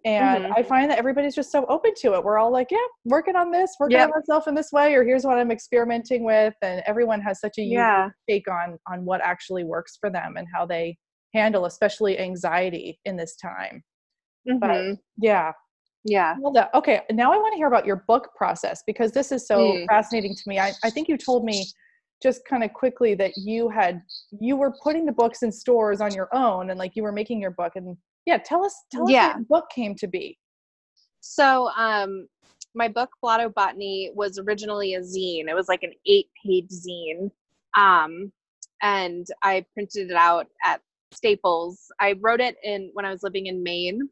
And 0.04 0.46
Mhm. 0.46 0.52
I 0.54 0.62
find 0.64 0.90
that 0.90 0.98
everybody's 0.98 1.34
just 1.34 1.52
so 1.52 1.64
open 1.66 1.92
to 1.98 2.14
it. 2.14 2.24
We're 2.24 2.38
all 2.38 2.52
like, 2.52 2.70
yeah, 2.72 2.78
working 3.04 3.36
on 3.36 3.50
this, 3.52 3.76
working 3.80 3.98
Yep. 3.98 4.00
on 4.00 4.10
myself 4.10 4.48
in 4.48 4.54
this 4.54 4.72
way, 4.72 4.94
or 4.94 5.04
here's 5.04 5.24
what 5.24 5.38
I'm 5.38 5.50
experimenting 5.52 6.24
with. 6.24 6.54
And 6.62 6.82
everyone 6.86 7.20
has 7.22 7.40
such 7.40 7.58
a 7.58 7.62
unique 7.62 7.88
Yeah. 7.88 8.10
take 8.28 8.48
on 8.50 8.78
on 8.90 9.04
what 9.04 9.20
actually 9.22 9.64
works 9.64 9.96
for 10.00 10.10
them 10.10 10.36
and 10.36 10.46
how 10.52 10.66
they 10.66 10.98
handle 11.35 11.64
especially 11.66 12.18
anxiety 12.18 12.99
in 13.05 13.16
this 13.16 13.37
time 13.37 13.83
but 14.61 14.70
Mhm. 14.70 14.99
yeah 15.18 15.53
yeah 16.05 16.37
okay 16.74 17.01
now 17.12 17.33
i 17.33 17.37
want 17.37 17.53
to 17.53 17.57
hear 17.57 17.68
about 17.68 17.87
your 17.87 18.05
book 18.09 18.30
process 18.37 18.83
because 18.87 19.12
this 19.12 19.33
is 19.33 19.47
so 19.47 19.74
Mm. 19.74 19.87
fascinating 19.89 20.35
to 20.35 20.43
me 20.47 20.59
I, 20.59 20.72
I 20.83 20.91
think 20.91 21.09
you 21.09 21.16
told 21.16 21.45
me 21.45 21.66
just 22.22 22.45
kind 22.45 22.62
of 22.64 22.72
quickly 22.72 23.14
that 23.14 23.33
you 23.37 23.68
had 23.68 24.03
you 24.41 24.57
were 24.57 24.72
putting 24.83 25.05
the 25.07 25.12
books 25.12 25.43
in 25.43 25.53
stores 25.53 26.01
on 26.01 26.14
your 26.14 26.28
own 26.35 26.70
and 26.70 26.78
like 26.78 26.93
you 26.97 27.03
were 27.03 27.12
making 27.12 27.41
your 27.41 27.51
book 27.53 27.72
and 27.76 27.97
yeah 28.26 28.39
tell 28.39 28.64
us 28.64 28.74
tell 28.91 29.05
us 29.05 29.11
Yeah. 29.11 29.33
how 29.33 29.39
your 29.39 29.47
book 29.49 29.66
came 29.74 29.95
to 29.97 30.07
be 30.07 30.39
So, 31.20 31.68
um, 31.76 32.26
my 32.74 32.89
book 32.89 33.11
Blotto 33.22 33.49
Botany 33.51 34.11
was 34.14 34.39
originally 34.39 34.95
a 34.95 35.01
zine. 35.01 35.49
It 35.49 35.55
was 35.55 35.68
like 35.68 35.83
an 35.83 35.93
eight-page 36.07 36.70
zine, 36.70 37.30
um, 37.76 38.33
and 38.83 39.26
I 39.43 39.64
printed 39.74 40.11
it 40.11 40.16
out 40.16 40.47
at 40.64 40.80
Staples. 41.12 41.90
I 42.00 42.14
wrote 42.20 42.40
it 42.40 42.56
in 42.62 42.90
when 42.94 43.04
I 43.04 43.10
was 43.10 43.22
living 43.22 43.46
in 43.46 43.62
Maine, 43.62 44.08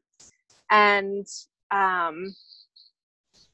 and 0.71 1.27
um, 1.71 2.35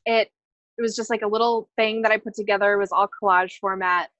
it 0.04 0.30
it 0.78 0.82
was 0.82 0.94
just 0.94 1.10
like 1.10 1.22
a 1.22 1.28
little 1.28 1.68
thing 1.76 2.02
that 2.02 2.12
I 2.12 2.18
put 2.18 2.34
together. 2.34 2.74
It 2.74 2.78
was 2.78 2.92
all 2.92 3.08
collage 3.22 3.58
format, 3.58 4.10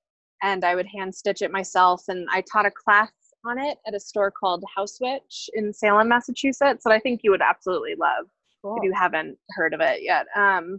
and 0.42 0.64
I 0.64 0.74
would 0.74 0.86
hand 0.86 1.14
stitch 1.14 1.42
it 1.42 1.52
myself. 1.52 2.04
And 2.08 2.26
I 2.30 2.42
taught 2.50 2.66
a 2.66 2.70
class 2.70 3.10
on 3.44 3.58
it 3.58 3.78
at 3.86 3.94
a 3.94 4.00
store 4.00 4.30
called 4.30 4.64
HausWitch 4.76 5.48
in 5.54 5.72
Salem, 5.72 6.08
Massachusetts, 6.08 6.82
that 6.84 6.92
I 6.92 6.98
think 6.98 7.20
you 7.22 7.30
would 7.30 7.42
absolutely 7.42 7.94
love 7.94 8.26
cool. 8.62 8.76
if 8.76 8.84
you 8.84 8.92
haven't 8.92 9.38
heard 9.50 9.74
of 9.74 9.80
it 9.80 10.02
yet. 10.02 10.26
Um, 10.36 10.78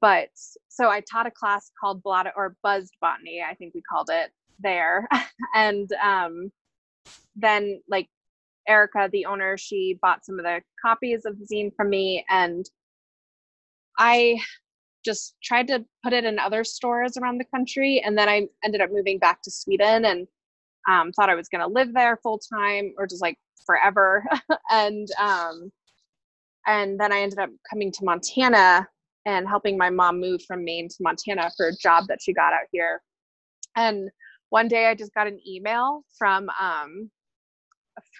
but 0.00 0.28
so 0.68 0.88
I 0.88 1.00
taught 1.00 1.26
a 1.26 1.30
class 1.30 1.70
called 1.78 2.02
Blotto 2.02 2.30
or 2.36 2.56
Buzzed 2.62 2.94
Botany, 3.00 3.42
I 3.48 3.54
think 3.54 3.74
we 3.74 3.82
called 3.82 4.10
it 4.12 4.30
there, 4.58 5.08
and 5.54 5.90
um, 6.02 6.50
then 7.36 7.80
like 7.88 8.08
Erica, 8.68 9.08
the 9.12 9.26
owner, 9.26 9.56
she 9.56 9.98
bought 10.02 10.24
some 10.24 10.38
of 10.38 10.44
the 10.44 10.60
copies 10.84 11.24
of 11.24 11.38
the 11.38 11.46
zine 11.46 11.74
from 11.76 11.90
me, 11.90 12.24
and 12.28 12.68
I 13.98 14.40
just 15.04 15.36
tried 15.42 15.68
to 15.68 15.84
put 16.02 16.12
it 16.12 16.24
in 16.24 16.38
other 16.38 16.64
stores 16.64 17.16
around 17.16 17.38
the 17.38 17.44
country. 17.44 18.02
And 18.04 18.18
then 18.18 18.28
I 18.28 18.48
ended 18.64 18.80
up 18.80 18.90
moving 18.90 19.18
back 19.18 19.40
to 19.42 19.50
Sweden 19.50 20.04
and 20.04 20.26
um, 20.88 21.12
thought 21.12 21.30
I 21.30 21.36
was 21.36 21.48
going 21.48 21.60
to 21.60 21.72
live 21.72 21.94
there 21.94 22.18
full 22.22 22.40
time 22.52 22.92
or 22.98 23.06
just 23.06 23.22
like 23.22 23.38
forever. 23.64 24.24
and 24.70 25.08
um, 25.18 25.70
and 26.66 26.98
then 26.98 27.12
I 27.12 27.20
ended 27.20 27.38
up 27.38 27.50
coming 27.70 27.92
to 27.92 28.04
Montana 28.04 28.88
and 29.24 29.48
helping 29.48 29.78
my 29.78 29.90
mom 29.90 30.20
move 30.20 30.42
from 30.46 30.64
Maine 30.64 30.88
to 30.88 30.96
Montana 31.00 31.50
for 31.56 31.68
a 31.68 31.76
job 31.76 32.06
that 32.08 32.18
she 32.20 32.32
got 32.32 32.52
out 32.52 32.66
here. 32.72 33.00
And 33.76 34.10
one 34.50 34.68
day 34.68 34.86
I 34.86 34.94
just 34.94 35.14
got 35.14 35.28
an 35.28 35.40
email 35.46 36.02
from 36.18 36.48
um, 36.60 37.10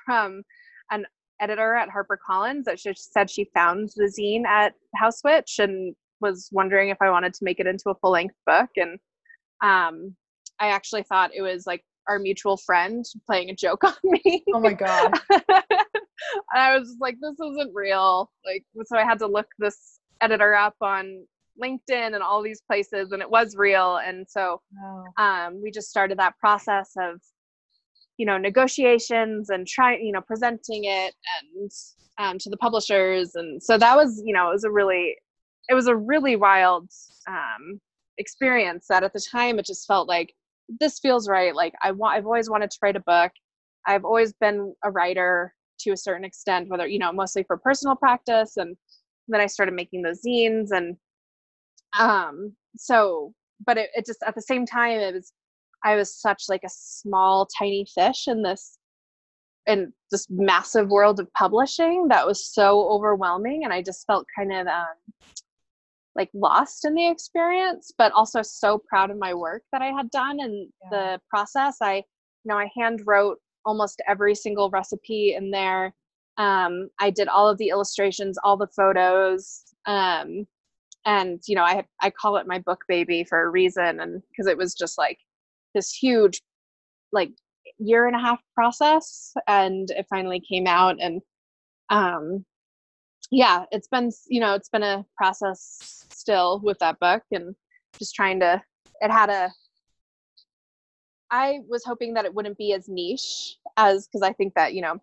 from 0.04 0.42
an 0.90 1.06
editor 1.40 1.74
at 1.74 1.88
HarperCollins 1.88 2.64
that 2.64 2.78
she 2.80 2.92
said 2.94 3.30
she 3.30 3.50
found 3.54 3.90
the 3.96 4.04
zine 4.04 4.46
at 4.46 4.74
HausWitch 5.00 5.58
and 5.58 5.94
was 6.20 6.48
wondering 6.52 6.88
if 6.88 6.98
I 7.00 7.10
wanted 7.10 7.34
to 7.34 7.44
make 7.44 7.60
it 7.60 7.66
into 7.66 7.90
a 7.90 7.94
full 7.94 8.12
length 8.12 8.36
book. 8.46 8.70
And 8.76 8.98
um, 9.62 10.14
I 10.58 10.68
actually 10.68 11.02
thought 11.02 11.34
it 11.34 11.42
was 11.42 11.66
like 11.66 11.84
our 12.08 12.18
mutual 12.18 12.56
friend 12.56 13.04
playing 13.26 13.50
a 13.50 13.54
joke 13.54 13.84
on 13.84 13.94
me. 14.04 14.44
Oh 14.54 14.60
my 14.60 14.72
god. 14.72 15.18
and 15.30 15.62
I 16.54 16.78
was 16.78 16.96
like, 17.00 17.16
this 17.20 17.38
isn't 17.40 17.74
real. 17.74 18.30
Like, 18.44 18.64
so 18.84 18.96
I 18.96 19.04
had 19.04 19.18
to 19.20 19.26
look 19.26 19.46
this 19.58 19.98
editor 20.20 20.54
up 20.54 20.76
on 20.80 21.26
LinkedIn 21.62 22.14
and 22.14 22.22
all 22.22 22.42
these 22.42 22.62
places, 22.62 23.12
and 23.12 23.22
it 23.22 23.30
was 23.30 23.56
real. 23.56 23.96
And 23.96 24.26
so 24.28 24.60
um, 25.18 25.60
we 25.62 25.70
just 25.70 25.88
started 25.88 26.18
that 26.18 26.38
process 26.38 26.92
of, 26.98 27.20
you 28.16 28.26
know, 28.26 28.38
negotiations 28.38 29.50
and 29.50 29.66
trying, 29.66 30.04
you 30.04 30.12
know, 30.12 30.20
presenting 30.20 30.84
it 30.84 31.14
and 31.40 31.70
um, 32.18 32.38
to 32.38 32.48
the 32.48 32.56
publishers. 32.56 33.34
And 33.34 33.62
so 33.62 33.76
that 33.78 33.96
was, 33.96 34.22
you 34.24 34.32
know, 34.32 34.48
it 34.48 34.52
was 34.52 34.64
a 34.64 34.70
really, 34.70 35.16
it 35.68 35.74
was 35.74 35.86
a 35.86 35.96
really 35.96 36.36
wild 36.36 36.88
um, 37.28 37.80
experience. 38.18 38.86
That 38.88 39.02
at 39.02 39.12
the 39.12 39.20
time 39.20 39.58
it 39.58 39.66
just 39.66 39.86
felt 39.86 40.08
like 40.08 40.32
this 40.80 40.98
feels 40.98 41.28
right. 41.28 41.54
Like 41.54 41.74
I 41.82 41.92
want, 41.92 42.16
I've 42.16 42.26
always 42.26 42.48
wanted 42.48 42.70
to 42.70 42.78
write 42.82 42.96
a 42.96 43.00
book. 43.00 43.32
I've 43.86 44.04
always 44.04 44.32
been 44.32 44.74
a 44.82 44.90
writer 44.90 45.54
to 45.80 45.90
a 45.90 45.96
certain 45.96 46.24
extent, 46.24 46.68
whether, 46.68 46.86
you 46.86 46.98
know, 46.98 47.12
mostly 47.12 47.44
for 47.44 47.58
personal 47.58 47.96
practice. 47.96 48.56
And 48.56 48.76
then 49.28 49.40
I 49.40 49.46
started 49.46 49.74
making 49.74 50.02
those 50.02 50.22
zines 50.26 50.68
and, 50.70 50.96
um, 51.98 52.54
so, 52.76 53.32
but 53.66 53.76
it, 53.76 53.90
it 53.94 54.06
just, 54.06 54.22
at 54.26 54.34
the 54.34 54.42
same 54.42 54.66
time, 54.66 54.98
it 55.00 55.14
was, 55.14 55.32
I 55.84 55.96
was 55.96 56.14
such 56.14 56.44
like 56.48 56.62
a 56.64 56.70
small, 56.70 57.46
tiny 57.58 57.86
fish 57.94 58.28
in 58.28 58.42
this, 58.42 58.78
in 59.66 59.92
this 60.10 60.26
massive 60.30 60.88
world 60.88 61.20
of 61.20 61.32
publishing 61.32 62.08
that 62.08 62.26
was 62.26 62.52
so 62.52 62.88
overwhelming. 62.88 63.64
And 63.64 63.72
I 63.72 63.82
just 63.82 64.06
felt 64.06 64.26
kind 64.36 64.52
of, 64.52 64.66
um, 64.66 64.86
like 66.16 66.30
lost 66.32 66.84
in 66.84 66.94
the 66.94 67.06
experience, 67.08 67.92
but 67.96 68.10
also 68.12 68.42
so 68.42 68.80
proud 68.88 69.10
of 69.10 69.18
my 69.18 69.34
work 69.34 69.62
that 69.72 69.82
I 69.82 69.92
had 69.92 70.10
done 70.10 70.40
and 70.40 70.68
yeah. 70.84 70.88
the 70.90 71.20
process. 71.28 71.76
I, 71.82 71.96
you 71.96 72.04
know, 72.46 72.56
I 72.56 72.70
hand 72.76 73.02
wrote 73.06 73.38
almost 73.66 74.00
every 74.08 74.34
single 74.34 74.70
recipe 74.70 75.34
in 75.36 75.50
there. 75.50 75.94
Um, 76.38 76.88
I 77.00 77.10
did 77.10 77.28
all 77.28 77.48
of 77.48 77.58
the 77.58 77.68
illustrations, 77.68 78.38
all 78.42 78.56
the 78.56 78.68
photos, 78.68 79.62
um, 79.86 80.46
and 81.04 81.40
you 81.46 81.54
know, 81.54 81.62
I 81.62 81.84
I 82.00 82.10
call 82.10 82.36
it 82.36 82.46
my 82.46 82.58
book 82.58 82.84
baby 82.88 83.24
for 83.24 83.42
a 83.42 83.50
reason, 83.50 84.00
and 84.00 84.22
because 84.30 84.46
it 84.46 84.58
was 84.58 84.74
just 84.74 84.98
like 84.98 85.18
this 85.76 85.92
huge, 85.92 86.42
like 87.12 87.30
year 87.78 88.06
and 88.08 88.16
a 88.16 88.20
half 88.20 88.40
process, 88.54 89.32
and 89.46 89.90
it 89.92 90.06
finally 90.10 90.40
came 90.40 90.66
out, 90.66 90.96
and 91.00 91.22
um, 91.90 92.44
yeah, 93.30 93.64
it's 93.70 93.88
been 93.88 94.10
you 94.28 94.40
know, 94.40 94.54
it's 94.54 94.68
been 94.68 94.82
a 94.82 95.04
process 95.16 96.06
still 96.10 96.60
with 96.64 96.78
that 96.80 96.98
book, 96.98 97.22
and 97.30 97.54
just 97.98 98.14
trying 98.14 98.40
to. 98.40 98.60
It 99.00 99.10
had 99.10 99.28
a 99.30 99.52
I 101.30 101.60
was 101.68 101.84
hoping 101.84 102.14
that 102.14 102.24
it 102.24 102.34
wouldn't 102.34 102.58
be 102.58 102.72
as 102.72 102.88
niche 102.88 103.56
as 103.76 104.06
because 104.06 104.22
I 104.22 104.32
think 104.32 104.54
that 104.54 104.74
you 104.74 104.82
know 104.82 105.00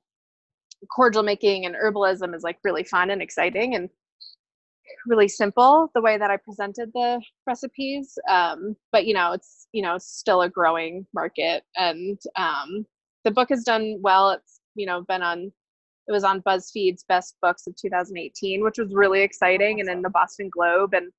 cordial 0.91 1.23
making 1.23 1.65
and 1.65 1.75
herbalism 1.75 2.35
is 2.35 2.43
like 2.43 2.57
really 2.63 2.83
fun 2.83 3.09
and 3.09 3.21
exciting 3.21 3.75
and 3.75 3.89
really 5.05 5.27
simple 5.27 5.89
the 5.93 6.01
way 6.01 6.17
that 6.17 6.31
I 6.31 6.37
presented 6.37 6.91
the 6.93 7.21
recipes. 7.47 8.17
Um, 8.29 8.75
but 8.91 9.05
you 9.05 9.13
know, 9.13 9.33
it's 9.33 9.67
you 9.71 9.81
know 9.81 9.97
still 9.97 10.41
a 10.41 10.49
growing 10.49 11.05
market, 11.13 11.63
and 11.75 12.19
um, 12.35 12.85
the 13.23 13.31
book 13.31 13.49
has 13.49 13.63
done 13.63 13.99
well. 14.01 14.31
It's 14.31 14.61
you 14.75 14.85
know 14.85 15.01
been 15.01 15.21
on 15.21 15.51
it 16.07 16.11
was 16.11 16.23
on 16.23 16.41
BuzzFeed's 16.41 17.05
best 17.07 17.35
books 17.41 17.65
of 17.65 17.75
2018, 17.77 18.61
which 18.63 18.77
was 18.77 18.93
really 18.93 19.21
exciting, 19.21 19.79
and 19.79 19.89
in 19.89 20.01
the 20.01 20.09
Boston 20.09 20.49
Globe 20.51 20.93
and 20.93 21.11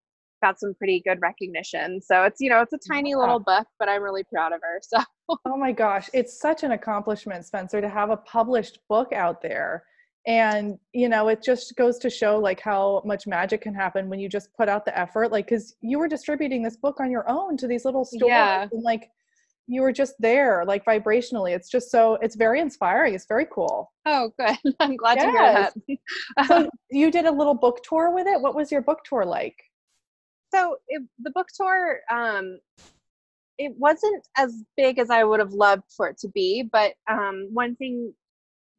got 0.43 0.61
some 0.61 0.75
pretty 0.75 1.01
good 1.07 1.21
recognition. 1.23 2.01
So 2.03 2.25
it's 2.25 2.41
you 2.41 2.51
know 2.51 2.61
it's 2.61 2.73
a 2.73 2.79
tiny 2.93 3.11
yeah. 3.11 3.17
little 3.17 3.41
book, 3.41 3.67
but 3.79 3.89
I'm 3.89 4.03
really 4.03 4.25
proud 4.25 4.53
of 4.53 4.61
her. 4.63 4.81
So 4.83 4.99
oh 5.47 5.57
my 5.57 5.73
gosh, 5.73 6.11
it's 6.13 6.39
such 6.39 6.63
an 6.63 6.73
accomplishment, 6.73 7.47
Spencre, 7.47 7.81
to 7.81 7.89
have 7.89 8.11
a 8.11 8.17
published 8.19 8.79
book 8.89 9.13
out 9.13 9.41
there. 9.41 9.85
And 10.27 10.79
you 10.93 11.09
know, 11.09 11.29
it 11.29 11.43
just 11.43 11.77
goes 11.77 11.99
to 11.99 12.11
show 12.11 12.39
like 12.39 12.61
how 12.61 13.03
much 13.05 13.27
magic 13.27 13.61
can 13.61 13.75
happen 13.75 14.09
when 14.09 14.19
you 14.19 14.29
just 14.29 14.49
put 14.57 14.69
out 14.69 14.85
the 14.85 14.99
effort. 14.99 15.31
Like, 15.31 15.47
because 15.47 15.77
you 15.81 15.99
were 15.99 16.09
distributing 16.09 16.63
this 16.63 16.77
book 16.77 17.01
on 17.01 17.11
your 17.11 17.29
own 17.29 17.57
to 17.59 17.67
these 17.67 17.85
little 17.85 18.05
stores, 18.05 18.29
yeah. 18.29 18.69
and 18.71 18.83
like 18.83 19.11
you 19.67 19.81
were 19.83 19.93
just 19.93 20.15
there 20.19 20.65
like 20.67 20.85
vibrationally 20.85 21.55
it's 21.55 21.71
just 21.71 21.91
so 21.91 22.19
it's 22.21 22.37
very 22.37 22.61
inspiring 22.61 23.15
it's 23.15 23.27
very 23.27 23.47
cool 23.53 23.91
oh 24.07 24.31
good 24.39 24.57
i'm 24.81 24.97
glad 24.97 25.17
yes. 25.17 25.73
to 25.73 25.81
hear 25.87 25.99
that 26.37 26.47
so 26.47 26.71
you 26.91 27.11
did 27.11 27.25
a 27.25 27.33
little 27.33 27.55
book 27.55 27.81
tour 27.83 28.15
with 28.15 28.27
it 28.27 28.41
what 28.41 28.55
was 28.55 28.71
your 28.71 28.83
book 28.83 28.99
tour 29.05 29.25
like 29.25 29.57
so 30.53 30.77
it, 30.89 31.03
the 31.21 31.31
book 31.31 31.49
tour 31.55 32.01
um, 32.11 32.59
it 33.59 33.73
wasn't 33.77 34.27
as 34.37 34.63
big 34.77 34.99
as 34.99 35.11
i 35.11 35.25
would 35.25 35.41
have 35.41 35.53
loved 35.53 35.85
for 35.97 36.09
it 36.09 36.19
to 36.19 36.29
be 36.29 36.69
but 36.71 36.95
um, 37.11 37.49
one 37.53 37.75
thing 37.77 38.13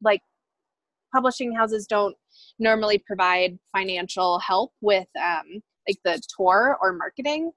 like 0.02 0.22
publishing 1.14 1.54
houses 1.54 1.88
don't 1.88 2.16
normally 2.60 2.98
provide 2.98 3.58
financial 3.76 4.40
help 4.40 4.72
with 4.82 5.08
um, 5.22 5.62
like 5.88 5.98
the 6.04 6.22
tour 6.38 6.78
or 6.82 6.94
marketing. 6.94 7.52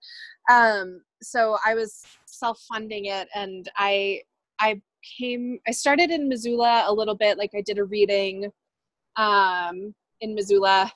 Um, 0.51 1.03
so 1.23 1.57
i 1.65 1.75
was 1.75 2.05
self-funding 2.27 3.07
it 3.07 3.29
and 3.35 3.69
i 3.77 4.21
i 4.61 4.81
came 5.19 5.59
i 5.67 5.71
started 5.71 6.11
in 6.11 6.29
missoula 6.29 6.85
a 6.87 6.93
little 6.93 7.15
bit 7.15 7.39
like 7.39 7.51
i 7.57 7.61
did 7.61 7.79
a 7.79 7.85
reading 7.85 8.51
um, 9.17 9.95
in 10.21 10.35
missoula. 10.35 10.93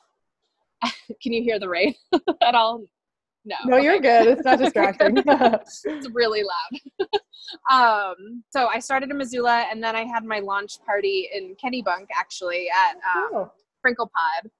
Can 1.23 1.33
you 1.33 1.43
hear 1.43 1.59
the 1.59 1.69
rain 1.69 1.95
at 2.43 2.55
all 2.55 2.85
no. 3.45 3.57
No, 3.64 3.76
okay. 3.76 3.84
you're 3.84 4.01
good. 4.01 4.26
It's 4.28 4.45
not 4.45 4.59
distracting. 4.61 5.16
it's 5.26 6.09
really 6.12 6.43
loud. 6.43 7.11
um, 8.14 8.45
so 8.51 8.66
I 8.66 8.78
started 8.78 9.11
in 9.11 9.18
Missoula 9.18 9.66
and 9.70 9.82
then 9.82 9.97
I 9.97 10.05
had 10.05 10.24
my 10.24 10.38
launch 10.38 10.78
party 10.84 11.28
in 11.32 11.57
Kennebunk 11.57 12.07
actually 12.14 12.68
at 12.70 12.97
um, 12.97 13.30
oh. 13.34 13.53
Sprinkle 13.78 14.11
Pod. 14.14 14.51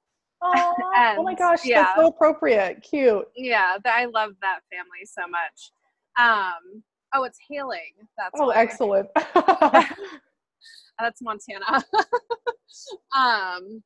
Oh, 0.45 0.75
and, 0.97 1.19
oh 1.19 1.23
my 1.23 1.35
gosh, 1.35 1.65
yeah. 1.65 1.83
that's 1.83 2.01
so 2.01 2.07
appropriate. 2.09 2.83
Cute. 2.83 3.29
Yeah, 3.37 3.77
I 3.85 4.07
love 4.07 4.33
that 4.43 4.61
family 4.73 5.05
so 5.05 5.23
much. 5.29 5.71
Um, 6.19 6.83
oh, 7.15 7.23
it's 7.23 7.39
hailing. 7.49 7.93
That's 8.19 8.35
oh, 8.41 8.51
excellent. 8.51 9.09
that's 10.99 11.23
Montana. 11.23 11.85
um, 13.17 13.83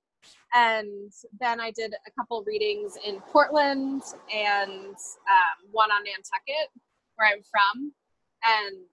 and 0.55 1.13
then 1.41 1.61
I 1.61 1.71
did 1.71 1.95
a 2.07 2.11
couple 2.13 2.43
readings 2.47 2.97
in 3.05 3.21
Portland 3.21 4.03
and 4.33 4.95
um, 4.95 5.57
one 5.73 5.91
on 5.91 6.05
Nantucket, 6.05 6.71
where 7.17 7.29
I'm 7.29 7.43
from. 7.43 7.93
And 8.45 8.87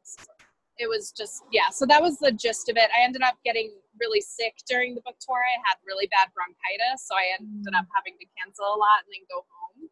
it 0.77 0.89
was 0.89 1.13
just, 1.15 1.43
yeah, 1.51 1.69
so 1.69 1.85
that 1.85 2.01
was 2.01 2.17
the 2.17 2.31
gist 2.31 2.69
of 2.69 2.77
it. 2.77 2.89
I 2.89 3.03
ended 3.03 3.21
up 3.21 3.37
getting 3.45 3.71
really 3.99 4.21
sick 4.21 4.55
during 4.67 4.95
the 4.95 5.01
book 5.01 5.15
tour. 5.21 5.37
I 5.37 5.61
had 5.69 5.77
really 5.85 6.09
bad 6.09 6.33
bronchitis, 6.33 7.05
so 7.05 7.13
I 7.13 7.37
ended 7.37 7.73
up 7.77 7.85
having 7.93 8.17
to 8.19 8.25
cancel 8.33 8.65
a 8.65 8.77
lot 8.77 9.05
and 9.05 9.13
then 9.13 9.21
go 9.29 9.45
home. 9.45 9.89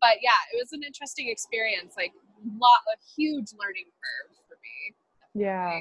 but 0.00 0.20
yeah, 0.22 0.36
it 0.52 0.56
was 0.60 0.72
an 0.72 0.82
interesting 0.82 1.28
experience. 1.28 1.94
Like 1.96 2.12
lot 2.60 2.80
a 2.92 2.96
huge 3.16 3.52
learning 3.56 3.88
curve 3.96 4.36
for 4.48 4.56
me. 4.60 4.94
Yeah. 5.34 5.80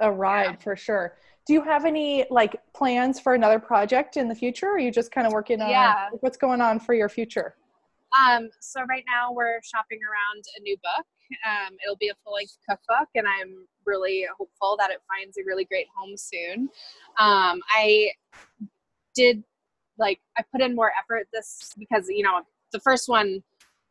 A 0.00 0.10
ride 0.10 0.56
yeah. 0.56 0.56
for 0.56 0.76
sure. 0.76 1.16
Do 1.50 1.54
you 1.54 1.62
have 1.62 1.84
any 1.84 2.26
like 2.30 2.60
plans 2.72 3.18
for 3.18 3.34
another 3.34 3.58
project 3.58 4.16
in 4.16 4.28
the 4.28 4.36
future? 4.36 4.66
Or 4.66 4.74
are 4.74 4.78
you 4.78 4.92
just 4.92 5.10
kind 5.10 5.26
of 5.26 5.32
working 5.32 5.60
on 5.60 5.68
yeah. 5.68 6.08
what's 6.20 6.36
going 6.36 6.60
on 6.60 6.78
for 6.78 6.94
your 6.94 7.08
future? 7.08 7.56
Um, 8.16 8.50
so 8.60 8.82
right 8.88 9.02
now 9.08 9.32
we're 9.32 9.58
shopping 9.64 9.98
around 10.00 10.44
a 10.56 10.62
new 10.62 10.76
book. 10.76 11.06
Um, 11.44 11.76
it'll 11.84 11.96
be 11.96 12.06
a 12.06 12.14
full 12.22 12.34
length 12.34 12.56
cookbook, 12.68 13.08
and 13.16 13.26
I'm 13.26 13.66
really 13.84 14.28
hopeful 14.38 14.76
that 14.78 14.92
it 14.92 14.98
finds 15.08 15.38
a 15.38 15.40
really 15.44 15.64
great 15.64 15.86
home 15.92 16.16
soon. 16.16 16.68
Um, 17.18 17.60
I 17.72 18.12
did 19.16 19.42
like 19.98 20.20
I 20.38 20.44
put 20.52 20.60
in 20.60 20.76
more 20.76 20.92
effort 20.96 21.26
this 21.32 21.72
because 21.76 22.08
you 22.08 22.22
know 22.22 22.42
the 22.72 22.78
first 22.78 23.08
one 23.08 23.42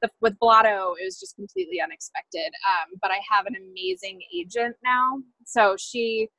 the, 0.01 0.09
with 0.21 0.39
Blotto 0.39 0.93
it 0.97 1.03
was 1.03 1.19
just 1.19 1.35
completely 1.35 1.81
unexpected. 1.81 2.53
Um, 2.65 2.97
but 3.01 3.11
I 3.11 3.19
have 3.29 3.47
an 3.47 3.57
amazing 3.57 4.21
agent 4.33 4.77
now, 4.81 5.21
so 5.43 5.75
she 5.77 6.29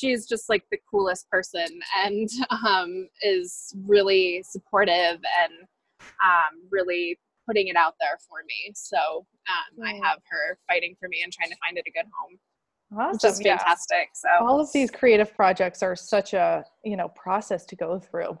she's 0.00 0.26
just 0.26 0.48
like 0.48 0.64
the 0.70 0.78
coolest 0.90 1.28
person 1.30 1.66
and 2.04 2.28
um, 2.66 3.08
is 3.22 3.74
really 3.86 4.42
supportive 4.48 5.20
and 5.42 5.52
um, 6.00 6.62
really 6.70 7.18
putting 7.46 7.68
it 7.68 7.76
out 7.76 7.94
there 8.00 8.18
for 8.28 8.38
me. 8.46 8.72
So 8.74 8.96
um, 9.48 9.84
I 9.84 9.92
have 10.06 10.18
her 10.30 10.58
fighting 10.68 10.96
for 10.98 11.08
me 11.08 11.20
and 11.22 11.32
trying 11.32 11.50
to 11.50 11.56
find 11.64 11.76
it 11.76 11.84
a 11.86 11.90
good 11.90 12.06
home. 12.18 12.38
Awesome. 12.92 13.12
Which 13.12 13.24
is 13.24 13.40
fantastic. 13.40 14.08
Yeah. 14.24 14.38
So 14.38 14.46
all 14.46 14.60
of 14.60 14.72
these 14.72 14.90
creative 14.90 15.34
projects 15.34 15.82
are 15.82 15.94
such 15.94 16.34
a 16.34 16.64
you 16.84 16.96
know 16.96 17.08
process 17.08 17.64
to 17.66 17.76
go 17.76 18.00
through. 18.00 18.38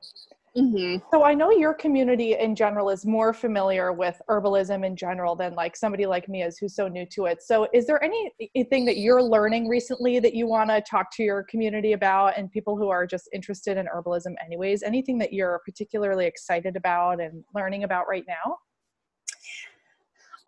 Mm-hmm. 0.56 0.96
So 1.12 1.22
I 1.22 1.32
know 1.32 1.52
your 1.52 1.72
community 1.72 2.34
in 2.34 2.56
general 2.56 2.90
is 2.90 3.06
more 3.06 3.32
familiar 3.32 3.92
with 3.92 4.20
herbalism 4.28 4.84
in 4.84 4.96
general 4.96 5.36
than 5.36 5.54
like 5.54 5.76
somebody 5.76 6.06
like 6.06 6.28
me 6.28 6.42
is 6.42 6.58
who's 6.58 6.74
so 6.74 6.88
new 6.88 7.06
to 7.12 7.26
it. 7.26 7.40
So 7.40 7.68
is 7.72 7.86
there 7.86 8.02
anything 8.02 8.84
that 8.86 8.96
you're 8.96 9.22
learning 9.22 9.68
recently 9.68 10.18
that 10.18 10.34
you 10.34 10.48
want 10.48 10.70
to 10.70 10.80
talk 10.80 11.14
to 11.16 11.22
your 11.22 11.44
community 11.44 11.92
about 11.92 12.36
and 12.36 12.50
people 12.50 12.76
who 12.76 12.88
are 12.88 13.06
just 13.06 13.28
interested 13.32 13.76
in 13.76 13.86
herbalism 13.86 14.34
anyways? 14.44 14.82
Anything 14.82 15.18
that 15.18 15.32
you're 15.32 15.60
particularly 15.64 16.26
excited 16.26 16.74
about 16.74 17.20
and 17.20 17.44
learning 17.54 17.84
about 17.84 18.08
right 18.08 18.24
now? 18.26 18.56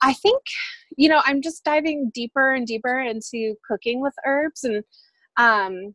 I 0.03 0.15
think, 0.15 0.43
you 0.97 1.09
know, 1.09 1.23
I'm 1.25 1.41
just 1.41 1.63
diving 1.63 2.11
deeper 2.13 2.55
and 2.55 2.67
deeper 2.67 2.99
into 2.99 3.55
cooking 3.65 4.01
with 4.01 4.15
herbs. 4.27 4.65
And 4.65 4.83
um, 5.37 5.95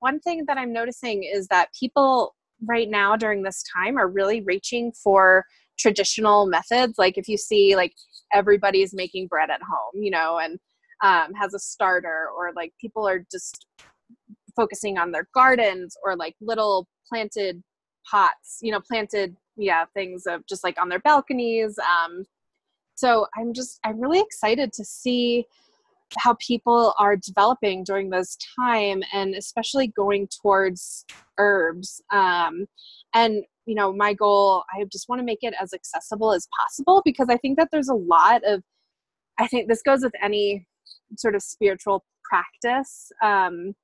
one 0.00 0.18
thing 0.18 0.46
that 0.48 0.58
I'm 0.58 0.72
noticing 0.72 1.22
is 1.22 1.46
that 1.46 1.68
people 1.78 2.34
right 2.64 2.88
now 2.88 3.16
during 3.16 3.42
this 3.42 3.62
time 3.74 3.98
are 3.98 4.08
really 4.08 4.40
reaching 4.42 4.92
for 4.92 5.44
traditional 5.78 6.46
methods. 6.46 6.94
Like 6.98 7.18
if 7.18 7.28
you 7.28 7.36
see, 7.36 7.76
like, 7.76 7.92
everybody's 8.32 8.94
making 8.94 9.28
bread 9.28 9.50
at 9.50 9.60
home, 9.62 10.02
you 10.02 10.10
know, 10.10 10.38
and 10.38 10.58
um, 11.04 11.34
has 11.34 11.54
a 11.54 11.58
starter, 11.58 12.28
or 12.36 12.52
like 12.54 12.72
people 12.80 13.06
are 13.06 13.24
just 13.30 13.66
focusing 14.56 14.98
on 14.98 15.12
their 15.12 15.28
gardens 15.34 15.96
or 16.04 16.16
like 16.16 16.34
little 16.40 16.88
planted 17.08 17.62
pots, 18.10 18.58
you 18.62 18.72
know, 18.72 18.80
planted, 18.80 19.36
yeah, 19.56 19.84
things 19.94 20.26
of 20.26 20.46
just 20.46 20.64
like 20.64 20.80
on 20.80 20.88
their 20.88 21.00
balconies. 21.00 21.78
Um, 21.78 22.24
so 22.96 23.26
i'm 23.36 23.52
just 23.52 23.78
i'm 23.84 24.00
really 24.00 24.20
excited 24.20 24.72
to 24.72 24.84
see 24.84 25.46
how 26.18 26.34
people 26.34 26.94
are 26.98 27.16
developing 27.16 27.84
during 27.84 28.10
this 28.10 28.36
time 28.58 29.02
and 29.12 29.34
especially 29.34 29.88
going 29.88 30.28
towards 30.42 31.04
herbs. 31.38 32.00
Um, 32.12 32.66
and 33.14 33.44
you 33.66 33.74
know 33.74 33.92
my 33.92 34.14
goal 34.14 34.62
i 34.72 34.84
just 34.92 35.08
want 35.08 35.18
to 35.18 35.24
make 35.24 35.40
it 35.42 35.52
as 35.60 35.72
accessible 35.72 36.32
as 36.32 36.46
possible 36.56 37.02
because 37.04 37.26
i 37.28 37.36
think 37.36 37.58
that 37.58 37.68
there's 37.72 37.88
a 37.88 37.94
lot 37.94 38.40
of 38.44 38.62
i 39.40 39.46
think 39.48 39.68
this 39.68 39.82
goes 39.82 40.04
with 40.04 40.12
any 40.22 40.64
sort 41.16 41.34
of 41.34 41.42
spiritual 41.42 42.04
practice. 42.28 43.10
Um, 43.22 43.74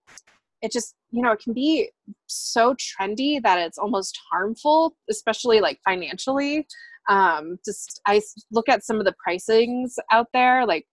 it 0.60 0.70
just 0.70 0.94
you 1.10 1.22
know 1.22 1.32
it 1.32 1.40
can 1.42 1.52
be 1.52 1.90
so 2.26 2.74
trendy 2.74 3.42
that 3.42 3.58
it's 3.58 3.78
almost 3.78 4.18
harmful 4.30 4.94
especially 5.10 5.60
like 5.60 5.80
financially. 5.84 6.66
Um 7.08 7.58
just 7.64 8.00
i 8.06 8.20
look 8.52 8.68
at 8.68 8.84
some 8.84 9.00
of 9.00 9.04
the 9.04 9.14
pricings 9.26 9.94
out 10.12 10.28
there 10.32 10.64
like 10.64 10.86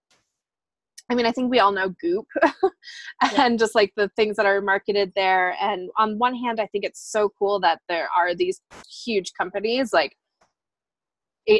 I 1.09 1.15
mean, 1.15 1.25
I 1.25 1.31
think 1.31 1.49
we 1.49 1.59
all 1.59 1.71
know 1.71 1.89
Goop 2.01 2.27
and 3.37 3.57
just 3.57 3.73
like 3.73 3.93
the 3.95 4.09
things 4.09 4.35
that 4.35 4.45
are 4.45 4.61
marketed 4.61 5.11
there. 5.15 5.55
And 5.59 5.89
on 5.97 6.19
one 6.19 6.35
hand, 6.35 6.61
I 6.61 6.67
think 6.67 6.85
it's 6.85 7.11
so 7.11 7.29
cool 7.37 7.59
that 7.61 7.81
there 7.89 8.09
are 8.15 8.35
these 8.35 8.61
huge 8.87 9.33
companies 9.33 9.91
like 9.91 10.15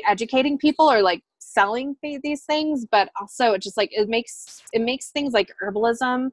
educating 0.06 0.58
people 0.58 0.92
or 0.92 1.02
like 1.02 1.24
selling 1.40 1.96
th- 2.04 2.22
these 2.22 2.44
things, 2.44 2.86
but 2.92 3.10
also 3.20 3.54
it 3.54 3.62
just 3.62 3.76
like 3.76 3.90
it 3.92 4.08
makes 4.08 4.62
it 4.72 4.82
makes 4.82 5.10
things 5.10 5.34
like 5.34 5.52
herbalism 5.64 6.30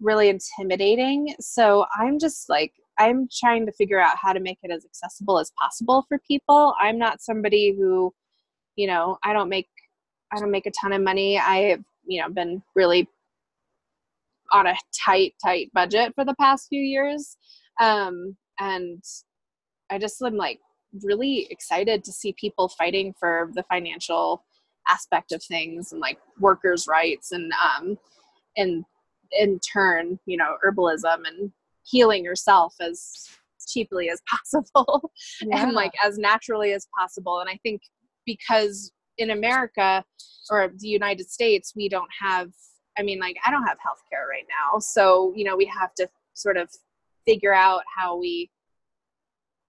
really 0.00 0.28
intimidating. 0.28 1.34
So 1.40 1.86
I'm 1.98 2.18
just 2.18 2.48
like 2.48 2.72
I'm 2.98 3.28
trying 3.32 3.66
to 3.66 3.72
figure 3.72 4.00
out 4.00 4.16
how 4.16 4.32
to 4.32 4.40
make 4.40 4.58
it 4.62 4.70
as 4.70 4.84
accessible 4.84 5.40
as 5.40 5.50
possible 5.58 6.04
for 6.08 6.20
people. 6.26 6.74
I'm 6.80 6.98
not 6.98 7.20
somebody 7.20 7.74
who, 7.76 8.14
you 8.76 8.86
know, 8.86 9.18
I 9.24 9.32
don't 9.32 9.48
make 9.48 9.68
I 10.32 10.38
don't 10.38 10.50
make 10.50 10.66
a 10.66 10.70
ton 10.70 10.92
of 10.92 11.02
money. 11.02 11.38
I 11.38 11.56
have, 11.70 11.84
you 12.06 12.20
know, 12.20 12.28
been 12.28 12.62
really 12.74 13.08
on 14.52 14.66
a 14.66 14.76
tight, 15.04 15.34
tight 15.44 15.70
budget 15.74 16.12
for 16.14 16.24
the 16.24 16.34
past 16.40 16.68
few 16.68 16.80
years. 16.80 17.36
Um, 17.80 18.36
and 18.60 19.02
I 19.90 19.98
just 19.98 20.20
am 20.22 20.36
like 20.36 20.60
really 21.02 21.48
excited 21.50 22.04
to 22.04 22.12
see 22.12 22.34
people 22.38 22.68
fighting 22.68 23.14
for 23.18 23.50
the 23.54 23.64
financial 23.64 24.44
aspect 24.88 25.32
of 25.32 25.42
things 25.42 25.92
and 25.92 26.00
like 26.00 26.18
workers' 26.38 26.86
rights 26.86 27.32
and 27.32 27.52
um 27.52 27.98
and 28.56 28.84
in 29.32 29.58
turn, 29.58 30.20
you 30.26 30.36
know, 30.36 30.56
herbalism 30.64 31.26
and 31.26 31.50
healing 31.84 32.22
yourself 32.24 32.74
as 32.80 33.28
cheaply 33.66 34.10
as 34.10 34.20
possible 34.30 35.10
yeah. 35.42 35.62
and 35.62 35.72
like 35.72 35.92
as 36.04 36.18
naturally 36.18 36.72
as 36.72 36.86
possible 36.98 37.40
and 37.40 37.48
i 37.48 37.58
think 37.62 37.80
because 38.26 38.92
in 39.18 39.30
america 39.30 40.04
or 40.50 40.70
the 40.78 40.88
united 40.88 41.28
states 41.30 41.72
we 41.74 41.88
don't 41.88 42.10
have 42.20 42.50
i 42.98 43.02
mean 43.02 43.18
like 43.18 43.36
i 43.46 43.50
don't 43.50 43.64
have 43.64 43.78
health 43.82 44.02
care 44.10 44.26
right 44.28 44.46
now 44.48 44.78
so 44.78 45.32
you 45.36 45.44
know 45.44 45.56
we 45.56 45.64
have 45.66 45.94
to 45.94 46.08
sort 46.34 46.56
of 46.56 46.68
figure 47.24 47.54
out 47.54 47.82
how 47.96 48.16
we 48.16 48.50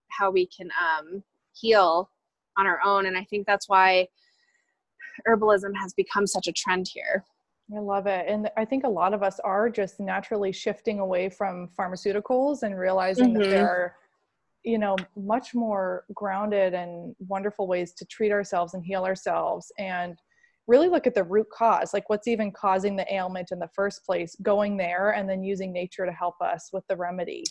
how 0.09 0.31
we 0.31 0.45
can 0.47 0.69
um, 0.79 1.23
heal 1.53 2.09
on 2.57 2.65
our 2.65 2.79
own 2.83 3.05
and 3.05 3.17
i 3.17 3.23
think 3.23 3.45
that's 3.45 3.69
why 3.69 4.07
herbalism 5.27 5.75
has 5.75 5.93
become 5.93 6.27
such 6.27 6.47
a 6.47 6.51
trend 6.51 6.87
here 6.87 7.23
I 7.73 7.79
love 7.79 8.05
it. 8.05 8.25
And 8.27 8.49
I 8.57 8.65
think 8.65 8.83
a 8.83 8.89
lot 8.89 9.13
of 9.13 9.23
us 9.23 9.39
are 9.39 9.69
just 9.69 9.99
naturally 9.99 10.51
shifting 10.51 10.99
away 10.99 11.29
from 11.29 11.69
pharmaceuticals 11.77 12.63
and 12.63 12.77
realizing 12.77 13.29
mm-hmm. 13.29 13.41
that 13.41 13.49
there 13.49 13.67
are, 13.67 13.95
you 14.65 14.79
know, 14.79 14.95
much 15.15 15.53
more 15.53 16.03
grounded 16.13 16.73
and 16.73 17.15
wonderful 17.19 17.67
ways 17.67 17.93
to 17.93 18.05
treat 18.05 18.31
ourselves 18.31 18.73
and 18.73 18.83
heal 18.83 19.05
ourselves 19.05 19.71
and 19.77 20.17
really 20.67 20.89
look 20.89 21.05
at 21.05 21.13
the 21.13 21.23
root 21.23 21.47
cause, 21.53 21.93
like 21.93 22.09
what's 22.09 22.27
even 22.27 22.51
causing 22.51 22.95
the 22.95 23.13
ailment 23.13 23.49
in 23.51 23.59
the 23.59 23.69
first 23.75 24.03
place, 24.03 24.35
going 24.41 24.75
there 24.75 25.11
and 25.11 25.29
then 25.29 25.43
using 25.43 25.71
nature 25.71 26.05
to 26.05 26.11
help 26.11 26.35
us 26.41 26.69
with 26.73 26.83
the 26.89 26.95
remedy. 26.97 27.43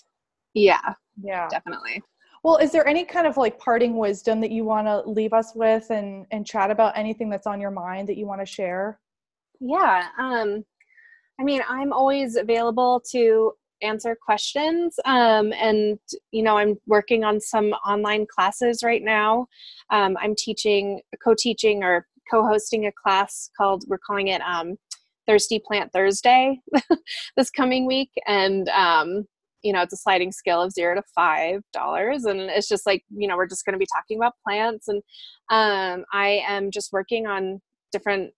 Yeah. 0.55 0.95
Yeah. 1.23 1.49
Definitely. 1.49 2.03
Well, 2.43 2.57
is 2.59 2.73
there 2.73 2.87
any 2.87 3.05
kind 3.05 3.27
of 3.27 3.37
like 3.37 3.59
parting 3.59 3.97
wisdom 3.97 4.41
that 4.41 4.51
you 4.51 4.65
want 4.65 4.87
to 4.89 5.09
leave 5.09 5.33
us 5.33 5.53
with 5.55 5.89
and 5.91 6.27
and 6.31 6.47
chat 6.47 6.71
about 6.71 6.99
anything 6.99 7.31
that's 7.31 7.47
on 7.47 7.61
your 7.61 7.71
mind 7.71 8.09
that 8.09 8.19
you 8.19 8.27
want 8.27 8.41
to 8.41 8.47
share? 8.47 9.01
Yeah. 9.61 10.09
Um, 10.19 10.65
I 11.41 11.45
mean, 11.45 11.63
I'm 11.69 11.93
always 11.93 12.37
available 12.37 13.03
to 13.13 13.53
answer 13.83 14.17
questions. 14.21 14.97
Um, 15.05 15.53
and, 15.53 15.99
you 16.31 16.43
know, 16.43 16.57
I'm 16.57 16.77
working 16.87 17.25
on 17.25 17.41
some 17.41 17.73
online 17.87 18.27
classes 18.27 18.83
right 18.83 19.03
now. 19.03 19.47
Um, 19.91 20.17
I'm 20.21 20.35
teaching, 20.37 21.01
co 21.23 21.35
teaching, 21.37 21.83
or 21.83 22.07
co 22.31 22.47
hosting 22.47 22.87
a 22.87 22.93
class 22.93 23.51
called, 23.57 23.85
we're 23.89 23.99
calling 23.99 24.29
it 24.29 24.41
um, 24.43 24.77
Thirsty 25.27 25.61
Plant 25.65 25.93
Thursday 25.93 26.61
this 27.37 27.51
coming 27.51 27.87
week. 27.87 28.11
And, 28.27 28.69
um, 28.71 29.27
you 29.63 29.73
know, 29.73 29.81
it's 29.81 29.95
a 29.95 29.97
sliding 29.97 30.31
scale 30.31 30.61
of 30.63 30.73
zero 30.73 30.95
to 30.95 31.03
five 31.15 31.63
dollars. 31.73 32.25
And 32.25 32.39
it's 32.41 32.69
just 32.69 32.87
like, 32.87 33.03
you 33.11 33.27
know, 33.27 33.37
we're 33.37 33.49
just 33.49 33.65
going 33.65 33.73
to 33.73 33.79
be 33.79 33.89
talking 33.95 34.19
about 34.19 34.35
plants. 34.47 34.89
And 34.89 35.03
um, 35.51 36.05
I 36.13 36.43
am 36.47 36.71
just 36.71 36.93
working 36.93 37.27
on 37.27 37.61
different 37.91 38.33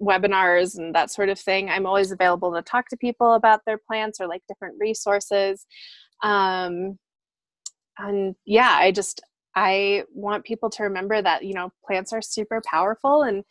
webinars 0.00 0.78
and 0.78 0.94
that 0.94 1.10
sort 1.10 1.28
of 1.28 1.38
thing. 1.38 1.68
I'm 1.68 1.86
always 1.86 2.12
available 2.12 2.52
to 2.54 2.62
talk 2.62 2.88
to 2.88 2.96
people 2.96 3.34
about 3.34 3.60
their 3.66 3.78
plants 3.78 4.20
or 4.20 4.26
like 4.26 4.42
different 4.48 4.76
resources. 4.78 5.66
Um, 6.22 6.98
and 7.98 8.34
yeah, 8.44 8.76
I 8.78 8.92
just, 8.92 9.20
I 9.56 10.04
want 10.12 10.44
people 10.44 10.70
to 10.70 10.84
remember 10.84 11.20
that, 11.20 11.44
you 11.44 11.54
know, 11.54 11.70
plants 11.84 12.12
are 12.12 12.22
super 12.22 12.62
powerful 12.64 13.22
and 13.22 13.42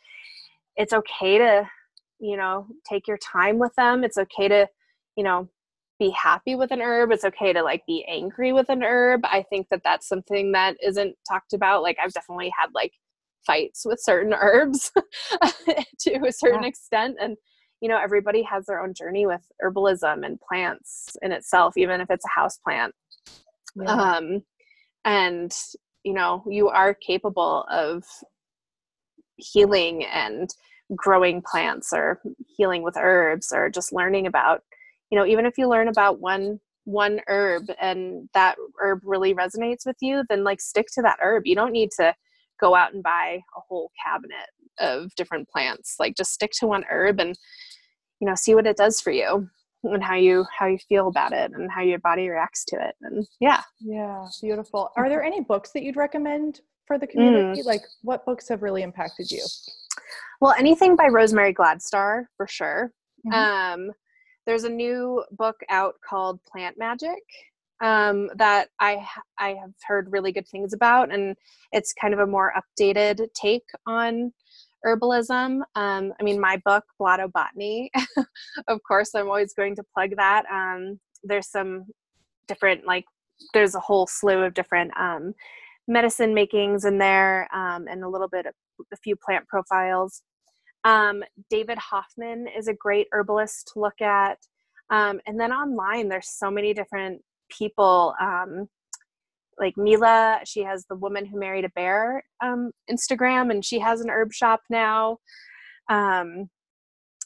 it's 0.76 0.92
okay 0.92 1.38
to, 1.38 1.68
you 2.18 2.36
know, 2.36 2.66
take 2.88 3.06
your 3.06 3.18
time 3.18 3.58
with 3.58 3.74
them. 3.76 4.04
It's 4.04 4.16
okay 4.16 4.48
to, 4.48 4.68
you 5.16 5.24
know, 5.24 5.48
be 5.98 6.10
happy 6.10 6.54
with 6.54 6.70
an 6.70 6.80
herb. 6.80 7.10
It's 7.10 7.24
okay 7.24 7.52
to 7.52 7.62
like 7.62 7.84
be 7.86 8.06
angry 8.08 8.52
with 8.52 8.68
an 8.70 8.82
herb. 8.82 9.20
I 9.24 9.44
think 9.50 9.66
that 9.70 9.82
that's 9.84 10.08
something 10.08 10.52
that 10.52 10.76
isn't 10.82 11.14
talked 11.28 11.52
about. 11.52 11.82
Like 11.82 11.98
I've 12.02 12.12
definitely 12.12 12.52
had 12.58 12.68
like 12.74 12.92
fights 13.46 13.84
with 13.84 14.00
certain 14.02 14.34
herbs 14.34 14.90
to 16.00 16.26
a 16.26 16.32
certain 16.32 16.62
yeah. 16.62 16.68
extent 16.68 17.16
and 17.20 17.36
you 17.80 17.88
know 17.88 17.98
everybody 17.98 18.42
has 18.42 18.66
their 18.66 18.80
own 18.80 18.92
journey 18.94 19.26
with 19.26 19.42
herbalism 19.62 20.24
and 20.24 20.40
plants 20.40 21.16
in 21.22 21.32
itself 21.32 21.76
even 21.76 22.00
if 22.00 22.10
it's 22.10 22.24
a 22.24 22.40
house 22.40 22.58
plant 22.58 22.94
yeah. 23.76 23.90
um 23.90 24.42
and 25.04 25.52
you 26.04 26.12
know 26.12 26.42
you 26.48 26.68
are 26.68 26.94
capable 26.94 27.64
of 27.70 28.04
healing 29.36 30.04
and 30.04 30.50
growing 30.96 31.42
plants 31.42 31.92
or 31.92 32.20
healing 32.56 32.82
with 32.82 32.96
herbs 32.96 33.52
or 33.52 33.70
just 33.70 33.92
learning 33.92 34.26
about 34.26 34.62
you 35.10 35.18
know 35.18 35.26
even 35.26 35.46
if 35.46 35.56
you 35.58 35.68
learn 35.68 35.88
about 35.88 36.20
one 36.20 36.58
one 36.84 37.20
herb 37.28 37.64
and 37.80 38.28
that 38.32 38.56
herb 38.80 39.00
really 39.04 39.34
resonates 39.34 39.84
with 39.84 39.96
you 40.00 40.24
then 40.28 40.44
like 40.44 40.60
stick 40.60 40.86
to 40.92 41.02
that 41.02 41.18
herb 41.20 41.42
you 41.46 41.54
don't 41.54 41.72
need 41.72 41.90
to 41.90 42.14
go 42.60 42.74
out 42.74 42.92
and 42.92 43.02
buy 43.02 43.40
a 43.56 43.60
whole 43.60 43.90
cabinet 44.04 44.48
of 44.80 45.14
different 45.16 45.48
plants 45.48 45.96
like 45.98 46.16
just 46.16 46.32
stick 46.32 46.52
to 46.52 46.66
one 46.66 46.84
herb 46.90 47.20
and 47.20 47.36
you 48.20 48.26
know 48.26 48.34
see 48.34 48.54
what 48.54 48.66
it 48.66 48.76
does 48.76 49.00
for 49.00 49.10
you 49.10 49.48
and 49.84 50.02
how 50.02 50.14
you 50.14 50.44
how 50.56 50.66
you 50.66 50.78
feel 50.88 51.08
about 51.08 51.32
it 51.32 51.52
and 51.52 51.70
how 51.70 51.82
your 51.82 51.98
body 52.00 52.28
reacts 52.28 52.64
to 52.64 52.76
it 52.76 52.94
and 53.02 53.26
yeah. 53.40 53.62
Yeah 53.80 54.26
beautiful. 54.42 54.90
Are 54.96 55.08
there 55.08 55.22
any 55.22 55.40
books 55.40 55.70
that 55.72 55.82
you'd 55.82 55.96
recommend 55.96 56.60
for 56.86 56.98
the 56.98 57.06
community? 57.06 57.62
Mm. 57.62 57.64
like 57.64 57.82
what 58.02 58.24
books 58.24 58.48
have 58.48 58.62
really 58.62 58.82
impacted 58.82 59.30
you? 59.30 59.44
Well 60.40 60.54
anything 60.58 60.96
by 60.96 61.06
rosemary 61.06 61.54
gladstar 61.54 62.24
for 62.36 62.46
sure. 62.46 62.92
Mm-hmm. 63.26 63.34
um 63.34 63.90
there's 64.46 64.64
a 64.64 64.70
new 64.70 65.22
book 65.32 65.56
out 65.68 65.94
called 66.08 66.40
plant 66.44 66.78
magic 66.78 67.22
um, 67.80 68.30
that 68.36 68.68
I 68.80 69.06
I 69.38 69.50
have 69.50 69.72
heard 69.86 70.12
really 70.12 70.32
good 70.32 70.48
things 70.48 70.72
about, 70.72 71.12
and 71.12 71.36
it's 71.72 71.92
kind 71.92 72.14
of 72.14 72.20
a 72.20 72.26
more 72.26 72.52
updated 72.56 73.26
take 73.34 73.68
on 73.86 74.32
herbalism. 74.84 75.62
Um, 75.74 76.12
I 76.18 76.22
mean, 76.22 76.40
my 76.40 76.60
book, 76.64 76.84
Blotto 76.98 77.28
Botany, 77.28 77.90
of 78.68 78.80
course, 78.86 79.14
I'm 79.14 79.28
always 79.28 79.52
going 79.52 79.76
to 79.76 79.84
plug 79.94 80.10
that. 80.16 80.44
Um, 80.50 81.00
there's 81.24 81.50
some 81.50 81.86
different, 82.46 82.86
like, 82.86 83.04
there's 83.54 83.74
a 83.74 83.80
whole 83.80 84.06
slew 84.06 84.42
of 84.42 84.54
different 84.54 84.92
um, 84.98 85.34
medicine 85.86 86.34
makings 86.34 86.84
in 86.84 86.98
there 86.98 87.48
um, 87.54 87.86
and 87.88 88.04
a 88.04 88.08
little 88.08 88.28
bit 88.28 88.46
of 88.46 88.54
a 88.92 88.96
few 88.96 89.16
plant 89.16 89.46
profiles. 89.48 90.22
Um, 90.84 91.22
David 91.50 91.78
Hoffman 91.78 92.46
is 92.56 92.68
a 92.68 92.74
great 92.74 93.08
herbalist 93.12 93.70
to 93.72 93.80
look 93.80 94.00
at. 94.00 94.38
Um, 94.90 95.20
and 95.26 95.38
then 95.38 95.52
online, 95.52 96.08
there's 96.08 96.30
so 96.30 96.50
many 96.50 96.72
different 96.72 97.20
people 97.48 98.14
like 99.60 99.76
Mila, 99.76 100.40
she 100.44 100.62
has 100.62 100.84
the 100.86 100.96
woman 100.96 101.26
who 101.26 101.38
married 101.38 101.64
a 101.64 101.70
bear 101.70 102.22
um, 102.42 102.70
Instagram, 102.90 103.50
and 103.50 103.64
she 103.64 103.78
has 103.78 104.00
an 104.00 104.10
herb 104.10 104.32
shop 104.32 104.60
now. 104.70 105.18
Um, 105.88 106.48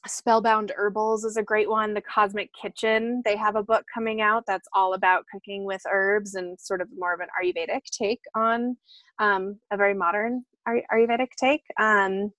Spellbound 0.06 0.72
Herbals 0.76 1.24
is 1.24 1.36
a 1.36 1.42
great 1.42 1.70
one. 1.70 1.94
The 1.94 2.00
Cosmic 2.02 2.50
Kitchen, 2.60 3.22
they 3.24 3.36
have 3.36 3.54
a 3.54 3.62
book 3.62 3.84
coming 3.92 4.20
out 4.20 4.44
that's 4.46 4.68
all 4.74 4.94
about 4.94 5.24
cooking 5.32 5.64
with 5.64 5.80
herbs 5.90 6.34
and 6.34 6.58
sort 6.58 6.80
of 6.80 6.88
more 6.96 7.14
of 7.14 7.20
an 7.20 7.28
Ayurvedic 7.40 7.84
take 7.92 8.20
on 8.34 8.76
um, 9.20 9.58
a 9.70 9.76
very 9.76 9.94
modern 9.94 10.44
Ayurvedic 10.68 11.28
take. 11.38 11.62
Um, 11.78 12.32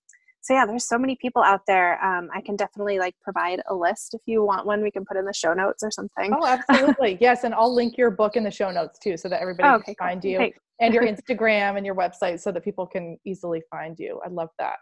so 0.44 0.52
yeah 0.52 0.66
there's 0.66 0.86
so 0.86 0.98
many 0.98 1.16
people 1.20 1.42
out 1.42 1.62
there 1.66 2.02
um, 2.04 2.28
i 2.34 2.40
can 2.40 2.54
definitely 2.54 2.98
like 2.98 3.14
provide 3.22 3.60
a 3.68 3.74
list 3.74 4.14
if 4.14 4.20
you 4.26 4.44
want 4.44 4.66
one 4.66 4.82
we 4.82 4.90
can 4.90 5.04
put 5.04 5.16
in 5.16 5.24
the 5.24 5.32
show 5.32 5.54
notes 5.54 5.82
or 5.82 5.90
something 5.90 6.32
oh 6.32 6.46
absolutely 6.46 7.16
yes 7.20 7.44
and 7.44 7.54
i'll 7.54 7.74
link 7.74 7.96
your 7.96 8.10
book 8.10 8.36
in 8.36 8.44
the 8.44 8.50
show 8.50 8.70
notes 8.70 8.98
too 8.98 9.16
so 9.16 9.28
that 9.28 9.40
everybody 9.40 9.68
oh, 9.68 9.74
okay, 9.76 9.94
can 9.94 9.94
find 9.94 10.22
cool. 10.22 10.30
you 10.30 10.38
Thanks. 10.38 10.58
and 10.80 10.94
your 10.94 11.02
instagram 11.12 11.76
and 11.76 11.84
your 11.84 11.94
website 11.94 12.40
so 12.40 12.52
that 12.52 12.62
people 12.62 12.86
can 12.86 13.18
easily 13.24 13.62
find 13.70 13.98
you 13.98 14.20
i 14.24 14.28
love 14.28 14.50
that 14.58 14.76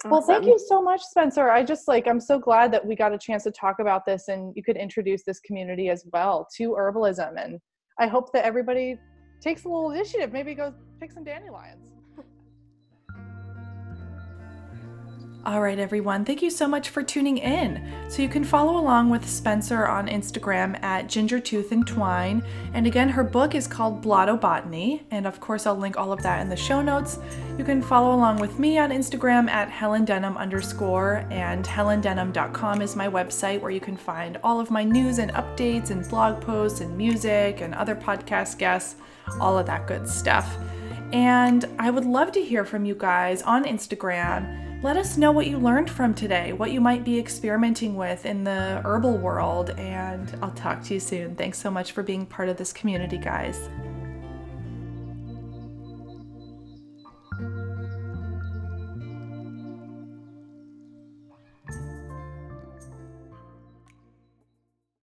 Awesome. 0.00 0.10
Well, 0.10 0.20
thank 0.20 0.44
you 0.44 0.58
so 0.58 0.82
much, 0.82 1.00
Spencre. 1.16 1.50
I 1.50 1.64
just 1.64 1.88
like, 1.88 2.06
I'm 2.06 2.20
so 2.20 2.38
glad 2.38 2.70
that 2.72 2.84
we 2.84 2.94
got 2.94 3.14
a 3.14 3.18
chance 3.18 3.44
to 3.44 3.50
talk 3.50 3.78
about 3.78 4.04
this 4.04 4.28
and 4.28 4.52
you 4.54 4.62
could 4.62 4.76
introduce 4.76 5.22
this 5.24 5.40
community 5.40 5.88
as 5.88 6.04
well 6.12 6.46
to 6.58 6.72
herbalism. 6.72 7.42
And 7.42 7.58
I 7.98 8.06
hope 8.06 8.30
that 8.34 8.44
everybody 8.44 8.98
takes 9.40 9.64
a 9.64 9.68
little 9.68 9.90
initiative, 9.90 10.34
maybe 10.34 10.54
go 10.54 10.74
pick 11.00 11.12
some 11.12 11.24
dandelions. 11.24 11.95
All 15.46 15.62
right, 15.62 15.78
everyone, 15.78 16.24
thank 16.24 16.42
you 16.42 16.50
so 16.50 16.66
much 16.66 16.88
for 16.88 17.04
tuning 17.04 17.38
in. 17.38 17.80
So 18.08 18.20
you 18.20 18.28
can 18.28 18.42
follow 18.42 18.78
along 18.78 19.10
with 19.10 19.24
Spencre 19.24 19.88
on 19.88 20.08
Instagram 20.08 20.82
at 20.82 21.06
Gingertooth 21.06 21.70
and 21.70 21.86
Twine. 21.86 22.42
And 22.74 22.84
again, 22.84 23.08
her 23.08 23.22
book 23.22 23.54
is 23.54 23.68
called 23.68 24.02
Blotto 24.02 24.36
Botany. 24.36 25.06
And 25.12 25.24
of 25.24 25.38
course, 25.38 25.64
I'll 25.64 25.76
link 25.76 25.96
all 25.96 26.10
of 26.10 26.20
that 26.24 26.40
in 26.40 26.48
the 26.48 26.56
show 26.56 26.82
notes. 26.82 27.20
You 27.58 27.62
can 27.64 27.80
follow 27.80 28.12
along 28.12 28.40
with 28.40 28.58
me 28.58 28.76
on 28.78 28.90
Instagram 28.90 29.48
at 29.48 29.70
Helen 29.70 30.04
Denham 30.04 30.36
underscore, 30.36 31.24
and 31.30 31.64
helendenham.com 31.64 32.82
is 32.82 32.96
my 32.96 33.06
website 33.06 33.60
where 33.60 33.70
you 33.70 33.80
can 33.80 33.96
find 33.96 34.40
all 34.42 34.58
of 34.58 34.72
my 34.72 34.82
news 34.82 35.18
and 35.18 35.30
updates 35.34 35.90
and 35.90 36.08
blog 36.08 36.40
posts 36.40 36.80
and 36.80 36.98
music 36.98 37.60
and 37.60 37.72
other 37.72 37.94
podcast 37.94 38.58
guests, 38.58 38.96
all 39.40 39.56
of 39.56 39.66
that 39.66 39.86
good 39.86 40.08
stuff. 40.08 40.56
And 41.12 41.64
I 41.78 41.90
would 41.90 42.04
love 42.04 42.32
to 42.32 42.42
hear 42.42 42.64
from 42.64 42.84
you 42.84 42.96
guys 42.96 43.42
on 43.42 43.62
Instagram 43.62 44.65
let 44.82 44.96
us 44.96 45.16
know 45.16 45.32
what 45.32 45.46
you 45.46 45.58
learned 45.58 45.90
from 45.90 46.14
today, 46.14 46.52
what 46.52 46.70
you 46.70 46.80
might 46.80 47.04
be 47.04 47.18
experimenting 47.18 47.96
with 47.96 48.26
in 48.26 48.44
the 48.44 48.82
herbal 48.84 49.16
world, 49.16 49.70
and 49.70 50.38
I'll 50.42 50.50
talk 50.52 50.82
to 50.84 50.94
you 50.94 51.00
soon. 51.00 51.34
Thanks 51.34 51.58
so 51.58 51.70
much 51.70 51.92
for 51.92 52.02
being 52.02 52.26
part 52.26 52.48
of 52.48 52.56
this 52.56 52.72
community, 52.72 53.18
guys. 53.18 53.68